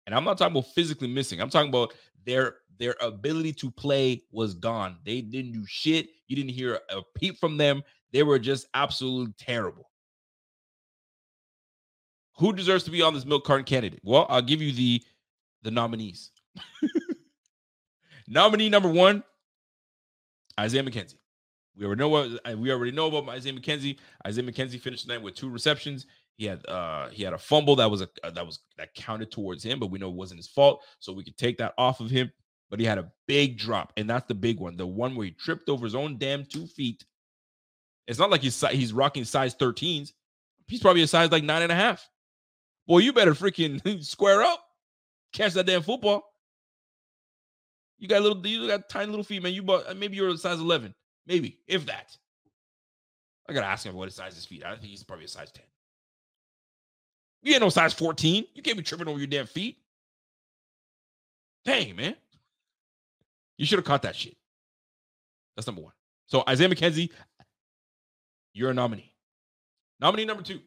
[0.05, 1.41] And I'm not talking about physically missing.
[1.41, 1.93] I'm talking about
[2.25, 4.97] their their ability to play was gone.
[5.05, 6.09] They didn't do shit.
[6.27, 7.83] You didn't hear a peep from them.
[8.11, 9.89] They were just absolutely terrible.
[12.37, 14.01] Who deserves to be on this milk carton candidate?
[14.03, 15.03] Well, I'll give you the
[15.61, 16.31] the nominees.
[18.27, 19.23] Nominee number one,
[20.59, 21.15] Isaiah McKenzie.
[21.75, 23.97] We already know what we already know about Isaiah McKenzie.
[24.25, 26.05] Isaiah McKenzie finished the night with two receptions.
[26.37, 29.63] He had uh he had a fumble that was a that was that counted towards
[29.63, 32.09] him, but we know it wasn't his fault, so we could take that off of
[32.09, 32.31] him.
[32.73, 35.31] But he had a big drop, and that's the big one, the one where he
[35.31, 37.05] tripped over his own damn two feet.
[38.07, 40.11] It's not like he's he's rocking size 13s.
[40.65, 42.09] He's probably a size like nine and a half.
[42.87, 44.65] Boy, you better freaking square up,
[45.33, 46.23] catch that damn football.
[47.99, 49.53] You got little, you got tiny little feet, man.
[49.53, 50.95] You bought uh, maybe you're a size 11,
[51.27, 52.17] maybe if that.
[53.47, 54.65] I gotta ask him what his size his feet.
[54.65, 55.63] I think he's probably a size 10.
[57.43, 58.45] You ain't no size 14.
[58.55, 59.77] You can't be tripping over your damn feet.
[61.65, 62.15] Dang, man.
[63.57, 64.35] You should have caught that shit.
[65.55, 65.93] That's number one.
[66.27, 67.09] So Isaiah McKenzie,
[68.53, 69.13] you're a nominee.
[69.99, 70.59] Nominee number two.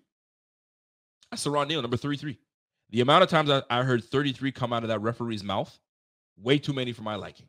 [1.31, 2.39] That's Siran Neal, number 33.
[2.91, 5.77] The amount of times I, I heard 33 come out of that referee's mouth,
[6.37, 7.49] way too many for my liking.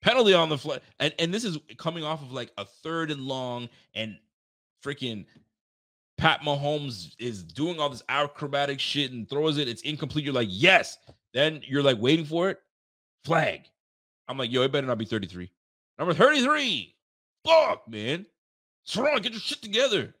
[0.00, 0.78] Penalty on the fly.
[0.98, 4.16] And, and this is coming off of like a third and long and
[4.84, 5.26] freaking
[6.18, 9.68] Pat Mahomes is doing all this acrobatic shit and throws it.
[9.68, 10.24] It's incomplete.
[10.24, 10.98] You're like, yes.
[11.32, 12.58] Then you're like waiting for it.
[13.24, 13.62] Flag.
[14.28, 15.50] I'm like, yo, it better not be 33.
[15.98, 16.94] Number 33.
[17.44, 18.26] Fuck, man.
[18.86, 20.14] Siran, get your shit together.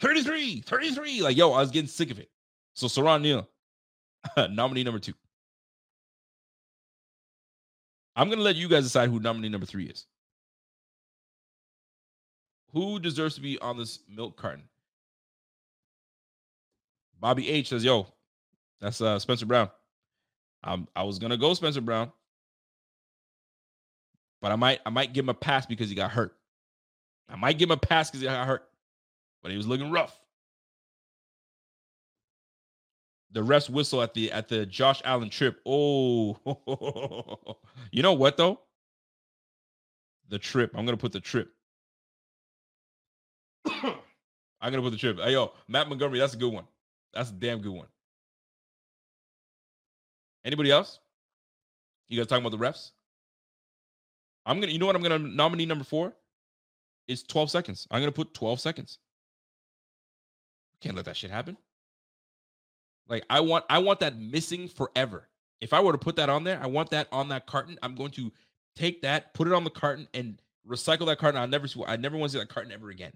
[0.00, 1.22] 33, 33.
[1.22, 2.30] Like, yo, I was getting sick of it.
[2.74, 3.48] So Siran Neal,
[4.50, 5.14] nominee number two.
[8.14, 10.06] I'm gonna let you guys decide who nominee number three is.
[12.72, 14.64] Who deserves to be on this milk carton?
[17.18, 18.06] Bobby H says, "Yo,
[18.80, 19.70] that's uh, Spencer Brown."
[20.64, 22.10] Um, I was gonna go Spencer Brown,
[24.42, 26.36] but I might I might give him a pass because he got hurt.
[27.28, 28.68] I might give him a pass because he got hurt,
[29.42, 30.18] but he was looking rough.
[33.32, 35.60] The refs whistle at the at the Josh Allen trip.
[35.66, 36.36] Oh,
[37.92, 38.60] you know what though?
[40.28, 40.72] The trip.
[40.74, 41.52] I'm gonna put the trip.
[43.66, 43.92] I'm
[44.60, 45.18] gonna put the trip.
[45.18, 46.18] Hey yo, Matt Montgomery.
[46.18, 46.64] That's a good one.
[47.12, 47.88] That's a damn good one.
[50.46, 51.00] Anybody else?
[52.08, 52.92] You guys talking about the refs?
[54.46, 54.72] I'm gonna.
[54.72, 54.94] You know what?
[54.94, 56.14] I'm gonna nominee number four.
[57.08, 57.86] It's 12 seconds.
[57.90, 58.98] I'm gonna put 12 seconds.
[60.80, 61.56] Can't let that shit happen.
[63.08, 65.28] Like I want, I want that missing forever.
[65.60, 67.78] If I were to put that on there, I want that on that carton.
[67.82, 68.30] I'm going to
[68.76, 71.40] take that, put it on the carton, and recycle that carton.
[71.40, 71.82] I'll never see.
[71.86, 73.12] I never want to see that carton ever again.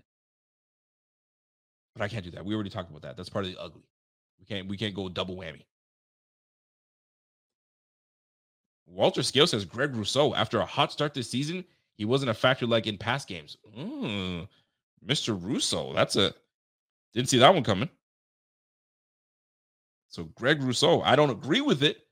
[1.94, 2.44] But I can't do that.
[2.44, 3.16] We already talked about that.
[3.16, 3.82] That's part of the ugly.
[4.40, 4.69] We can't.
[4.69, 5.62] We can't go double whammy.
[8.90, 11.64] Walter Scale says Greg Rousseau, after a hot start this season,
[11.94, 13.56] he wasn't a factor like in past games.
[13.78, 14.48] Mm,
[15.06, 15.38] Mr.
[15.40, 16.34] Rousseau, that's a
[17.14, 17.88] didn't see that one coming.
[20.08, 22.06] So Greg Rousseau, I don't agree with it,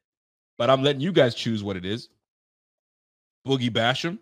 [0.56, 2.09] but I'm letting you guys choose what it is.
[3.46, 4.18] Boogie Basham.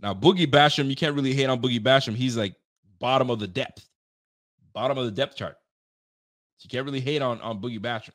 [0.00, 2.14] Now, Boogie Basham, you can't really hate on Boogie Basham.
[2.14, 2.54] He's like
[2.98, 3.88] bottom of the depth,
[4.72, 5.56] bottom of the depth chart.
[6.58, 8.12] So you can't really hate on, on Boogie Basham.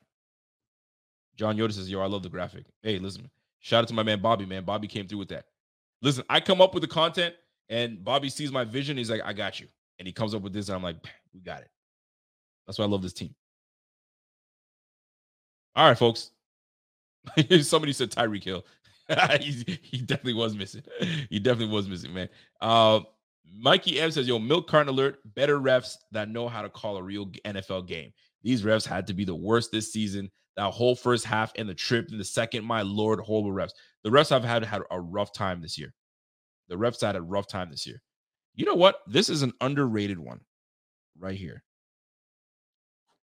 [1.35, 2.65] John Yoda says, Yo, I love the graphic.
[2.81, 3.29] Hey, listen,
[3.59, 4.63] shout out to my man Bobby, man.
[4.63, 5.45] Bobby came through with that.
[6.01, 7.35] Listen, I come up with the content
[7.69, 8.97] and Bobby sees my vision.
[8.97, 9.67] He's like, I got you.
[9.99, 10.67] And he comes up with this.
[10.67, 10.97] And I'm like,
[11.33, 11.69] we got it.
[12.67, 13.33] That's why I love this team.
[15.75, 16.31] All right, folks.
[17.61, 18.65] Somebody said Tyreek Hill.
[19.39, 20.83] he, he definitely was missing.
[21.29, 22.29] He definitely was missing, man.
[22.61, 23.01] Uh,
[23.57, 25.19] Mikey M says, "Yo, milk carton alert.
[25.35, 28.13] Better refs that know how to call a real NFL game.
[28.43, 30.29] These refs had to be the worst this season.
[30.55, 33.73] That whole first half and the trip and the second, my lord, horrible refs.
[34.03, 35.93] The refs have had had a rough time this year.
[36.69, 38.01] The refs had a rough time this year.
[38.55, 38.99] You know what?
[39.07, 40.41] This is an underrated one,
[41.17, 41.63] right here.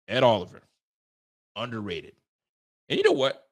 [0.07, 0.63] Ed Oliver,
[1.55, 2.13] underrated.
[2.89, 3.43] And you know what?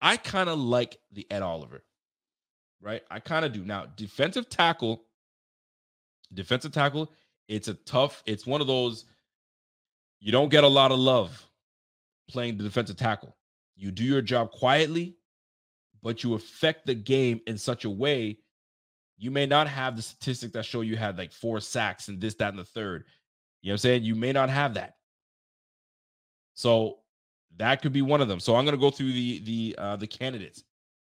[0.00, 1.84] I kind of like the Ed Oliver,
[2.80, 3.02] right?
[3.10, 3.64] I kind of do.
[3.64, 5.04] Now, defensive tackle,
[6.34, 7.12] defensive tackle,
[7.46, 9.04] it's a tough, it's one of those,
[10.18, 11.46] you don't get a lot of love
[12.32, 13.36] playing the defensive tackle.
[13.76, 15.16] You do your job quietly,
[16.02, 18.38] but you affect the game in such a way
[19.22, 22.34] you may not have the statistics that show you had like four sacks and this,
[22.34, 23.04] that, and the third.
[23.60, 24.02] You know what I'm saying?
[24.02, 24.96] You may not have that.
[26.54, 26.98] So
[27.56, 28.40] that could be one of them.
[28.40, 30.64] So I'm going to go through the the uh, the candidates.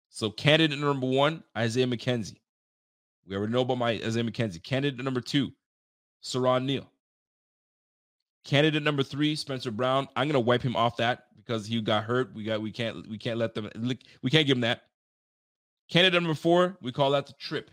[0.09, 2.40] So candidate number one, Isaiah McKenzie.
[3.28, 4.60] We already know about my Isaiah McKenzie.
[4.60, 5.52] Candidate number two,
[6.20, 6.90] Siran Neal.
[8.44, 10.08] Candidate number three, Spencer Brown.
[10.16, 12.34] I'm gonna wipe him off that because he got hurt.
[12.34, 13.70] We got we can't we can't let them
[14.22, 14.82] we can't give him that.
[15.90, 17.70] Candidate number four, we call that the trip.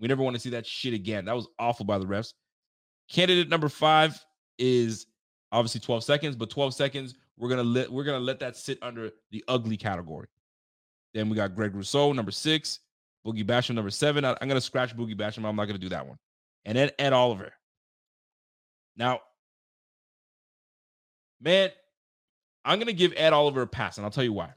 [0.00, 1.26] We never want to see that shit again.
[1.26, 2.32] That was awful by the refs.
[3.10, 4.18] Candidate number five
[4.58, 5.06] is
[5.52, 9.10] obviously 12 seconds, but 12 seconds we're gonna let we're gonna let that sit under
[9.30, 10.28] the ugly category.
[11.14, 12.80] Then we got Greg Rousseau, number six,
[13.26, 14.24] Boogie Basham, number seven.
[14.24, 15.46] I, am gonna scratch Boogie Basham.
[15.46, 16.18] I'm not gonna do that one.
[16.64, 17.52] And then Ed Oliver.
[18.96, 19.20] Now,
[21.40, 21.70] man,
[22.64, 24.50] I'm gonna give Ed Oliver a pass, and I'll tell you why.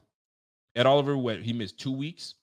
[0.76, 2.34] Ed Oliver, what he missed two weeks,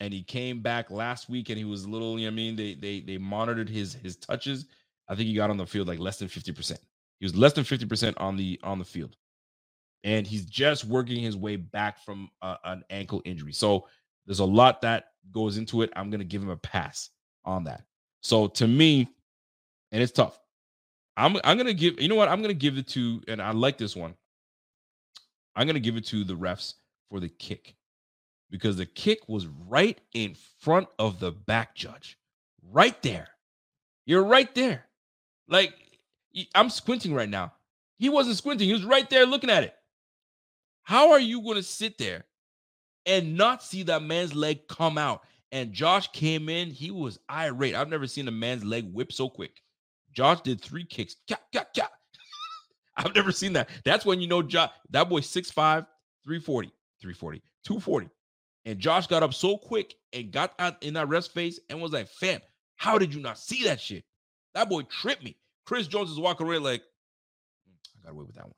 [0.00, 2.18] and he came back last week, and he was a little.
[2.18, 4.66] You know I mean, they they they monitored his his touches.
[5.08, 6.80] I think he got on the field like less than fifty percent.
[7.20, 9.16] He was less than fifty percent on the on the field.
[10.04, 13.52] and he's just working his way back from uh, an ankle injury.
[13.52, 13.86] So
[14.26, 15.90] there's a lot that goes into it.
[15.96, 17.10] I'm going to give him a pass
[17.44, 17.84] on that.
[18.22, 19.08] So to me,
[19.92, 20.38] and it's tough.
[21.16, 23.78] I'm I'm to give you know what I'm to give it to, and I like
[23.78, 24.14] this one.
[25.54, 26.74] I'm to give it to the refs
[27.10, 27.74] for the kick
[28.50, 32.18] because the kick was right in front of the back judge,
[32.70, 33.28] right there.
[34.06, 34.86] You're right there.
[35.48, 35.74] Like
[36.54, 37.52] I'm squinting right now.
[37.98, 38.66] He wasn't squinting.
[38.66, 39.74] He was right there looking at it.
[40.82, 42.24] How are you going to sit there
[43.06, 45.22] and not see that man's leg come out?
[45.52, 46.70] And Josh came in.
[46.70, 47.74] He was irate.
[47.74, 49.61] I've never seen a man's leg whip so quick.
[50.12, 51.16] Josh did three kicks.
[52.96, 53.68] I've never seen that.
[53.84, 56.68] That's when you know Josh, that boy 6'5, 340,
[57.00, 58.08] 340, 240.
[58.64, 61.92] And Josh got up so quick and got out in that rest phase and was
[61.92, 62.40] like, fam,
[62.76, 64.04] how did you not see that shit?
[64.54, 65.36] That boy tripped me.
[65.64, 66.82] Chris Jones is walking away like,
[67.66, 68.54] hmm, I got away with that one.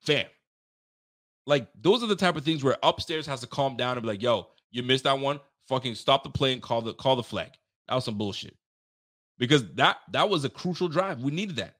[0.00, 0.26] Fam.
[1.46, 4.08] Like, those are the type of things where upstairs has to calm down and be
[4.08, 5.40] like, yo, you missed that one.
[5.68, 7.50] Fucking stop the play and call the call the flag.
[7.88, 8.56] That was some bullshit.
[9.38, 11.22] Because that that was a crucial drive.
[11.22, 11.76] We needed that.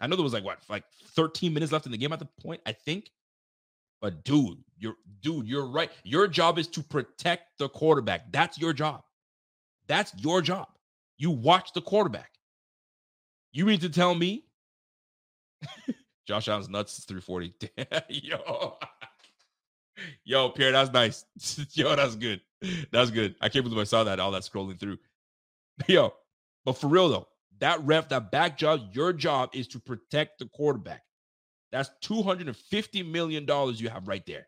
[0.00, 2.28] I know there was like what, like 13 minutes left in the game at the
[2.42, 3.10] point, I think.
[4.00, 5.90] But dude, you're dude, you're right.
[6.02, 8.32] Your job is to protect the quarterback.
[8.32, 9.02] That's your job.
[9.86, 10.68] That's your job.
[11.16, 12.30] You watch the quarterback.
[13.52, 14.46] You mean to tell me
[16.26, 17.54] Josh Allen's nuts is 340?
[18.08, 18.78] Yo.
[20.24, 21.24] Yo, Pierre, that's nice.
[21.72, 22.40] Yo, that's good.
[22.90, 23.36] That's good.
[23.40, 24.98] I can't believe I saw that, all that scrolling through.
[25.86, 26.14] Yo,
[26.64, 27.28] but for real though,
[27.60, 31.02] that ref, that back job, your job is to protect the quarterback.
[31.72, 34.46] That's $250 million you have right there.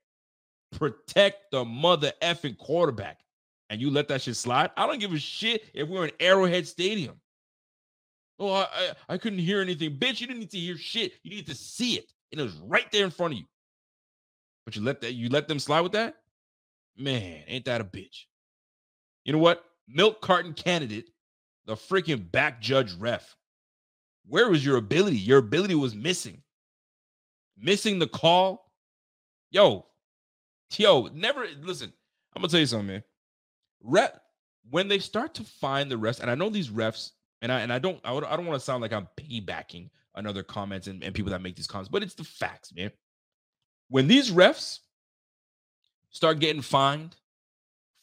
[0.72, 3.20] Protect the mother effing quarterback.
[3.68, 4.70] And you let that shit slide.
[4.76, 7.20] I don't give a shit if we're in Arrowhead Stadium.
[8.38, 9.96] Oh, I, I, I couldn't hear anything.
[9.96, 11.14] Bitch, you didn't need to hear shit.
[11.22, 12.12] You need to see it.
[12.30, 13.46] And it was right there in front of you.
[14.64, 16.16] But you let that you let them slide with that?
[16.96, 18.24] Man, ain't that a bitch?
[19.24, 19.64] You know what?
[19.88, 21.10] Milk carton candidate,
[21.66, 23.36] the freaking back judge ref.
[24.26, 25.18] Where was your ability?
[25.18, 26.42] Your ability was missing
[27.56, 28.70] missing the call.
[29.50, 29.86] Yo,
[30.76, 31.92] yo, never listen.
[32.34, 33.04] I'm gonna tell you something, man.
[33.82, 34.20] Rep
[34.70, 37.72] when they start to find the refs, and I know these refs, and I and
[37.72, 41.02] I don't I, I don't want to sound like I'm piggybacking on other comments and,
[41.02, 42.90] and people that make these comments, but it's the facts, man.
[43.88, 44.80] When these refs
[46.10, 47.16] start getting fined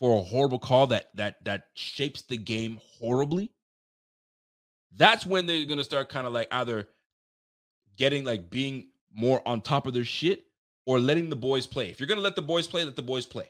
[0.03, 3.49] for a horrible call that that that shapes the game horribly,
[4.97, 6.89] that's when they're gonna start kind of like either
[7.95, 10.43] getting like being more on top of their shit
[10.85, 11.89] or letting the boys play.
[11.89, 13.47] If you're to let the boys play, let the boys play.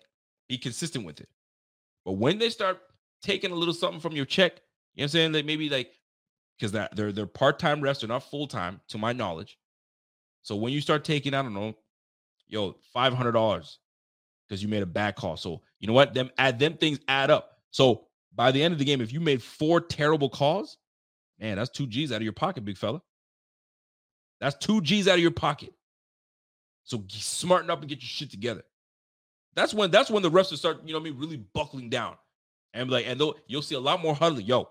[0.47, 1.29] Be consistent with it.
[2.05, 2.81] But when they start
[3.23, 4.61] taking a little something from your check,
[4.93, 5.33] you know what I'm saying?
[5.33, 5.93] Like maybe like
[6.59, 9.57] because that they're they're part-time refs, they're not full-time, to my knowledge.
[10.43, 11.73] So when you start taking, I don't know,
[12.47, 13.79] yo, five hundred dollars
[14.53, 15.35] because you made a bad call.
[15.35, 16.13] So you know what?
[16.13, 17.57] Them add them things add up.
[17.71, 18.05] So
[18.35, 20.77] by the end of the game, if you made four terrible calls,
[21.39, 23.01] man, that's two G's out of your pocket, big fella.
[24.39, 25.73] That's two G's out of your pocket.
[26.83, 28.61] So smarten up and get your shit together.
[29.55, 31.89] That's when that's when the refs will start, you know what I mean, really buckling
[31.89, 32.15] down.
[32.75, 34.45] And like, and though you'll see a lot more huddling.
[34.45, 34.69] Yo,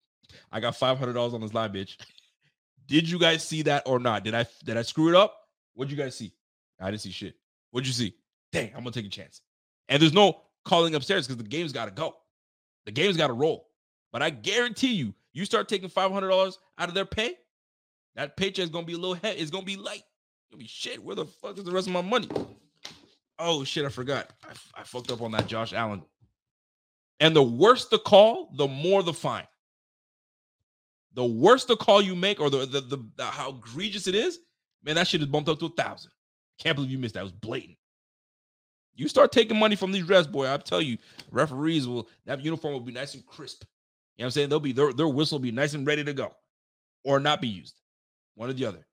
[0.52, 1.96] I got five hundred dollars on this line, bitch.
[2.86, 4.22] Did you guys see that or not?
[4.22, 5.34] Did I did I screw it up?
[5.72, 6.32] What'd you guys see?
[6.78, 7.34] I didn't see shit.
[7.70, 8.14] What'd you see?
[8.54, 9.40] Dang, I'm gonna take a chance.
[9.88, 12.14] And there's no calling upstairs because the game's got to go.
[12.86, 13.66] The game's got to roll.
[14.12, 17.34] But I guarantee you, you start taking five hundred dollars out of their pay,
[18.14, 19.40] that paycheck's gonna be a little heavy.
[19.40, 20.04] It's gonna be light.
[20.04, 21.02] It's gonna be shit.
[21.02, 22.28] Where the fuck is the rest of my money?
[23.40, 24.30] Oh shit, I forgot.
[24.44, 26.02] I, I fucked up on that Josh Allen.
[27.18, 29.48] And the worse the call, the more the fine.
[31.14, 34.38] The worse the call you make, or the the, the, the how egregious it is,
[34.84, 36.12] man, that shit is bumped up to a thousand.
[36.60, 37.20] Can't believe you missed that.
[37.20, 37.76] It was blatant.
[38.96, 40.52] You start taking money from these refs, boy.
[40.52, 40.98] I tell you,
[41.30, 43.64] referees will that uniform will be nice and crisp.
[44.16, 44.48] You know what I'm saying?
[44.48, 46.32] They'll be their, their whistle will be nice and ready to go,
[47.02, 47.74] or not be used.
[48.36, 48.86] One or the other.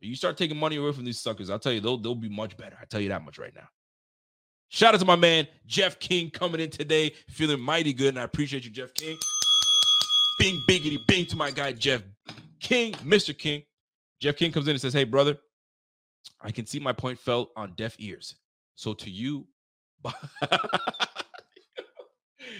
[0.00, 2.56] You start taking money away from these suckers, I'll tell you, they'll, they'll be much
[2.56, 2.76] better.
[2.80, 3.68] I tell you that much right now.
[4.68, 8.08] Shout out to my man, Jeff King, coming in today, feeling mighty good.
[8.08, 9.16] And I appreciate you, Jeff King.
[10.38, 12.02] Bing, biggity, bing to my guy, Jeff
[12.58, 13.36] King, Mr.
[13.36, 13.62] King.
[14.18, 15.36] Jeff King comes in and says, Hey, brother,
[16.40, 18.34] I can see my point fell on deaf ears.
[18.74, 19.46] So to you,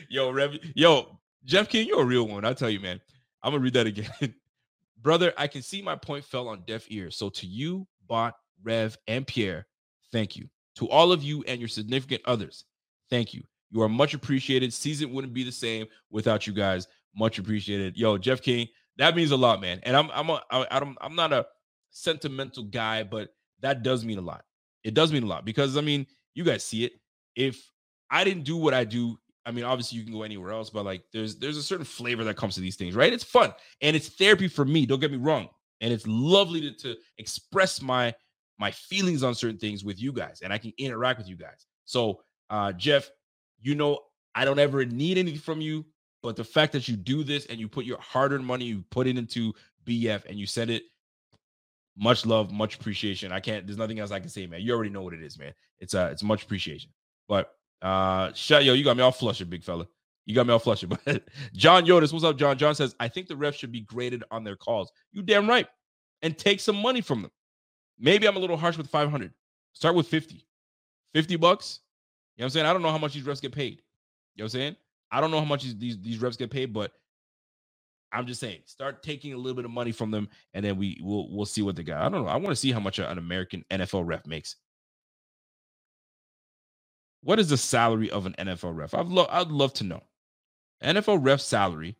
[0.08, 2.44] yo, Rev, yo, Jeff King, you're a real one.
[2.44, 3.00] I tell you, man.
[3.42, 4.10] I'm gonna read that again.
[5.02, 7.16] Brother, I can see my point fell on deaf ears.
[7.16, 9.66] So to you, Bot, Rev, and Pierre,
[10.12, 10.48] thank you.
[10.76, 12.64] To all of you and your significant others,
[13.10, 13.42] thank you.
[13.70, 14.72] You are much appreciated.
[14.72, 16.86] Season wouldn't be the same without you guys.
[17.16, 17.96] Much appreciated.
[17.96, 18.68] Yo, Jeff King,
[18.98, 19.80] that means a lot, man.
[19.82, 21.46] And I'm I'm a, I, I'm I'm not a
[21.90, 23.30] sentimental guy, but
[23.60, 24.44] that does mean a lot.
[24.84, 26.92] It does mean a lot because I mean, you guys see it.
[27.36, 27.70] If
[28.10, 30.84] I didn't do what I do, I mean, obviously you can go anywhere else, but
[30.84, 33.12] like there's there's a certain flavor that comes to these things, right?
[33.12, 34.86] It's fun and it's therapy for me.
[34.86, 35.48] Don't get me wrong,
[35.80, 38.14] and it's lovely to, to express my
[38.58, 41.66] my feelings on certain things with you guys, and I can interact with you guys.
[41.84, 43.10] So, uh, Jeff,
[43.60, 43.98] you know,
[44.34, 45.84] I don't ever need anything from you,
[46.22, 49.06] but the fact that you do this and you put your hard-earned money, you put
[49.06, 49.52] it into
[49.84, 50.84] BF, and you send it
[51.96, 53.32] much love, much appreciation.
[53.32, 53.66] I can't.
[53.66, 54.60] There's nothing else I can say, man.
[54.60, 55.52] You already know what it is, man.
[55.78, 56.90] It's uh, it's much appreciation.
[57.28, 57.50] But
[57.82, 59.86] uh, shut yo, you got me all flushed, big fella.
[60.24, 60.84] You got me all flushed.
[61.04, 62.56] But John Yotis, what's up, John?
[62.56, 64.92] John says, I think the refs should be graded on their calls.
[65.12, 65.66] You damn right,
[66.22, 67.30] and take some money from them.
[67.98, 69.32] Maybe I'm a little harsh with 500.
[69.74, 70.44] Start with 50,
[71.14, 71.80] 50 bucks.
[72.36, 72.66] You know what I'm saying?
[72.66, 73.82] I don't know how much these refs get paid.
[74.34, 74.76] You know what I'm saying?
[75.10, 76.92] I don't know how much these these, these refs get paid, but
[78.12, 81.00] I'm just saying, start taking a little bit of money from them, and then we
[81.02, 82.02] will we'll see what they got.
[82.02, 82.28] I don't know.
[82.28, 84.56] I want to see how much an American NFL ref makes.
[87.22, 88.94] What is the salary of an NFL ref?
[88.94, 90.02] I'd love I'd love to know.
[90.82, 91.96] NFL ref salary,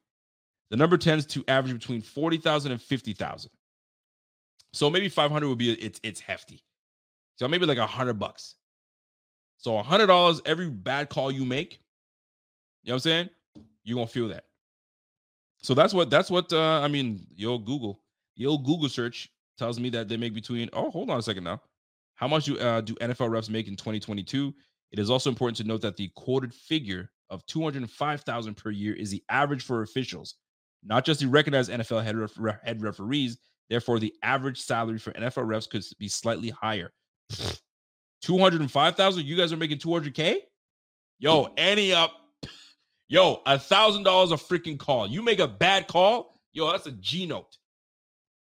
[0.70, 3.50] the number tends to average between 40,000 and 50,000.
[4.72, 6.62] So maybe 500 would be it's it's hefty.
[7.36, 8.56] So maybe like a hundred bucks.
[9.58, 11.80] So a hundred dollars every bad call you make,
[12.82, 13.30] you know what I'm saying?
[13.84, 14.44] You're gonna feel that.
[15.62, 17.26] So that's what that's what uh, I mean.
[17.34, 18.00] Yo, Google,
[18.34, 20.68] yo, Google search tells me that they make between.
[20.72, 21.60] Oh, hold on a second now.
[22.14, 24.52] How much do uh, do NFL refs make in 2022?
[24.90, 29.10] It is also important to note that the quoted figure of 205,000 per year is
[29.10, 30.34] the average for officials,
[30.84, 33.38] not just the recognized NFL head, ref- head referees.
[33.70, 36.92] Therefore, the average salary for NFL refs could be slightly higher.
[38.20, 39.24] 205,000.
[39.24, 40.36] You guys are making 200k.
[41.18, 42.12] Yo, any up
[43.08, 45.06] Yo, a thousand dollars a freaking call.
[45.06, 47.58] You make a bad call, yo, that's a G note.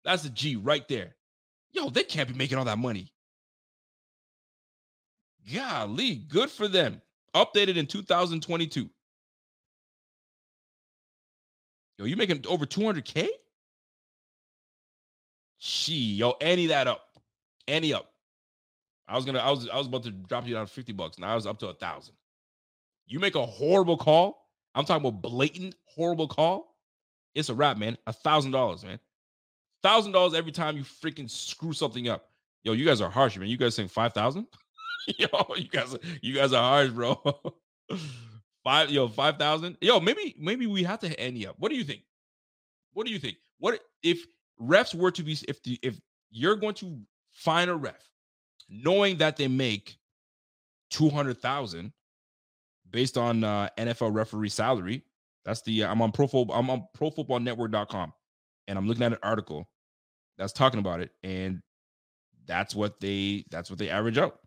[0.04, 1.16] That's a G right there.
[1.72, 3.12] Yo, they can't be making all that money.
[5.54, 7.02] Golly, good for them.
[7.36, 8.90] Updated in 2022.
[11.98, 13.28] Yo, you making over 200k?
[15.58, 17.06] She, yo, any that up,
[17.68, 18.12] any up.
[19.08, 21.20] I was gonna, I was, I was about to drop you down 50 bucks.
[21.20, 22.16] Now I was up to a thousand.
[23.06, 24.41] You make a horrible call,
[24.76, 26.76] I'm talking about blatant, horrible call.
[27.36, 27.98] It's a wrap, man.
[28.08, 29.00] A thousand dollars, man.
[29.84, 32.30] Thousand dollars every time you freaking screw something up.
[32.64, 33.50] Yo, you guys are harsh, man.
[33.50, 34.48] You guys saying five thousand?
[35.18, 37.20] yo, you guys, you guys are harsh, bro.
[38.64, 39.78] Five, yo, five thousand.
[39.82, 41.56] Yo, maybe, maybe we have to end up.
[41.58, 42.04] What do you think?
[42.94, 43.38] What do you think?
[43.58, 44.26] What if
[44.62, 46.00] refs were to be if the if
[46.30, 47.00] you're going to
[47.32, 48.08] find a ref,
[48.70, 49.98] knowing that they make
[50.92, 51.92] two hundred thousand,
[52.92, 55.04] based on uh, NFL referee salary.
[55.46, 58.14] That's the I'm on pro football I'm on profootballnetwork.com
[58.68, 59.68] and I'm looking at an article
[60.38, 61.62] that's talking about it and
[62.46, 64.40] that's what they that's what they average out.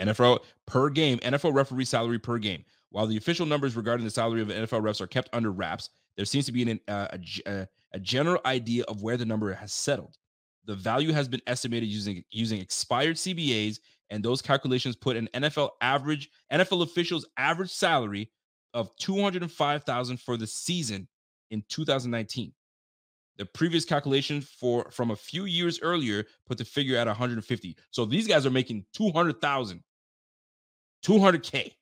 [0.00, 2.64] NFL per game, NFL referee salary per game.
[2.90, 6.24] While the official numbers regarding the salary of NFL refs are kept under wraps, there
[6.24, 7.08] seems to be an, uh,
[7.46, 10.16] a, a general idea of where the number has settled.
[10.64, 13.80] The value has been estimated using using expired CBAs
[14.10, 18.30] and those calculations put an NFL average NFL officials average salary
[18.74, 21.08] of 205,000 for the season
[21.50, 22.52] in 2019.
[23.36, 27.76] The previous calculation for from a few years earlier put the figure at 150.
[27.90, 29.82] So these guys are making 200,000
[31.04, 31.72] 200k.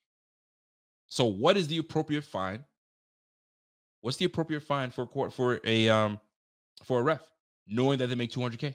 [1.09, 2.65] So what is the appropriate fine?
[4.01, 6.21] What's the appropriate fine for court for a um
[6.85, 7.21] for a ref
[7.67, 8.75] knowing that they make 200k?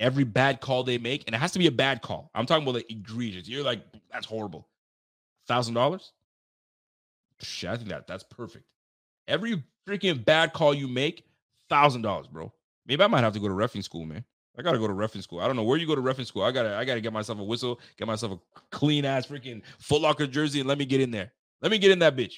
[0.00, 2.30] Every bad call they make, and it has to be a bad call.
[2.34, 3.48] I'm talking about like egregious.
[3.48, 4.66] You're like, that's horrible.
[5.46, 6.12] Thousand dollars?
[7.40, 8.64] Shit, I think that that's perfect.
[9.28, 11.24] Every freaking bad call you make,
[11.68, 12.52] thousand dollars, bro.
[12.86, 14.24] Maybe I might have to go to refing school, man.
[14.58, 15.40] I gotta go to refing school.
[15.40, 16.42] I don't know where you go to refing school.
[16.42, 20.02] I gotta, I gotta get myself a whistle, get myself a clean ass freaking Foot
[20.02, 21.32] Locker jersey, and let me get in there.
[21.62, 22.34] Let me get in that bitch.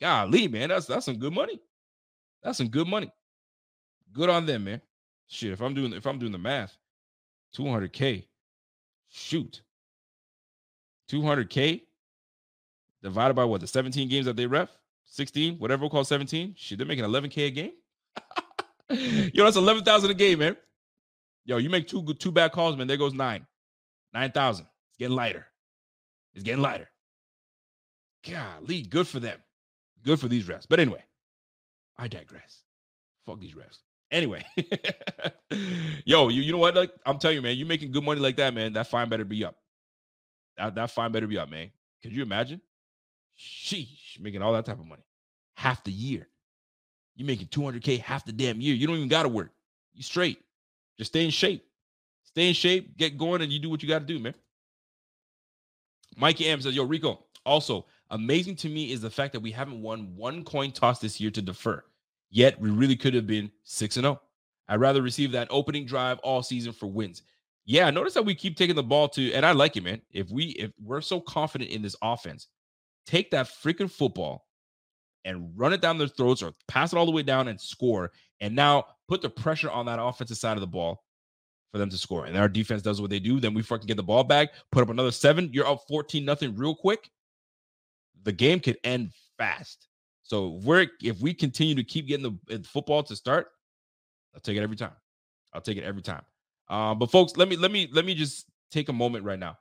[0.00, 1.60] Golly, man, that's that's some good money.
[2.42, 3.12] That's some good money.
[4.12, 4.80] Good on them, man.
[5.30, 6.76] Shit, if I'm doing if I'm doing the math,
[7.56, 8.26] 200k.
[9.08, 9.62] Shoot.
[11.08, 11.82] 200k
[13.02, 14.68] divided by what the 17 games that they ref,
[15.06, 16.54] 16, whatever we'll call 17.
[16.56, 17.72] Shit, they're making 11k a game.
[19.32, 20.56] Yo, that's 11,000 a game, man.
[21.44, 22.86] Yo, you make two two bad calls, man.
[22.86, 23.46] There goes nine,
[24.12, 24.66] nine thousand.
[24.88, 25.46] It's getting lighter.
[26.34, 26.88] It's getting lighter.
[28.28, 29.38] Golly, good for them.
[30.04, 30.66] Good for these refs.
[30.68, 31.02] But anyway,
[31.96, 32.62] I digress.
[33.26, 33.78] Fuck these refs.
[34.10, 34.44] Anyway,
[36.04, 36.74] yo, you, you know what?
[36.74, 38.72] Like I'm telling you, man, you're making good money like that, man.
[38.72, 39.56] That fine better be up.
[40.56, 41.70] That, that fine better be up, man.
[42.02, 42.60] Could you imagine?
[43.38, 45.02] Sheesh, making all that type of money
[45.54, 46.28] half the year.
[47.16, 48.74] You're making 200k half the damn year.
[48.74, 49.52] You don't even gotta work.
[49.94, 50.38] You straight.
[50.98, 51.64] Just stay in shape.
[52.24, 54.34] stay in shape, get going, and you do what you got to do, man.
[56.16, 59.82] Mikey M says, Yo, Rico, also amazing to me is the fact that we haven't
[59.82, 61.82] won one coin toss this year to defer.
[62.30, 64.20] Yet we really could have been 6 and 0.
[64.68, 67.22] I'd rather receive that opening drive all season for wins.
[67.64, 70.00] Yeah, notice that we keep taking the ball to, and I like it, man.
[70.12, 72.48] If we if we're so confident in this offense,
[73.06, 74.46] take that freaking football
[75.24, 78.12] and run it down their throats or pass it all the way down and score.
[78.40, 81.04] And now put the pressure on that offensive side of the ball
[81.72, 82.26] for them to score.
[82.26, 83.38] And our defense does what they do.
[83.38, 85.50] Then we fucking get the ball back, put up another seven.
[85.52, 87.10] You're up 14 nothing real quick.
[88.22, 89.88] The game could end fast.
[90.30, 93.48] So if we're if we continue to keep getting the football to start,
[94.32, 94.92] I'll take it every time.
[95.52, 96.22] I'll take it every time.
[96.68, 99.58] Um, but folks, let me let me let me just take a moment right now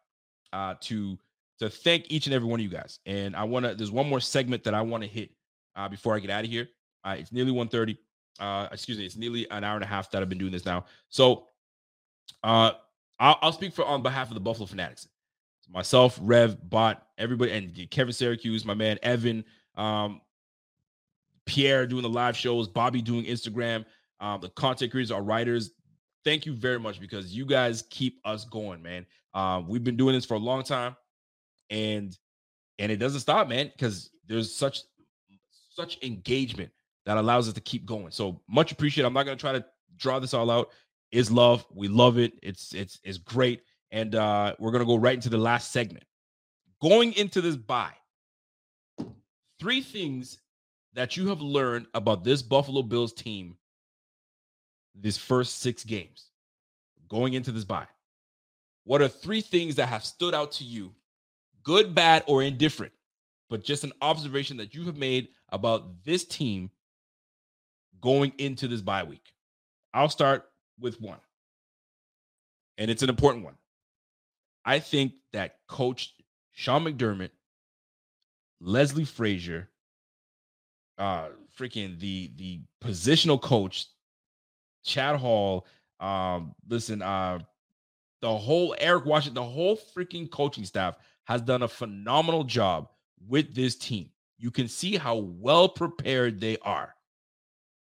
[0.54, 1.18] uh, to
[1.58, 3.00] to thank each and every one of you guys.
[3.08, 3.74] And I want to.
[3.74, 5.32] There's one more segment that I want to hit
[5.76, 6.70] uh, before I get out of here.
[7.04, 7.98] Uh, it's nearly 1:30.
[8.40, 10.68] Uh, excuse me, it's nearly an hour and a half that I've been doing this
[10.68, 10.86] now.
[11.10, 11.48] So,
[12.44, 12.74] uh,
[13.20, 15.08] I'll, I'll speak for on behalf of the Buffalo Fanatics.
[15.68, 19.44] Myself, Rev, Bot, everybody, and Kevin Syracuse, my man Evan,
[19.76, 20.22] um,
[21.50, 23.84] Pierre doing the live shows, Bobby doing Instagram,
[24.20, 25.72] um, the content creators, our writers.
[26.24, 29.08] Thank you very much because you guys keep us going, man.
[29.34, 30.96] Um, we've been doing this for a long time,
[31.72, 32.16] and
[32.78, 34.82] and it doesn't stop, man, because there's such
[35.72, 36.70] such engagement
[37.08, 38.12] that allows us to keep going.
[38.12, 39.08] So much appreciated.
[39.08, 39.66] I'm not gonna try to
[39.98, 40.70] draw this all out.
[41.12, 41.66] Is love.
[41.74, 42.34] We love it.
[42.44, 43.64] It's it's it's great.
[43.92, 46.04] And uh we're gonna go right into the last segment.
[46.80, 47.96] Going into this bye,
[49.60, 50.38] three things
[50.94, 53.56] that you have learned about this Buffalo Bills team
[55.00, 56.32] these first six games
[57.08, 57.88] going into this bye?
[58.84, 60.94] What are three things that have stood out to you,
[61.64, 62.94] good, bad, or indifferent,
[63.50, 66.72] but just an observation that you have made about this team
[68.02, 69.34] going into this bye week.
[69.94, 70.46] I'll start
[70.80, 71.20] with one,
[72.78, 73.56] and it's an important one.
[74.66, 76.14] I think that Coach
[76.52, 77.32] Sean McDermott,
[78.62, 79.70] Leslie Frazier,
[81.00, 83.88] uh, freaking the the positional coach,
[84.84, 85.66] Chad Hall,
[86.00, 87.40] um, listen, uh,
[88.22, 90.96] the whole Eric Washington, the whole freaking coaching staff
[91.26, 92.90] has done a phenomenal job
[93.28, 94.10] with this team.
[94.38, 96.94] You can see how well prepared they are.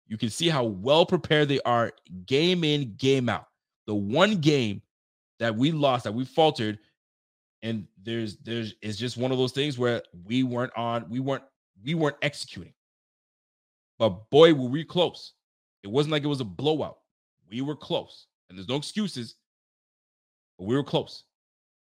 [0.08, 1.92] You can see how well prepared they are
[2.26, 3.48] game in, game out.
[3.86, 4.82] The one game
[5.40, 6.80] that we lost, that we faltered,
[7.62, 11.44] and there's there's it's just one of those things where we weren't on, we weren't
[11.84, 12.74] we weren't executing.
[14.00, 15.34] But boy, were we close.
[15.84, 17.00] It wasn't like it was a blowout.
[17.50, 18.26] We were close.
[18.50, 19.36] And there's no excuses.
[20.58, 21.24] But we were close.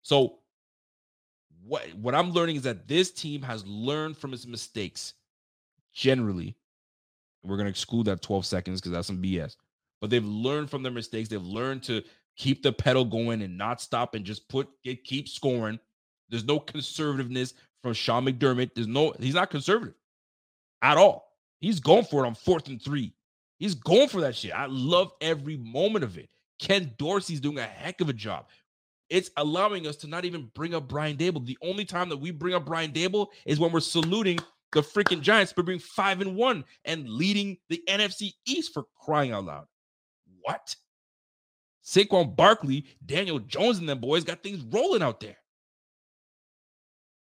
[0.02, 0.39] So
[1.62, 5.14] what what I'm learning is that this team has learned from its mistakes
[5.93, 6.56] generally.
[7.43, 9.56] We're going to exclude that 12 seconds because that's some BS.
[10.01, 11.28] But they've learned from their mistakes.
[11.28, 12.02] They've learned to
[12.36, 15.78] keep the pedal going and not stop and just put keep scoring.
[16.28, 18.70] There's no conservativeness from Sean McDermott.
[18.74, 19.94] There's no he's not conservative
[20.82, 21.30] at all.
[21.60, 23.14] He's going for it on fourth and three.
[23.58, 24.52] He's going for that shit.
[24.52, 26.28] I love every moment of it.
[26.58, 28.46] Ken Dorsey's doing a heck of a job
[29.10, 31.44] it's allowing us to not even bring up Brian Daboll.
[31.44, 34.38] The only time that we bring up Brian Daboll is when we're saluting
[34.72, 39.32] the freaking Giants for being five and one and leading the NFC East for crying
[39.32, 39.66] out loud.
[40.42, 40.74] What?
[41.84, 45.36] Saquon Barkley, Daniel Jones, and them boys got things rolling out there.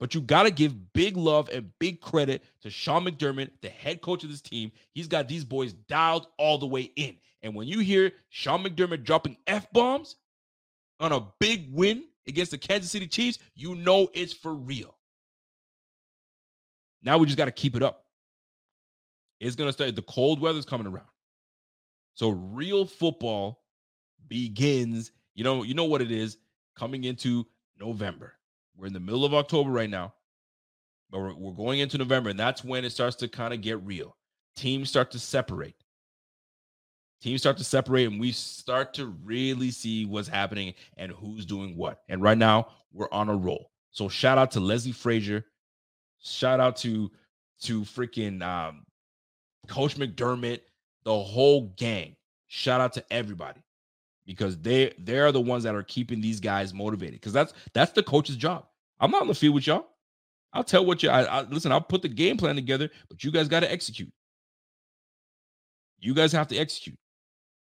[0.06, 4.02] But you got to give big love and big credit to Sean McDermott, the head
[4.02, 4.72] coach of this team.
[4.94, 7.18] He's got these boys dialed all the way in.
[7.41, 10.18] And when you hear Sean McDermott dropping F bombs,
[10.99, 14.95] on a big win against the Kansas City Chiefs, you know it's for real.
[17.02, 18.06] Now we just got to keep it up.
[19.40, 21.10] It's going to start, the cold weather's coming around.
[22.14, 23.64] So real football
[24.27, 26.38] begins, you know, you know what it is
[26.76, 27.48] coming into
[27.80, 28.36] November.
[28.77, 30.14] We're in the middle of October right now,
[31.10, 33.81] but we're, we're going into November, and that's when it starts to kind of get
[33.84, 34.15] real.
[34.56, 35.76] Teams start to separate
[37.26, 41.76] teams start to separate and we start to really see what's happening and who's doing
[41.76, 42.03] what.
[42.07, 43.72] And right now, we're on a roll.
[43.89, 45.43] So shout out to Leslie Frazier.
[46.19, 47.11] Shout out to
[47.61, 48.85] to freaking um,
[49.68, 50.60] Coach McDermott,
[51.03, 52.15] the whole gang.
[52.47, 53.61] Shout out to everybody
[54.26, 57.15] because they they are the ones that are keeping these guys motivated.
[57.15, 58.65] Because that's that's the coach's job.
[58.99, 59.88] I'm not on the field with y'all.
[60.53, 61.10] I'll tell what you.
[61.10, 61.72] I, I listen.
[61.72, 64.11] I'll put the game plan together, but you guys got to execute.
[65.99, 66.97] You guys have to execute.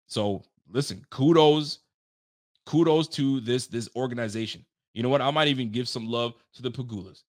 [0.07, 1.79] So listen, kudos,
[2.65, 4.65] kudos to this this organization.
[4.93, 5.21] You know what?
[5.21, 7.23] I might even give some love to the Pegulas.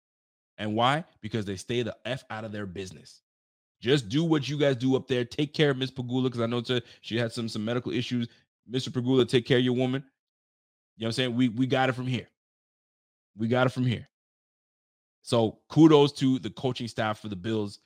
[0.57, 1.03] And why?
[1.21, 3.21] Because they stay the F out of their business.
[3.81, 5.25] Just do what you guys do up there.
[5.25, 6.63] Take care of Miss Pegula because I know
[7.01, 8.27] she had some some medical issues.
[8.71, 8.89] Mr.
[8.89, 10.03] Pegula, take care of your woman.
[10.97, 11.35] You know what I'm saying?
[11.35, 12.27] We we got it from here.
[13.37, 14.07] We got it from here.
[15.21, 17.79] So kudos to the coaching staff for the Bills.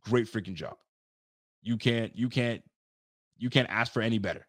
[0.00, 0.76] Great freaking job.
[1.62, 2.62] You can't, you can't,
[3.38, 4.46] you can't ask for any better.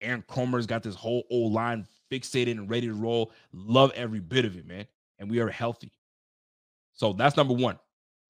[0.00, 3.32] Aaron Kromer's got this whole old line fixated and ready to roll.
[3.52, 4.84] Love every bit of it, man.
[5.18, 5.92] And we are healthy.
[6.92, 7.78] So that's number one.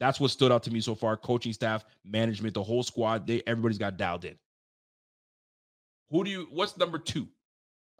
[0.01, 1.17] That's what stood out to me so far.
[1.17, 4.39] Coaching staff, management, the whole squad, they everybody's got dialed in.
[6.11, 7.29] Who do you what's number two?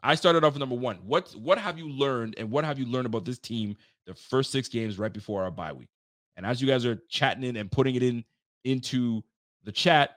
[0.01, 0.97] I started off with number one.
[1.05, 3.75] What what have you learned and what have you learned about this team
[4.05, 5.89] the first six games right before our bye week?
[6.37, 8.23] And as you guys are chatting in and putting it in
[8.63, 9.21] into
[9.63, 10.11] the chat,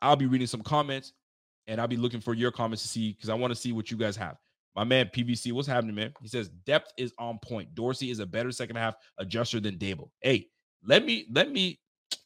[0.00, 1.12] I'll be reading some comments
[1.66, 3.90] and I'll be looking for your comments to see because I want to see what
[3.90, 4.36] you guys have.
[4.76, 6.12] My man PVC, what's happening, man?
[6.20, 7.74] He says depth is on point.
[7.74, 10.10] Dorsey is a better second half adjuster than Daboll.
[10.20, 10.46] Hey,
[10.84, 11.80] let me let me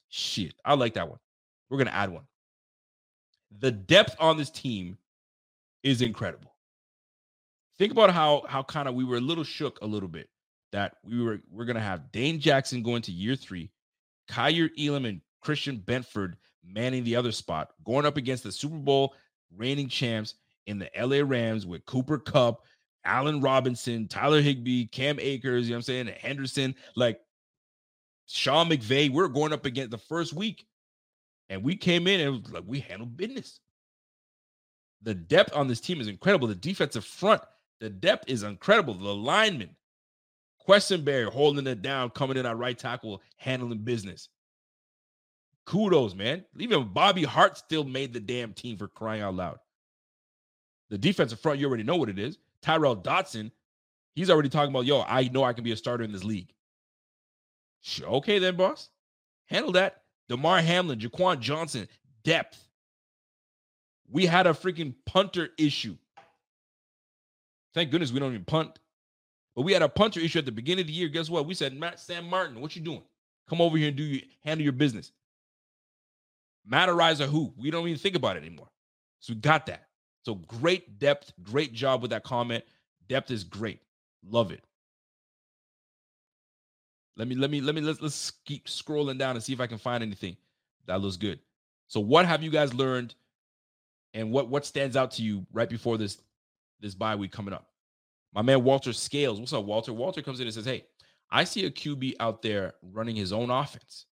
[0.08, 0.54] shit.
[0.64, 1.18] I like that one.
[1.70, 2.24] We're gonna add one.
[3.58, 4.98] The depth on this team
[5.82, 6.54] is incredible.
[7.78, 10.28] Think about how how kind of we were a little shook a little bit
[10.72, 13.70] that we were we're gonna have Dane Jackson going to year three,
[14.28, 16.34] Kaiir Elam and Christian Benford
[16.64, 19.14] manning the other spot, going up against the Super Bowl
[19.56, 20.34] reigning champs
[20.66, 22.64] in the LA Rams with Cooper Kupp,
[23.04, 27.20] Allen Robinson, Tyler Higbee, Cam Akers, you know what I'm saying, Henderson, like
[28.26, 29.10] Sean McVay.
[29.10, 30.66] We're going up against the first week.
[31.48, 33.58] And we came in and was like we handled business.
[35.02, 36.48] The depth on this team is incredible.
[36.48, 37.42] The defensive front,
[37.80, 38.94] the depth is incredible.
[38.94, 39.70] The linemen,
[40.68, 44.28] Quessenberry holding it down, coming in at right tackle, handling business.
[45.66, 46.44] Kudos, man.
[46.58, 49.58] Even Bobby Hart still made the damn team for crying out loud.
[50.90, 52.38] The defensive front, you already know what it is.
[52.62, 53.52] Tyrel Dodson,
[54.14, 56.52] he's already talking about, yo, I know I can be a starter in this league.
[58.02, 58.90] Okay, then, boss.
[59.46, 60.02] Handle that.
[60.28, 61.88] Damar Hamlin, Jaquan Johnson,
[62.22, 62.66] depth.
[64.10, 65.96] We had a freaking punter issue.
[67.74, 68.78] Thank goodness we don't even punt.
[69.54, 71.08] But we had a punter issue at the beginning of the year.
[71.08, 71.46] Guess what?
[71.46, 73.02] We said, Matt Sam Martin, what you doing?
[73.48, 75.12] Come over here and do you handle your business.
[76.66, 77.52] Matt Araiza who?
[77.56, 78.68] We don't even think about it anymore.
[79.20, 79.88] So we got that.
[80.24, 82.64] So great depth, great job with that comment.
[83.08, 83.80] Depth is great.
[84.28, 84.62] Love it.
[87.16, 89.66] Let me let me let me let's let's keep scrolling down and see if I
[89.66, 90.36] can find anything
[90.86, 91.40] that looks good.
[91.88, 93.14] So what have you guys learned
[94.14, 96.20] and what what stands out to you right before this
[96.80, 97.66] this bye week coming up?
[98.34, 99.40] My man Walter Scales.
[99.40, 99.92] What's up, Walter?
[99.92, 100.84] Walter comes in and says, Hey,
[101.30, 104.06] I see a QB out there running his own offense.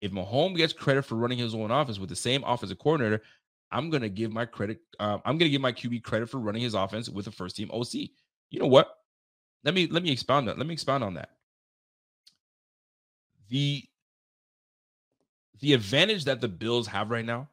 [0.00, 3.22] If Mahomes gets credit for running his own offense with the same offensive coordinator,
[3.70, 4.80] I'm gonna give my credit.
[4.98, 7.70] Uh, I'm gonna give my QB credit for running his offense with a first team
[7.72, 7.94] OC.
[8.50, 8.96] You know what?
[9.64, 10.58] Let me let me expound that.
[10.58, 11.30] Let me expound on that.
[13.48, 13.84] The
[15.60, 17.48] the advantage that the Bills have right now,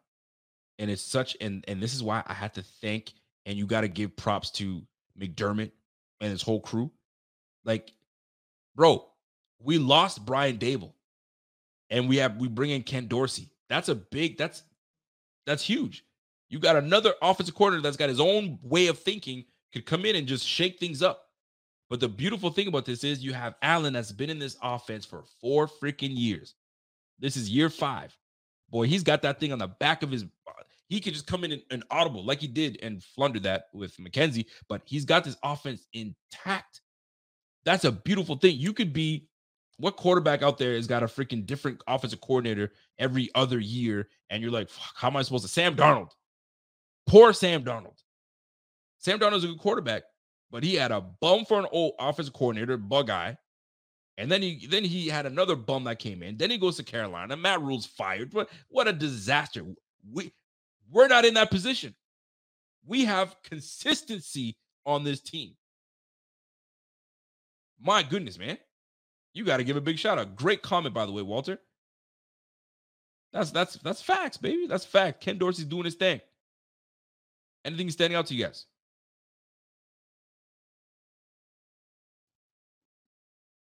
[0.79, 3.13] and it's such and and this is why I have to thank
[3.45, 4.81] and you got to give props to
[5.19, 5.71] McDermott
[6.21, 6.91] and his whole crew.
[7.63, 7.91] Like,
[8.75, 9.05] bro,
[9.59, 10.93] we lost Brian Daboll,
[11.89, 13.49] and we have we bring in Ken Dorsey.
[13.69, 14.37] That's a big.
[14.37, 14.63] That's
[15.45, 16.03] that's huge.
[16.49, 20.15] You got another offensive coordinator that's got his own way of thinking, could come in
[20.15, 21.23] and just shake things up.
[21.89, 25.05] But the beautiful thing about this is you have Allen that's been in this offense
[25.05, 26.55] for four freaking years.
[27.19, 28.15] This is year five.
[28.69, 30.25] Boy, he's got that thing on the back of his.
[30.89, 34.45] He could just come in and, audible like he did and flunder that with McKenzie,
[34.69, 36.81] but he's got this offense intact.
[37.65, 38.55] That's a beautiful thing.
[38.57, 39.27] You could be
[39.77, 44.07] what quarterback out there has got a freaking different offensive coordinator every other year?
[44.30, 45.49] And you're like, how am I supposed to?
[45.49, 46.11] Sam Darnold.
[47.07, 47.97] Poor Sam Darnold.
[48.99, 50.03] Sam Darnold's a good quarterback,
[50.51, 53.38] but he had a bum for an old offensive coordinator, bug eye.
[54.18, 56.38] And then he then he had another bum that came in.
[56.38, 57.38] Then he goes to Carolina.
[57.38, 58.34] Matt Rhule's fired.
[58.34, 59.64] What what a disaster.
[60.11, 60.34] We
[60.91, 61.95] we're not in that position.
[62.85, 65.55] We have consistency on this team.
[67.80, 68.57] My goodness, man.
[69.34, 70.35] You got to give a big shout out.
[70.35, 71.59] Great comment, by the way, Walter.
[73.34, 74.68] That's that's that's facts, baby.
[74.68, 75.22] That's fact.
[75.22, 76.22] Ken Dorsey's doing his thing.
[77.65, 78.65] Anything standing out to you guys?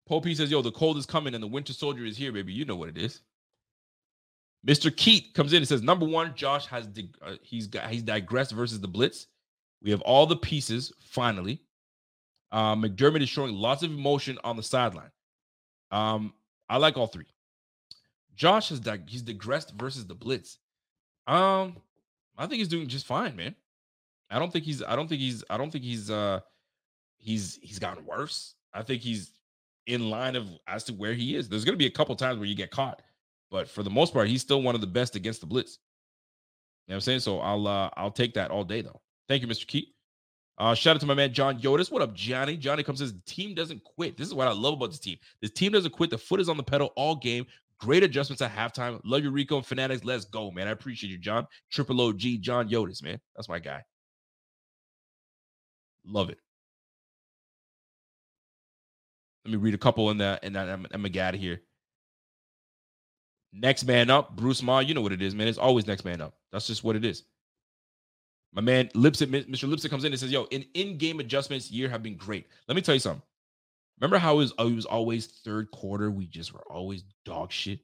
[0.08, 2.52] Popey says, "Yo, the cold is coming and the winter soldier is here, baby.
[2.52, 3.20] You know what it is."
[4.66, 4.94] Mr.
[4.94, 6.88] Keat comes in and says, "Number one, Josh has
[7.22, 9.26] uh, he's got he's digressed versus the blitz.
[9.82, 11.62] We have all the pieces finally.
[12.50, 15.10] Uh, McDermott is showing lots of emotion on the sideline.
[15.90, 16.32] Um,
[16.68, 17.26] I like all three.
[18.34, 20.58] Josh has dig- he's digressed versus the blitz.
[21.26, 21.76] Um,
[22.36, 23.54] I think he's doing just fine, man.
[24.30, 26.40] I don't think he's I don't think he's I don't think he's uh
[27.18, 28.54] he's he's gotten worse.
[28.72, 29.32] I think he's
[29.86, 31.48] in line of as to where he is.
[31.48, 33.02] There's going to be a couple times where you get caught,
[33.50, 35.78] but for the most part, he's still one of the best against the blitz.
[36.86, 37.20] You know what I'm saying?
[37.20, 39.00] So I'll uh I'll take that all day though.
[39.28, 39.66] Thank you, Mr.
[39.66, 39.88] Keat.
[40.56, 41.90] Uh, shout out to my man John Yotis.
[41.90, 42.56] What up, Johnny?
[42.56, 44.16] Johnny comes says team doesn't quit.
[44.16, 45.18] This is what I love about this team.
[45.40, 46.10] This team doesn't quit.
[46.10, 47.46] The foot is on the pedal all game.
[47.78, 49.00] Great adjustments at halftime.
[49.04, 50.02] Love you, Rico and Fanatics.
[50.02, 50.66] Let's go, man.
[50.66, 51.46] I appreciate you, John.
[51.70, 53.20] Triple OG, John Yotis, man.
[53.36, 53.84] That's my guy.
[56.04, 56.38] Love it.
[59.44, 61.62] Let me read a couple in that, and I'm, I'm gonna get out of here.
[63.52, 64.80] Next man up, Bruce Ma.
[64.80, 65.48] You know what it is, man.
[65.48, 66.34] It's always next man up.
[66.52, 67.24] That's just what it is.
[68.52, 69.68] My man Lipset, Mr.
[69.68, 72.46] Lipset comes in and says, Yo, in in-game adjustments year have been great.
[72.66, 73.22] Let me tell you something.
[74.00, 76.10] Remember how it was, it was always third quarter?
[76.10, 77.80] We just were always dog shit.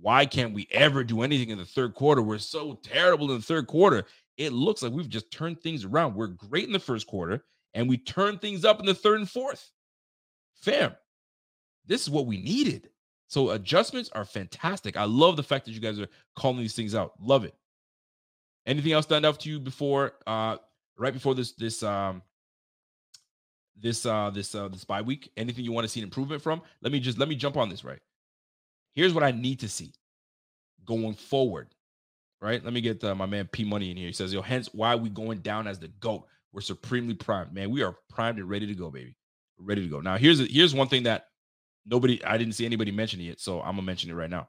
[0.00, 2.22] Why can't we ever do anything in the third quarter?
[2.22, 4.04] We're so terrible in the third quarter.
[4.36, 6.14] It looks like we've just turned things around.
[6.14, 7.44] We're great in the first quarter,
[7.74, 9.70] and we turn things up in the third and fourth.
[10.56, 10.94] Fam,
[11.86, 12.88] this is what we needed.
[13.34, 14.96] So adjustments are fantastic.
[14.96, 16.06] I love the fact that you guys are
[16.36, 17.14] calling these things out.
[17.20, 17.52] Love it.
[18.64, 20.58] Anything else stand out to you before uh
[20.96, 22.22] right before this this um
[23.76, 25.32] this uh this uh this bye week?
[25.36, 26.62] Anything you want to see an improvement from?
[26.80, 27.98] Let me just let me jump on this right.
[28.94, 29.94] Here's what I need to see
[30.84, 31.74] going forward.
[32.40, 32.62] Right?
[32.62, 34.06] Let me get uh, my man P Money in here.
[34.06, 36.28] He says, "Yo, hence why we going down as the goat.
[36.52, 37.72] We're supremely primed, man.
[37.72, 39.16] We are primed and ready to go, baby.
[39.58, 41.30] Ready to go." Now, here's a, here's one thing that
[41.86, 44.48] nobody I didn't see anybody mentioning it, so I'm gonna mention it right now.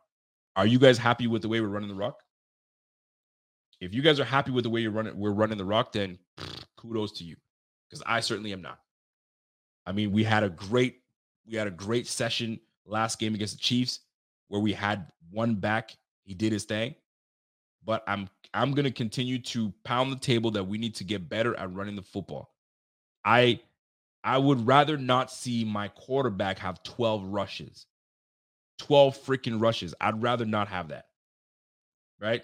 [0.56, 2.22] Are you guys happy with the way we're running the rock?
[3.82, 6.18] If you guys are happy with the way you're running, we're running the rock, then
[6.78, 7.36] kudos to you.
[7.90, 8.80] Because I certainly am not.
[9.86, 11.02] I mean, we had a great,
[11.45, 13.99] we had a great session last game against the Chiefs
[14.48, 15.95] where we had one back.
[16.24, 16.95] He did his thing.
[17.84, 21.56] But I'm I'm gonna continue to pound the table that we need to get better
[21.56, 22.53] at running the football.
[23.24, 23.60] I
[24.26, 27.85] I would rather not see my quarterback have 12 rushes.
[28.80, 29.93] 12 freaking rushes.
[30.02, 31.06] I'd rather not have that.
[32.19, 32.43] Right?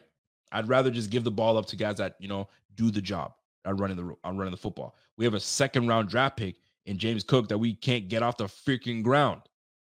[0.52, 3.34] I'd rather just give the ball up to guys that you know do the job
[3.66, 4.95] on running the on running the football.
[5.18, 8.38] We have a second round draft pick in James Cook that we can't get off
[8.38, 9.41] the freaking ground.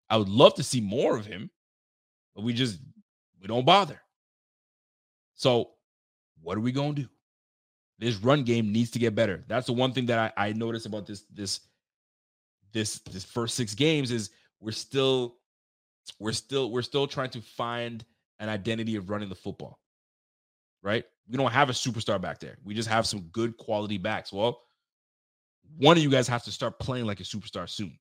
[0.10, 1.50] I would love to see more of him,
[2.36, 2.80] but we just
[3.42, 4.00] we don't bother.
[5.36, 5.72] So,
[6.42, 7.08] what are we gonna do?
[7.98, 9.44] This run game needs to get better.
[9.48, 11.62] That's the one thing that I, I noticed about this this
[12.74, 15.38] this this first six games is we're still
[16.20, 18.06] we're still we're still trying to find
[18.40, 19.82] an identity of running the football
[20.84, 21.04] right?
[21.30, 22.58] We don't have a superstar back there.
[22.64, 24.34] We just have some good quality backs.
[24.34, 24.62] Well,
[25.78, 27.98] one of you guys have to start playing like a superstar soon.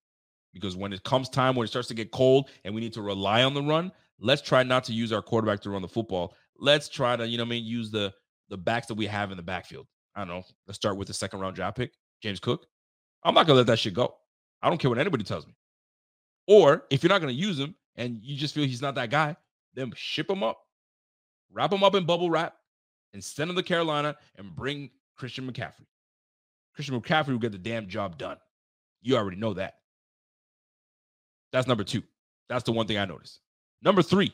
[0.52, 3.02] Because when it comes time when it starts to get cold and we need to
[3.02, 6.34] rely on the run, let's try not to use our quarterback to run the football.
[6.58, 8.12] Let's try to, you know, what I mean, use the
[8.48, 9.86] the backs that we have in the backfield.
[10.16, 10.42] I don't know.
[10.66, 12.66] Let's start with the second round draft pick, James Cook.
[13.22, 14.16] I'm not gonna let that shit go.
[14.62, 15.54] I don't care what anybody tells me.
[16.46, 19.36] Or if you're not gonna use him and you just feel he's not that guy,
[19.74, 20.60] then ship him up,
[21.52, 22.56] wrap him up in bubble wrap,
[23.12, 25.86] and send him to Carolina and bring Christian McCaffrey.
[26.74, 28.36] Christian McCaffrey will get the damn job done.
[29.02, 29.74] You already know that.
[31.52, 32.02] That's number two.
[32.48, 33.40] That's the one thing I noticed.
[33.82, 34.32] Number three,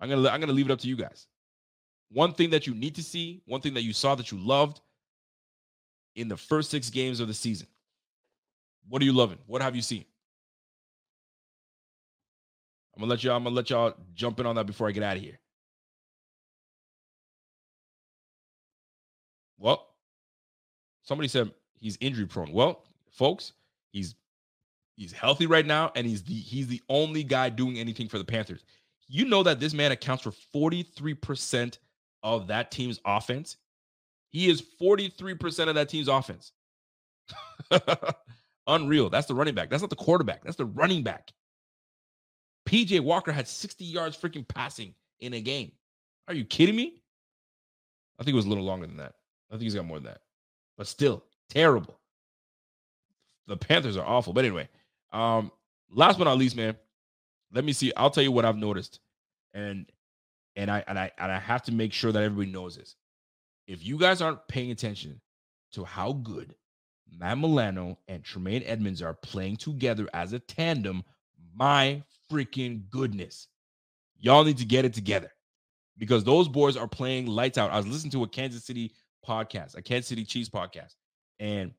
[0.00, 1.26] I'm gonna I'm gonna leave it up to you guys.
[2.10, 4.80] One thing that you need to see, one thing that you saw that you loved
[6.16, 7.66] in the first six games of the season.
[8.88, 9.38] What are you loving?
[9.46, 10.04] What have you seen?
[12.96, 13.36] I'm gonna let y'all.
[13.36, 15.38] I'm gonna let y'all jump in on that before I get out of here.
[19.58, 19.86] Well,
[21.02, 22.52] somebody said he's injury prone.
[22.52, 23.52] Well, folks,
[23.92, 24.14] he's
[24.96, 28.24] he's healthy right now, and he's the he's the only guy doing anything for the
[28.24, 28.64] Panthers.
[29.06, 31.78] You know that this man accounts for 43%
[32.22, 33.56] of that team's offense.
[34.28, 36.52] He is 43% of that team's offense.
[38.68, 39.10] Unreal.
[39.10, 39.70] That's the running back.
[39.70, 40.44] That's not the quarterback.
[40.44, 41.32] That's the running back.
[42.68, 45.72] PJ Walker had 60 yards freaking passing in a game.
[46.28, 47.02] Are you kidding me?
[48.18, 49.14] I think it was a little longer than that.
[49.50, 50.20] I think he's got more than that.
[50.76, 51.98] But still, terrible.
[53.46, 54.34] The Panthers are awful.
[54.34, 54.68] But anyway,
[55.12, 55.50] um,
[55.90, 56.76] last but not least, man,
[57.52, 57.92] let me see.
[57.96, 59.00] I'll tell you what I've noticed.
[59.54, 59.86] And
[60.56, 62.96] and I and I and I have to make sure that everybody knows this.
[63.66, 65.20] If you guys aren't paying attention
[65.72, 66.54] to how good
[67.16, 71.02] Matt Milano and Tremaine Edmunds are playing together as a tandem,
[71.54, 73.48] my freaking goodness.
[74.18, 75.30] Y'all need to get it together
[75.96, 77.70] because those boys are playing lights out.
[77.70, 78.92] I was listening to a Kansas City
[79.26, 80.94] podcast, a Kansas City Chiefs podcast,
[81.38, 81.72] and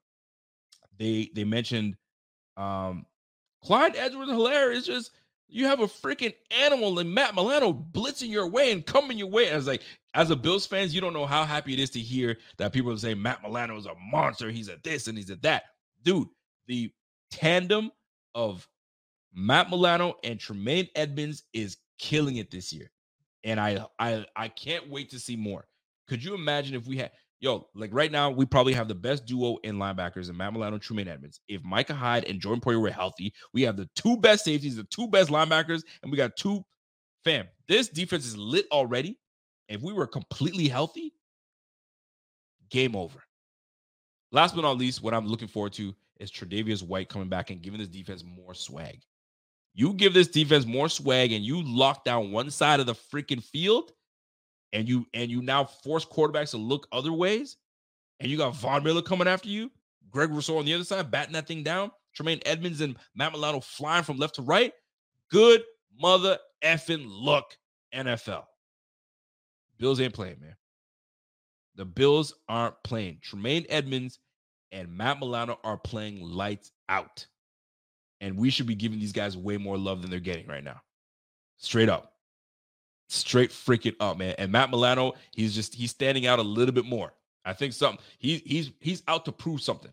[0.97, 1.95] they they mentioned
[2.57, 3.05] um
[3.63, 5.11] Clyde Edwards Helaire is just
[5.49, 9.49] you have a freaking animal and Matt Milano blitzing your way and coming your way.
[9.49, 9.81] As like
[10.13, 12.95] as a Bills fans, you don't know how happy it is to hear that people
[12.97, 14.51] say Matt Milano is a monster.
[14.51, 15.63] He's a this and he's a that.
[16.03, 16.27] Dude,
[16.67, 16.91] the
[17.31, 17.91] tandem
[18.35, 18.67] of
[19.33, 22.91] Matt Milano and Tremaine Edmunds is killing it this year.
[23.43, 25.65] And I I I can't wait to see more.
[26.07, 29.25] Could you imagine if we had yo, like right now, we probably have the best
[29.25, 31.39] duo in linebackers in Matt Milano and Tremaine Edmunds.
[31.47, 34.83] If Micah Hyde and Jordan Poyer were healthy, we have the two best safeties, the
[34.85, 36.63] two best linebackers, and we got two
[37.23, 37.47] fam.
[37.67, 39.17] This defense is lit already.
[39.67, 41.13] If we were completely healthy,
[42.69, 43.23] game over.
[44.31, 47.61] Last but not least, what I'm looking forward to is Tre'Davious White coming back and
[47.61, 49.01] giving this defense more swag.
[49.73, 53.43] You give this defense more swag and you lock down one side of the freaking
[53.43, 53.91] field
[54.73, 57.57] and you and you now force quarterbacks to look other ways,
[58.19, 59.71] and you got Von Miller coming after you,
[60.09, 63.59] Greg Rousseau on the other side, batting that thing down, Tremaine Edmunds and Matt Milano
[63.59, 64.73] flying from left to right.
[65.31, 65.63] Good
[65.99, 67.57] mother effing luck,
[67.93, 68.43] NFL.
[69.77, 70.55] Bills ain't playing, man.
[71.75, 73.19] The Bills aren't playing.
[73.21, 74.19] Tremaine Edmunds
[74.71, 77.25] and Matt Milano are playing lights out.
[78.21, 80.81] And we should be giving these guys way more love than they're getting right now.
[81.57, 82.08] Straight up
[83.09, 84.35] straight freaking up, man.
[84.37, 87.11] And Matt Milano, he's just he's standing out a little bit more.
[87.43, 89.91] I think something he he's he's out to prove something.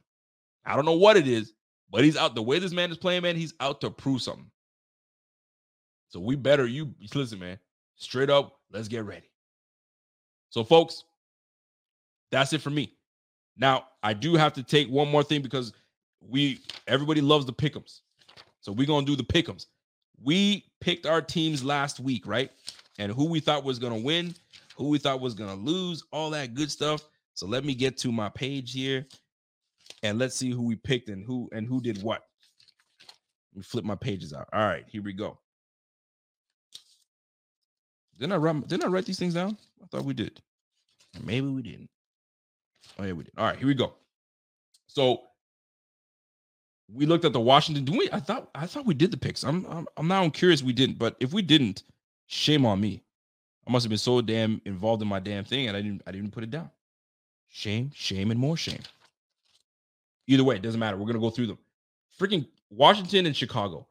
[0.64, 1.52] I don't know what it is,
[1.90, 2.34] but he's out.
[2.34, 4.50] The way this man is playing, man, he's out to prove something.
[6.08, 7.58] So we better you listen, man.
[7.96, 9.30] Straight up, let's get ready.
[10.50, 11.04] So, folks,
[12.30, 12.92] that's it for me.
[13.56, 15.72] Now, I do have to take one more thing because
[16.20, 18.00] we everybody loves the pickums.
[18.60, 19.66] So we're gonna do the pickums.
[20.22, 22.50] We picked our teams last week, right?
[22.98, 24.34] And who we thought was going to win,
[24.76, 27.02] who we thought was going to lose, all that good stuff.
[27.34, 29.06] So let me get to my page here
[30.02, 32.22] and let's see who we picked and who and who did what.
[33.52, 34.48] Let me flip my pages out.
[34.52, 35.38] All right, here we go.
[38.18, 39.56] Didn't I write didn't I write these things down?
[39.82, 40.40] I thought we did.
[41.22, 41.90] Maybe we didn't.
[42.98, 43.32] Oh yeah, we did.
[43.36, 43.94] All right, here we go.
[44.86, 45.22] So
[46.92, 47.84] we looked at the Washington.
[47.84, 48.08] Do we?
[48.12, 49.42] I thought I thought we did the picks.
[49.42, 51.82] I'm I'm, I'm now curious we didn't, but if we didn't,
[52.26, 53.02] Shame on me.
[53.66, 56.12] I must have been so damn involved in my damn thing and I didn't I
[56.12, 56.70] didn't put it down.
[57.48, 58.82] Shame, shame, and more shame.
[60.26, 60.96] Either way, it doesn't matter.
[60.96, 61.58] We're gonna go through them.
[62.18, 63.86] Freaking Washington and Chicago.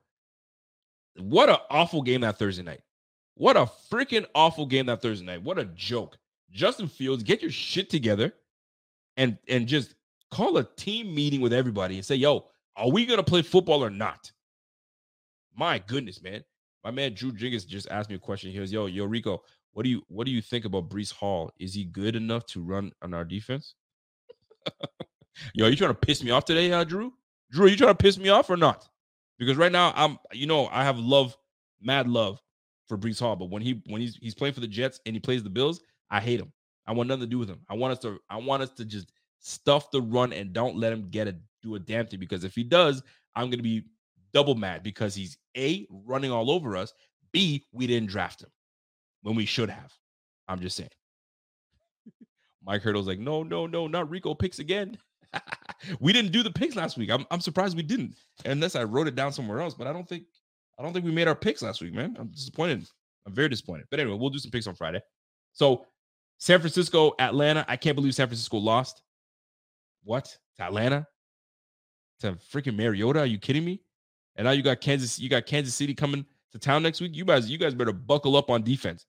[1.17, 2.81] What an awful game that Thursday night.
[3.35, 5.43] What a freaking awful game that Thursday night.
[5.43, 6.17] What a joke.
[6.51, 8.33] Justin Fields, get your shit together
[9.17, 9.95] and and just
[10.31, 12.45] call a team meeting with everybody and say, yo,
[12.75, 14.31] are we gonna play football or not?
[15.55, 16.43] My goodness, man.
[16.85, 18.51] My man Drew Jiggins just asked me a question.
[18.51, 19.41] He goes, "Yo, yo, Rico,
[19.73, 21.51] what do you what do you think about Breece Hall?
[21.59, 23.73] Is he good enough to run on our defense?"
[25.55, 27.11] yo, are you trying to piss me off today, uh, Drew?
[27.51, 28.87] Drew, are you trying to piss me off or not?
[29.39, 31.35] Because right now I'm, you know, I have love,
[31.81, 32.39] mad love
[32.87, 35.19] for Breece Hall, but when he when he's he's playing for the Jets and he
[35.19, 35.81] plays the Bills,
[36.11, 36.53] I hate him.
[36.85, 37.61] I want nothing to do with him.
[37.67, 40.93] I want us to I want us to just stuff the run and don't let
[40.93, 43.01] him get a do a damn thing because if he does,
[43.35, 43.85] I'm gonna be
[44.35, 46.93] double mad because he's A, running all over us,
[47.31, 48.49] B, we didn't draft him
[49.23, 49.93] when we should have.
[50.49, 50.89] I'm just saying.
[52.63, 54.97] Mike Hurdle's like, no, no, no, not Rico picks again.
[56.01, 57.09] we didn't do the picks last week.
[57.09, 59.73] I'm, I'm surprised we didn't, unless I wrote it down somewhere else.
[59.73, 60.25] But I don't think
[60.77, 62.17] I don't think we made our picks last week, man.
[62.19, 62.85] I'm disappointed.
[63.25, 63.85] I'm very disappointed.
[63.89, 65.01] But anyway, we'll do some picks on Friday.
[65.53, 65.85] So
[66.39, 67.65] San Francisco, Atlanta.
[67.69, 69.01] I can't believe San Francisco lost.
[70.03, 70.37] What?
[70.57, 71.07] To Atlanta?
[72.21, 73.19] To freaking Mariota?
[73.19, 73.81] Are you kidding me?
[74.35, 77.15] And now you got Kansas, you got Kansas City coming to town next week.
[77.15, 79.05] You guys, you guys better buckle up on defense.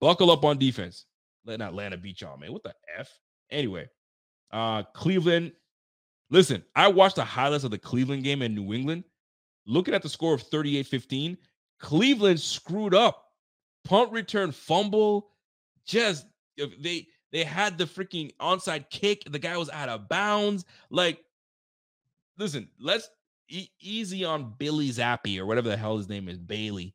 [0.00, 1.06] Buckle up on defense.
[1.44, 2.52] Letting Atlanta beat y'all, man.
[2.52, 3.08] What the F?
[3.50, 3.88] Anyway,
[4.52, 5.52] uh Cleveland.
[6.30, 9.04] Listen, I watched the highlights of the Cleveland game in New England.
[9.64, 11.36] Looking at the score of 38-15,
[11.78, 13.24] Cleveland screwed up.
[13.84, 15.28] Punt return fumble.
[15.84, 16.26] Just
[16.80, 19.22] they they had the freaking onside kick.
[19.30, 20.64] The guy was out of bounds.
[20.90, 21.20] Like,
[22.38, 23.08] listen, let's
[23.48, 26.94] e- easy on Billy Zappe or whatever the hell his name is, Bailey.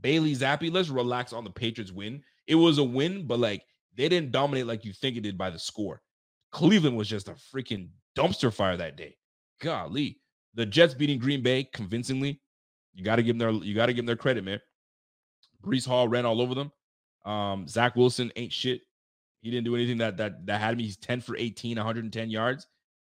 [0.00, 0.72] Bailey Zappe.
[0.72, 2.22] Let's relax on the Patriots win.
[2.46, 3.64] It was a win, but like
[3.96, 6.02] they didn't dominate like you think it did by the score.
[6.50, 9.16] Cleveland was just a freaking dumpster fire that day.
[9.60, 10.18] Golly.
[10.54, 12.40] The Jets beating Green Bay convincingly.
[12.94, 14.60] You got to give them their you got to give them their credit, man.
[15.64, 16.72] Breece Hall ran all over them.
[17.24, 18.82] Um, Zach Wilson ain't shit.
[19.40, 20.84] He didn't do anything that that that had me.
[20.84, 22.66] He's 10 for 18, 110 yards.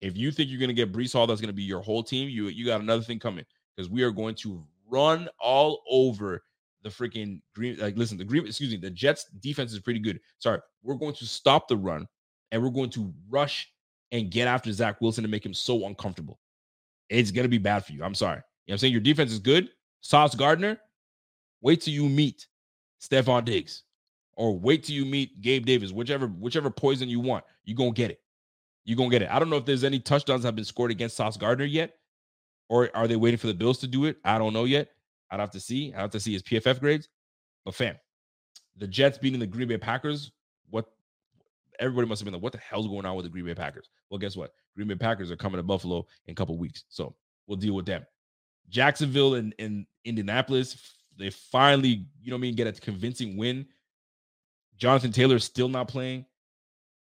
[0.02, 2.02] If you think you're going to get Breece Hall, that's going to be your whole
[2.02, 2.28] team.
[2.28, 6.42] You you got another thing coming because we are going to run all over
[6.82, 7.78] the freaking green.
[7.78, 8.44] Like, listen, the green.
[8.44, 10.20] Excuse me, the Jets defense is pretty good.
[10.38, 12.06] Sorry, we're going to stop the run
[12.50, 13.72] and we're going to rush
[14.10, 16.40] and get after Zach Wilson to make him so uncomfortable.
[17.08, 18.02] It's going to be bad for you.
[18.02, 18.42] I'm sorry.
[18.66, 18.92] You know I'm saying?
[18.92, 19.70] Your defense is good.
[20.00, 20.80] Sauce Gardner,
[21.60, 22.48] wait till you meet
[23.00, 23.84] Stefon Diggs
[24.34, 27.96] or wait till you meet Gabe Davis, whichever whichever poison you want, you're going to
[27.96, 28.20] get it
[28.84, 29.30] you're gonna get it.
[29.30, 31.94] I don't know if there's any touchdowns have been scored against Sauce Gardner yet,
[32.68, 34.16] or are they waiting for the Bills to do it?
[34.24, 34.88] I don't know yet.
[35.30, 35.92] I'd have to see.
[35.94, 37.08] I'd have to see his PFF grades.
[37.64, 37.96] But fam,
[38.76, 40.32] the Jets beating the Green Bay Packers.
[40.70, 40.86] What
[41.78, 43.88] everybody must have been like, what the hell's going on with the Green Bay Packers?
[44.10, 44.52] Well, guess what?
[44.74, 46.84] Green Bay Packers are coming to Buffalo in a couple weeks.
[46.88, 47.14] So
[47.46, 48.04] we'll deal with them.
[48.68, 50.76] Jacksonville and, and Indianapolis,
[51.18, 53.66] they finally, you know what I mean, get a convincing win.
[54.76, 56.24] Jonathan Taylor is still not playing.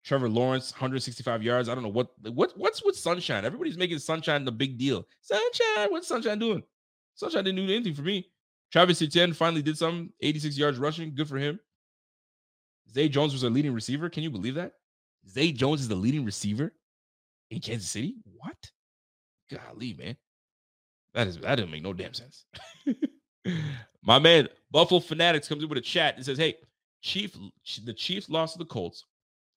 [0.05, 1.69] Trevor Lawrence, 165 yards.
[1.69, 3.45] I don't know what what what's with Sunshine.
[3.45, 5.07] Everybody's making Sunshine the big deal.
[5.23, 6.63] Sunshine, what's Sunshine doing?
[7.15, 8.29] Sunshine didn't do anything for me.
[8.71, 11.15] Travis Etienne finally did some 86 yards rushing.
[11.15, 11.59] Good for him.
[12.93, 14.11] Zay Jones was a leading receiver.
[14.11, 14.73] Can you believe that?
[15.29, 16.73] Zay Jones is the leading receiver
[17.51, 18.17] in Kansas City.
[18.25, 18.57] What?
[19.51, 20.17] Golly, man.
[21.15, 22.45] That is that didn't make no damn sense.
[24.03, 26.57] My man, Buffalo Fanatics comes in with a chat and says, Hey,
[27.01, 27.37] Chief,
[27.85, 29.05] the Chiefs lost to the Colts,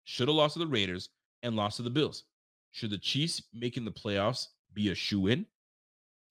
[0.07, 1.09] should have lost to the Raiders,
[1.43, 2.23] and lost to the Bills.
[2.71, 5.45] Should the Chiefs making the playoffs be a shoe in?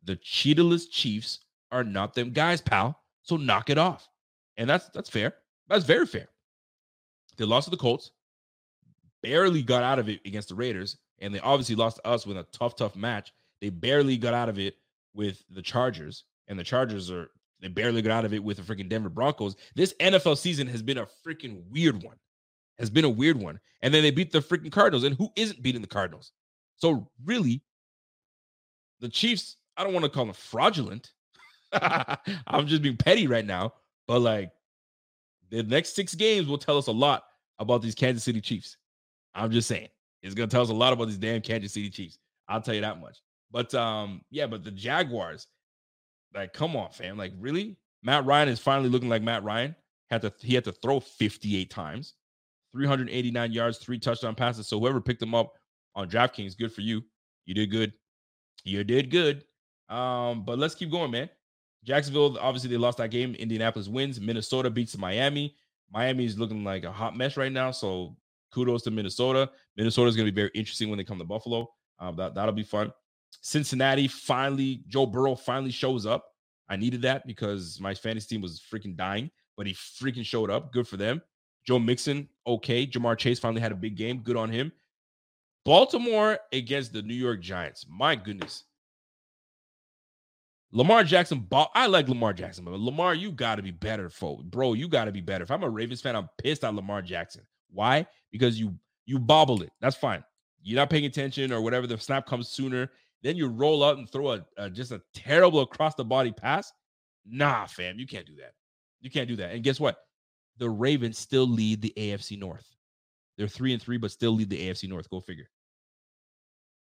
[0.05, 1.41] The cheetahless Chiefs
[1.71, 2.99] are not them guys, pal.
[3.23, 4.09] So knock it off.
[4.57, 5.35] And that's that's fair.
[5.69, 6.29] That's very fair.
[7.37, 8.13] They lost to the Colts,
[9.23, 12.39] barely got out of it against the Raiders, and they obviously lost to us with
[12.39, 13.35] a tough, tough match.
[13.61, 14.77] They barely got out of it
[15.13, 17.31] with the Chargers, and the Chargers are
[17.61, 19.57] they barely got out of it with the freaking Denver Broncos.
[19.75, 22.17] This NFL season has been a freaking weird one.
[22.79, 23.59] Has been a weird one.
[23.83, 25.05] And then they beat the freaking Cardinals.
[25.05, 26.33] And who isn't beating the Cardinals?
[26.77, 27.63] So really,
[29.01, 31.13] the Chiefs, I don't want to call them fraudulent.
[31.73, 33.75] I'm just being petty right now.
[34.07, 34.51] But like
[35.51, 37.25] the next six games will tell us a lot
[37.59, 38.77] about these Kansas City Chiefs.
[39.35, 39.89] I'm just saying.
[40.23, 42.19] It's gonna tell us a lot about these damn Kansas City Chiefs.
[42.49, 43.21] I'll tell you that much.
[43.51, 45.47] But um, yeah, but the Jaguars,
[46.35, 47.17] like, come on, fam.
[47.17, 47.77] Like, really?
[48.03, 49.75] Matt Ryan is finally looking like Matt Ryan.
[50.11, 52.15] Had to he had to throw 58 times,
[52.77, 54.69] 389 yards, three touchdown passes.
[54.69, 55.55] So whoever picked him up
[55.95, 57.03] on DraftKings, good for you.
[57.47, 57.95] You did good.
[58.65, 59.45] You did good.
[59.89, 61.31] Um, but let's keep going, man.
[61.85, 63.35] Jacksonville, obviously, they lost that game.
[63.37, 64.21] Indianapolis wins.
[64.21, 65.57] Minnesota beats Miami.
[65.91, 67.71] Miami is looking like a hot mess right now.
[67.71, 68.17] So
[68.53, 69.51] kudos to Minnesota.
[69.77, 71.69] Minnesota is going to be very interesting when they come to Buffalo.
[71.99, 72.93] Um, that, that'll be fun.
[73.41, 76.27] Cincinnati finally, Joe Burrow finally shows up.
[76.69, 80.73] I needed that because my fantasy team was freaking dying, but he freaking showed up.
[80.73, 81.23] Good for them.
[81.67, 82.87] Joe Mixon, okay.
[82.87, 84.19] Ja'Marr Chase finally had a big game.
[84.19, 84.73] Good on him.
[85.65, 87.87] Baltimore against the New York Giants.
[87.89, 88.65] My goodness.
[90.73, 94.45] Lamar Jackson, I like Lamar Jackson, but Lamar, you got to be better, folks.
[94.45, 95.45] Bro, you got to be better.
[95.45, 97.43] If I'm a Ravens fan, I'm pissed at Lamar Jackson.
[97.71, 98.07] Why?
[98.31, 98.75] Because you
[99.07, 99.71] you bobbled it.
[99.81, 100.23] That's fine.
[100.63, 101.87] You're not paying attention or whatever.
[101.87, 102.91] The snap comes sooner.
[103.23, 106.73] Then you roll out and throw a, a just a terrible across the body pass.
[107.25, 108.53] Nah, fam, you can't do that.
[109.01, 109.53] You can't do that.
[109.53, 109.99] And guess what?
[110.59, 112.67] The Ravens still lead the AFC North.
[113.37, 115.11] They're three and three, but still lead the AFC North.
[115.11, 115.49] Go figure.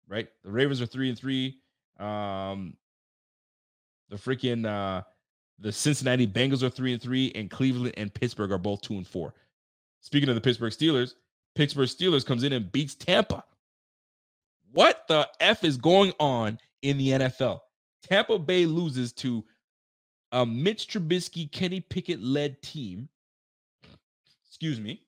[0.08, 0.28] Right?
[0.44, 1.60] The Ravens are three and three.
[2.00, 2.76] Um,
[4.10, 5.04] the freaking uh
[5.60, 9.08] the Cincinnati Bengals are three and three, and Cleveland and Pittsburgh are both two and
[9.08, 9.36] four.
[10.02, 11.14] Speaking of the Pittsburgh Steelers,
[11.56, 13.44] Pittsburgh Steelers comes in and beats Tampa.
[14.72, 17.60] What the F is going on in the NFL?
[18.02, 19.44] Tampa Bay loses to
[20.32, 23.08] a Mitch Trubisky, Kenny Pickett led team.
[24.62, 25.02] Excuse me.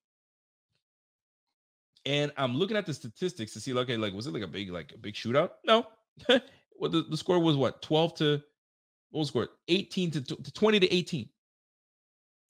[2.07, 4.71] And I'm looking at the statistics to see, okay, like, was it like a big,
[4.71, 5.51] like a big shootout?
[5.63, 5.85] No.
[6.79, 8.41] well, the, the score was what 12 to
[9.11, 9.49] what was score?
[9.67, 11.29] 18 to, to 20 to 18.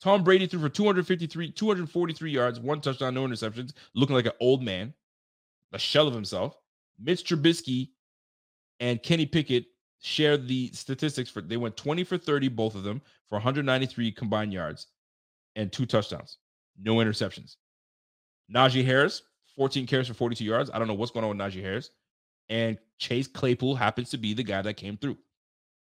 [0.01, 4.63] Tom Brady threw for 253, 243 yards, one touchdown, no interceptions, looking like an old
[4.63, 4.93] man,
[5.73, 6.55] a shell of himself.
[6.97, 7.89] Mitch Trubisky
[8.79, 9.65] and Kenny Pickett
[9.99, 14.53] shared the statistics for they went 20 for 30, both of them, for 193 combined
[14.53, 14.87] yards
[15.57, 16.37] and two touchdowns,
[16.79, 17.55] no interceptions.
[18.53, 19.21] Najee Harris,
[19.55, 20.69] 14 carries for 42 yards.
[20.73, 21.91] I don't know what's going on with Najee Harris.
[22.49, 25.17] And Chase Claypool happens to be the guy that came through.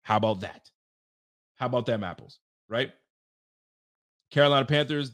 [0.04, 0.70] How about that?
[1.56, 2.92] How about them apples, right?
[4.32, 5.12] Carolina Panthers,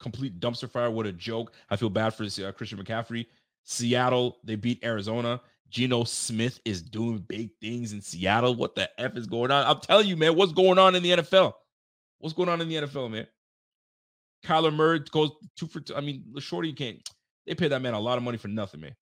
[0.00, 0.90] complete dumpster fire.
[0.90, 1.52] What a joke.
[1.70, 3.26] I feel bad for uh, Christian McCaffrey.
[3.64, 5.40] Seattle, they beat Arizona.
[5.68, 8.54] Geno Smith is doing big things in Seattle.
[8.54, 9.64] What the F is going on?
[9.66, 11.54] I'm telling you, man, what's going on in the NFL?
[12.18, 13.26] What's going on in the NFL, man?
[14.44, 15.94] Kyler Murray goes two for two.
[15.94, 16.98] I mean, the shorty can't.
[17.46, 18.94] They pay that man a lot of money for nothing, man.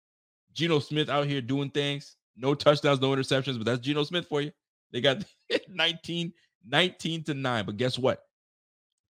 [0.53, 2.17] Geno Smith out here doing things.
[2.37, 4.51] No touchdowns, no interceptions, but that's Geno Smith for you.
[4.93, 5.25] They got
[5.69, 6.33] 19,
[6.67, 7.67] 19 to 9.
[7.67, 8.23] But guess what?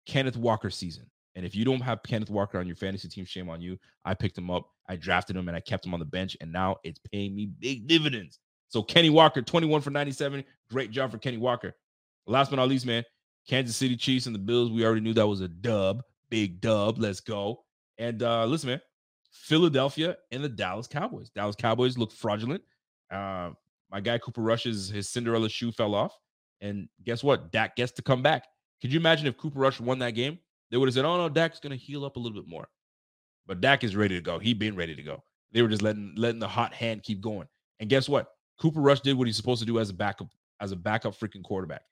[0.06, 1.06] Kenneth Walker season.
[1.36, 3.78] And if you don't have Kenneth Walker on your fantasy team, shame on you.
[4.04, 6.36] I picked him up, I drafted him, and I kept him on the bench.
[6.40, 8.40] And now it's paying me big dividends.
[8.68, 10.44] So Kenny Walker, 21 for 97.
[10.70, 11.74] Great job for Kenny Walker.
[12.26, 13.04] Last but not least, man,
[13.48, 14.70] Kansas City Chiefs and the Bills.
[14.70, 16.02] We already knew that was a dub.
[16.30, 16.98] Big dub.
[16.98, 17.64] Let's go.
[17.98, 18.80] And uh listen, man,
[19.30, 21.30] Philadelphia and the Dallas Cowboys.
[21.30, 22.62] Dallas Cowboys look fraudulent.
[23.10, 23.50] Uh,
[23.90, 26.16] my guy Cooper Rush's his Cinderella shoe fell off,
[26.60, 27.50] and guess what?
[27.50, 28.46] Dak gets to come back.
[28.80, 30.38] Could you imagine if Cooper Rush won that game?
[30.70, 32.68] They would have said, "Oh no, Dak's to heal up a little bit more."
[33.46, 34.38] But Dak is ready to go.
[34.38, 35.22] He been ready to go.
[35.52, 37.48] They were just letting letting the hot hand keep going.
[37.80, 38.28] And guess what?
[38.60, 40.28] Cooper Rush did what he's supposed to do as a backup
[40.60, 41.82] as a backup freaking quarterback.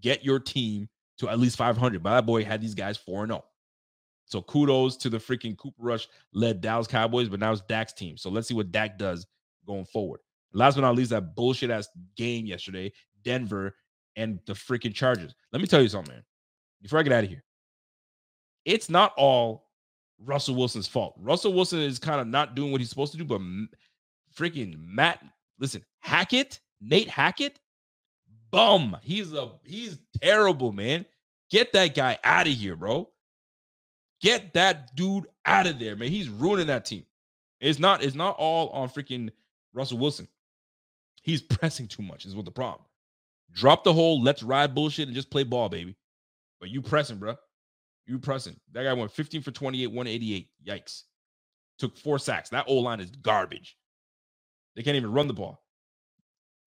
[0.00, 0.88] Get your team
[1.18, 2.02] to at least 500.
[2.02, 3.44] But that boy had these guys 4 0.
[4.28, 8.16] So kudos to the freaking Cooper Rush led Dallas Cowboys, but now it's Dak's team.
[8.16, 9.26] So let's see what Dak does
[9.66, 10.20] going forward.
[10.52, 12.92] Last but not least, that bullshit ass game yesterday,
[13.22, 13.74] Denver
[14.16, 15.34] and the freaking Chargers.
[15.52, 16.24] Let me tell you something, man.
[16.82, 17.42] Before I get out of here,
[18.64, 19.68] it's not all
[20.24, 21.14] Russell Wilson's fault.
[21.18, 23.40] Russell Wilson is kind of not doing what he's supposed to do, but
[24.36, 25.24] freaking Matt,
[25.58, 27.58] listen, Hackett, Nate Hackett,
[28.50, 28.96] bum.
[29.02, 31.06] He's a he's terrible, man.
[31.50, 33.08] Get that guy out of here, bro.
[34.20, 36.10] Get that dude out of there, man.
[36.10, 37.04] He's ruining that team.
[37.60, 39.30] It's not it's not all on freaking
[39.72, 40.28] Russell Wilson.
[41.22, 42.84] He's pressing too much, is what the problem.
[43.52, 45.96] Drop the whole let's ride bullshit and just play ball, baby.
[46.60, 47.36] But you pressing, bro.
[48.06, 48.56] You pressing.
[48.72, 50.48] That guy went 15 for 28, 188.
[50.66, 51.02] Yikes.
[51.78, 52.50] Took four sacks.
[52.50, 53.76] That old line is garbage.
[54.74, 55.62] They can't even run the ball.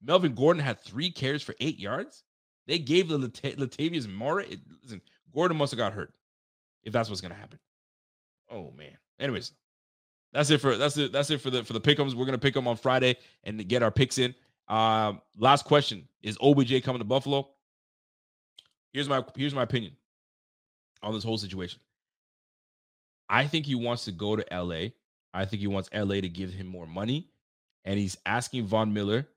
[0.02, 2.24] Melvin Gordon had three carries for eight yards.
[2.68, 4.60] They gave the Lat- Latavius Murray.
[4.84, 5.02] Listen,
[5.34, 6.14] Gordon must have got hurt
[6.84, 7.60] if that's what's gonna happen.
[8.50, 8.98] Oh man.
[9.20, 9.52] Anyways,
[10.34, 11.12] that's it for that's it.
[11.12, 12.14] That's it for the for the pickums.
[12.14, 14.34] We're gonna pick them on Friday and get our picks in.
[14.68, 17.50] Um, last question: Is OBJ coming to Buffalo?
[18.94, 19.94] Here's my here's my opinion
[21.02, 21.80] on this whole situation.
[23.30, 24.90] I think he wants to go to LA.
[25.34, 27.30] I think he wants LA to give him more money,
[27.86, 29.28] and he's asking Von Miller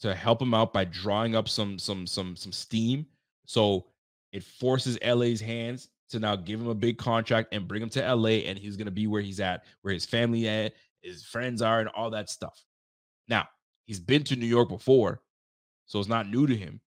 [0.00, 3.06] to help him out by drawing up some some some some steam.
[3.46, 3.86] So
[4.32, 8.14] it forces LA's hands to now give him a big contract and bring him to
[8.14, 11.80] LA, and he's gonna be where he's at, where his family at, his friends are,
[11.80, 12.64] and all that stuff.
[13.28, 13.48] Now
[13.86, 15.20] he's been to New York before,
[15.86, 16.80] so it's not new to him.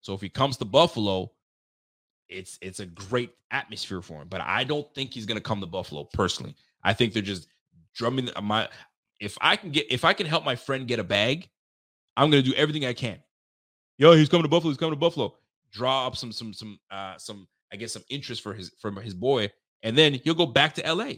[0.00, 1.30] So if he comes to Buffalo,
[2.28, 4.28] it's it's a great atmosphere for him.
[4.28, 6.54] But I don't think he's gonna come to Buffalo personally.
[6.82, 7.48] I think they're just
[7.94, 8.68] drumming my.
[9.20, 11.48] If I can get if I can help my friend get a bag,
[12.16, 13.18] I'm gonna do everything I can.
[13.98, 14.70] Yo, he's coming to Buffalo.
[14.70, 15.34] He's coming to Buffalo.
[15.72, 19.14] Draw up some some some uh some I guess some interest for his from his
[19.14, 19.50] boy,
[19.82, 21.12] and then he'll go back to LA.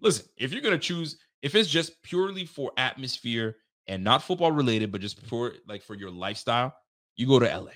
[0.00, 3.56] Listen, if you're gonna choose, if it's just purely for atmosphere
[3.86, 6.74] and not football related, but just for like for your lifestyle,
[7.16, 7.72] you go to LA.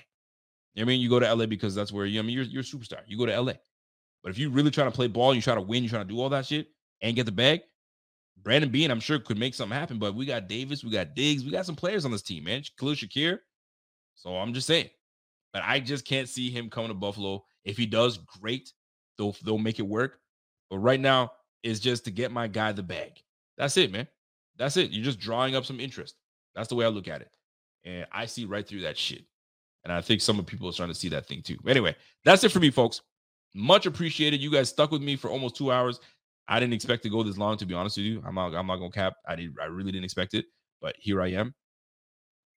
[0.77, 2.19] I mean, you go to LA because that's where you.
[2.19, 3.01] I mean, you're you're a superstar.
[3.07, 3.53] You go to LA.
[4.23, 6.05] But if you really trying to play ball, you try to win, you try to
[6.05, 6.67] do all that shit
[7.01, 7.61] and get the bag,
[8.43, 9.99] Brandon Beane, I'm sure could make something happen.
[9.99, 12.63] But we got Davis, we got Diggs, we got some players on this team, man.
[12.79, 13.39] Khalil Shakir.
[14.15, 14.89] So I'm just saying.
[15.53, 17.43] But I just can't see him coming to Buffalo.
[17.65, 18.71] If he does, great.
[19.17, 20.19] They'll they'll make it work.
[20.69, 21.31] But right now,
[21.63, 23.21] it's just to get my guy the bag.
[23.57, 24.07] That's it, man.
[24.57, 24.91] That's it.
[24.91, 26.15] You're just drawing up some interest.
[26.55, 27.35] That's the way I look at it.
[27.83, 29.23] And I see right through that shit.
[29.83, 31.57] And I think some of people are starting to see that thing too.
[31.67, 33.01] Anyway, that's it for me, folks.
[33.53, 34.41] Much appreciated.
[34.41, 35.99] You guys stuck with me for almost two hours.
[36.47, 38.21] I didn't expect to go this long, to be honest with you.
[38.25, 39.13] I'm not, I'm not gonna cap.
[39.27, 40.45] I did I really didn't expect it,
[40.81, 41.53] but here I am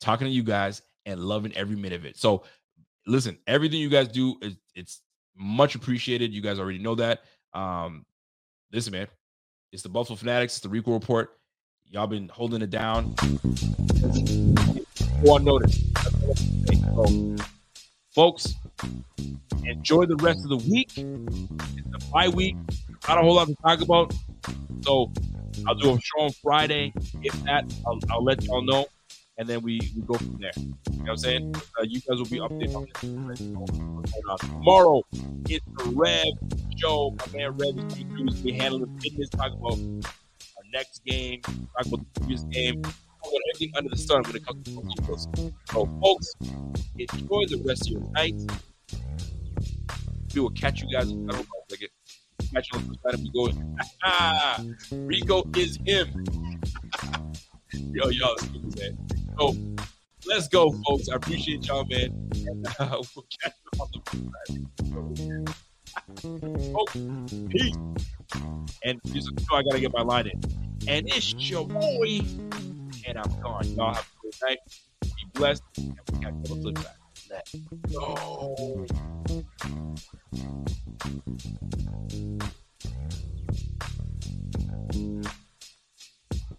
[0.01, 2.17] talking to you guys and loving every minute of it.
[2.17, 2.45] So
[3.09, 5.01] listen, everything you guys do is it's
[5.35, 6.33] much appreciated.
[6.33, 7.23] You guys already know that.
[7.55, 8.05] Um,
[8.73, 9.09] listen, man,
[9.73, 11.39] it's the Buffalo Fanatics, it's the Rico Report.
[11.85, 13.15] Y'all been holding it down.
[15.27, 15.83] On notice.
[16.67, 17.37] So,
[18.15, 18.55] folks,
[19.65, 20.91] enjoy the rest of the week.
[20.99, 22.57] It's a bye week.
[23.09, 24.13] Not a whole lot to talk about.
[24.83, 25.11] So
[25.67, 26.93] I'll do a show on Friday.
[27.23, 28.87] If that, I'll, I'll let y'all know.
[29.39, 30.51] And then we, we go from there.
[30.57, 31.55] You know what I'm saying?
[31.79, 34.41] Uh, you guys will be updated on this.
[34.41, 35.03] Tomorrow,
[35.49, 36.25] it's the Rev
[36.77, 37.15] show.
[37.19, 42.01] My man Rev is to be handling business, talk about our next game, talk about
[42.01, 42.93] the previous game, talk
[43.23, 45.53] about everything under the sun when it comes to football.
[45.71, 46.33] So, folks,
[46.99, 48.35] enjoy the rest of your night.
[50.35, 51.07] We will catch you guys.
[51.07, 51.91] I don't know like it.
[52.53, 53.31] Catch you on the side if we
[54.91, 54.97] go.
[55.07, 56.25] Rico is him.
[57.93, 58.37] Yo, y'all,
[58.79, 58.99] man.
[59.39, 59.55] So
[60.27, 61.09] let's go, folks.
[61.09, 62.31] I appreciate y'all, man.
[62.35, 65.55] And, uh, we'll catch you on the
[66.77, 66.85] Oh,
[67.49, 67.75] peace.
[68.85, 70.41] And just I gotta get my line in.
[70.89, 72.21] And it's your boy,
[73.07, 73.65] and I'm gone.
[73.77, 74.59] Y'all have a good night.
[75.03, 76.97] Be blessed, and we catch you on the flip side.
[77.31, 77.55] Let's
[77.93, 78.87] go.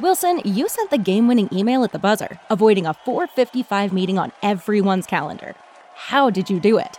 [0.00, 4.32] Wilson, you sent the game winning email at the buzzer, avoiding a 455 meeting on
[4.42, 5.54] everyone's calendar.
[5.94, 6.98] How did you do it?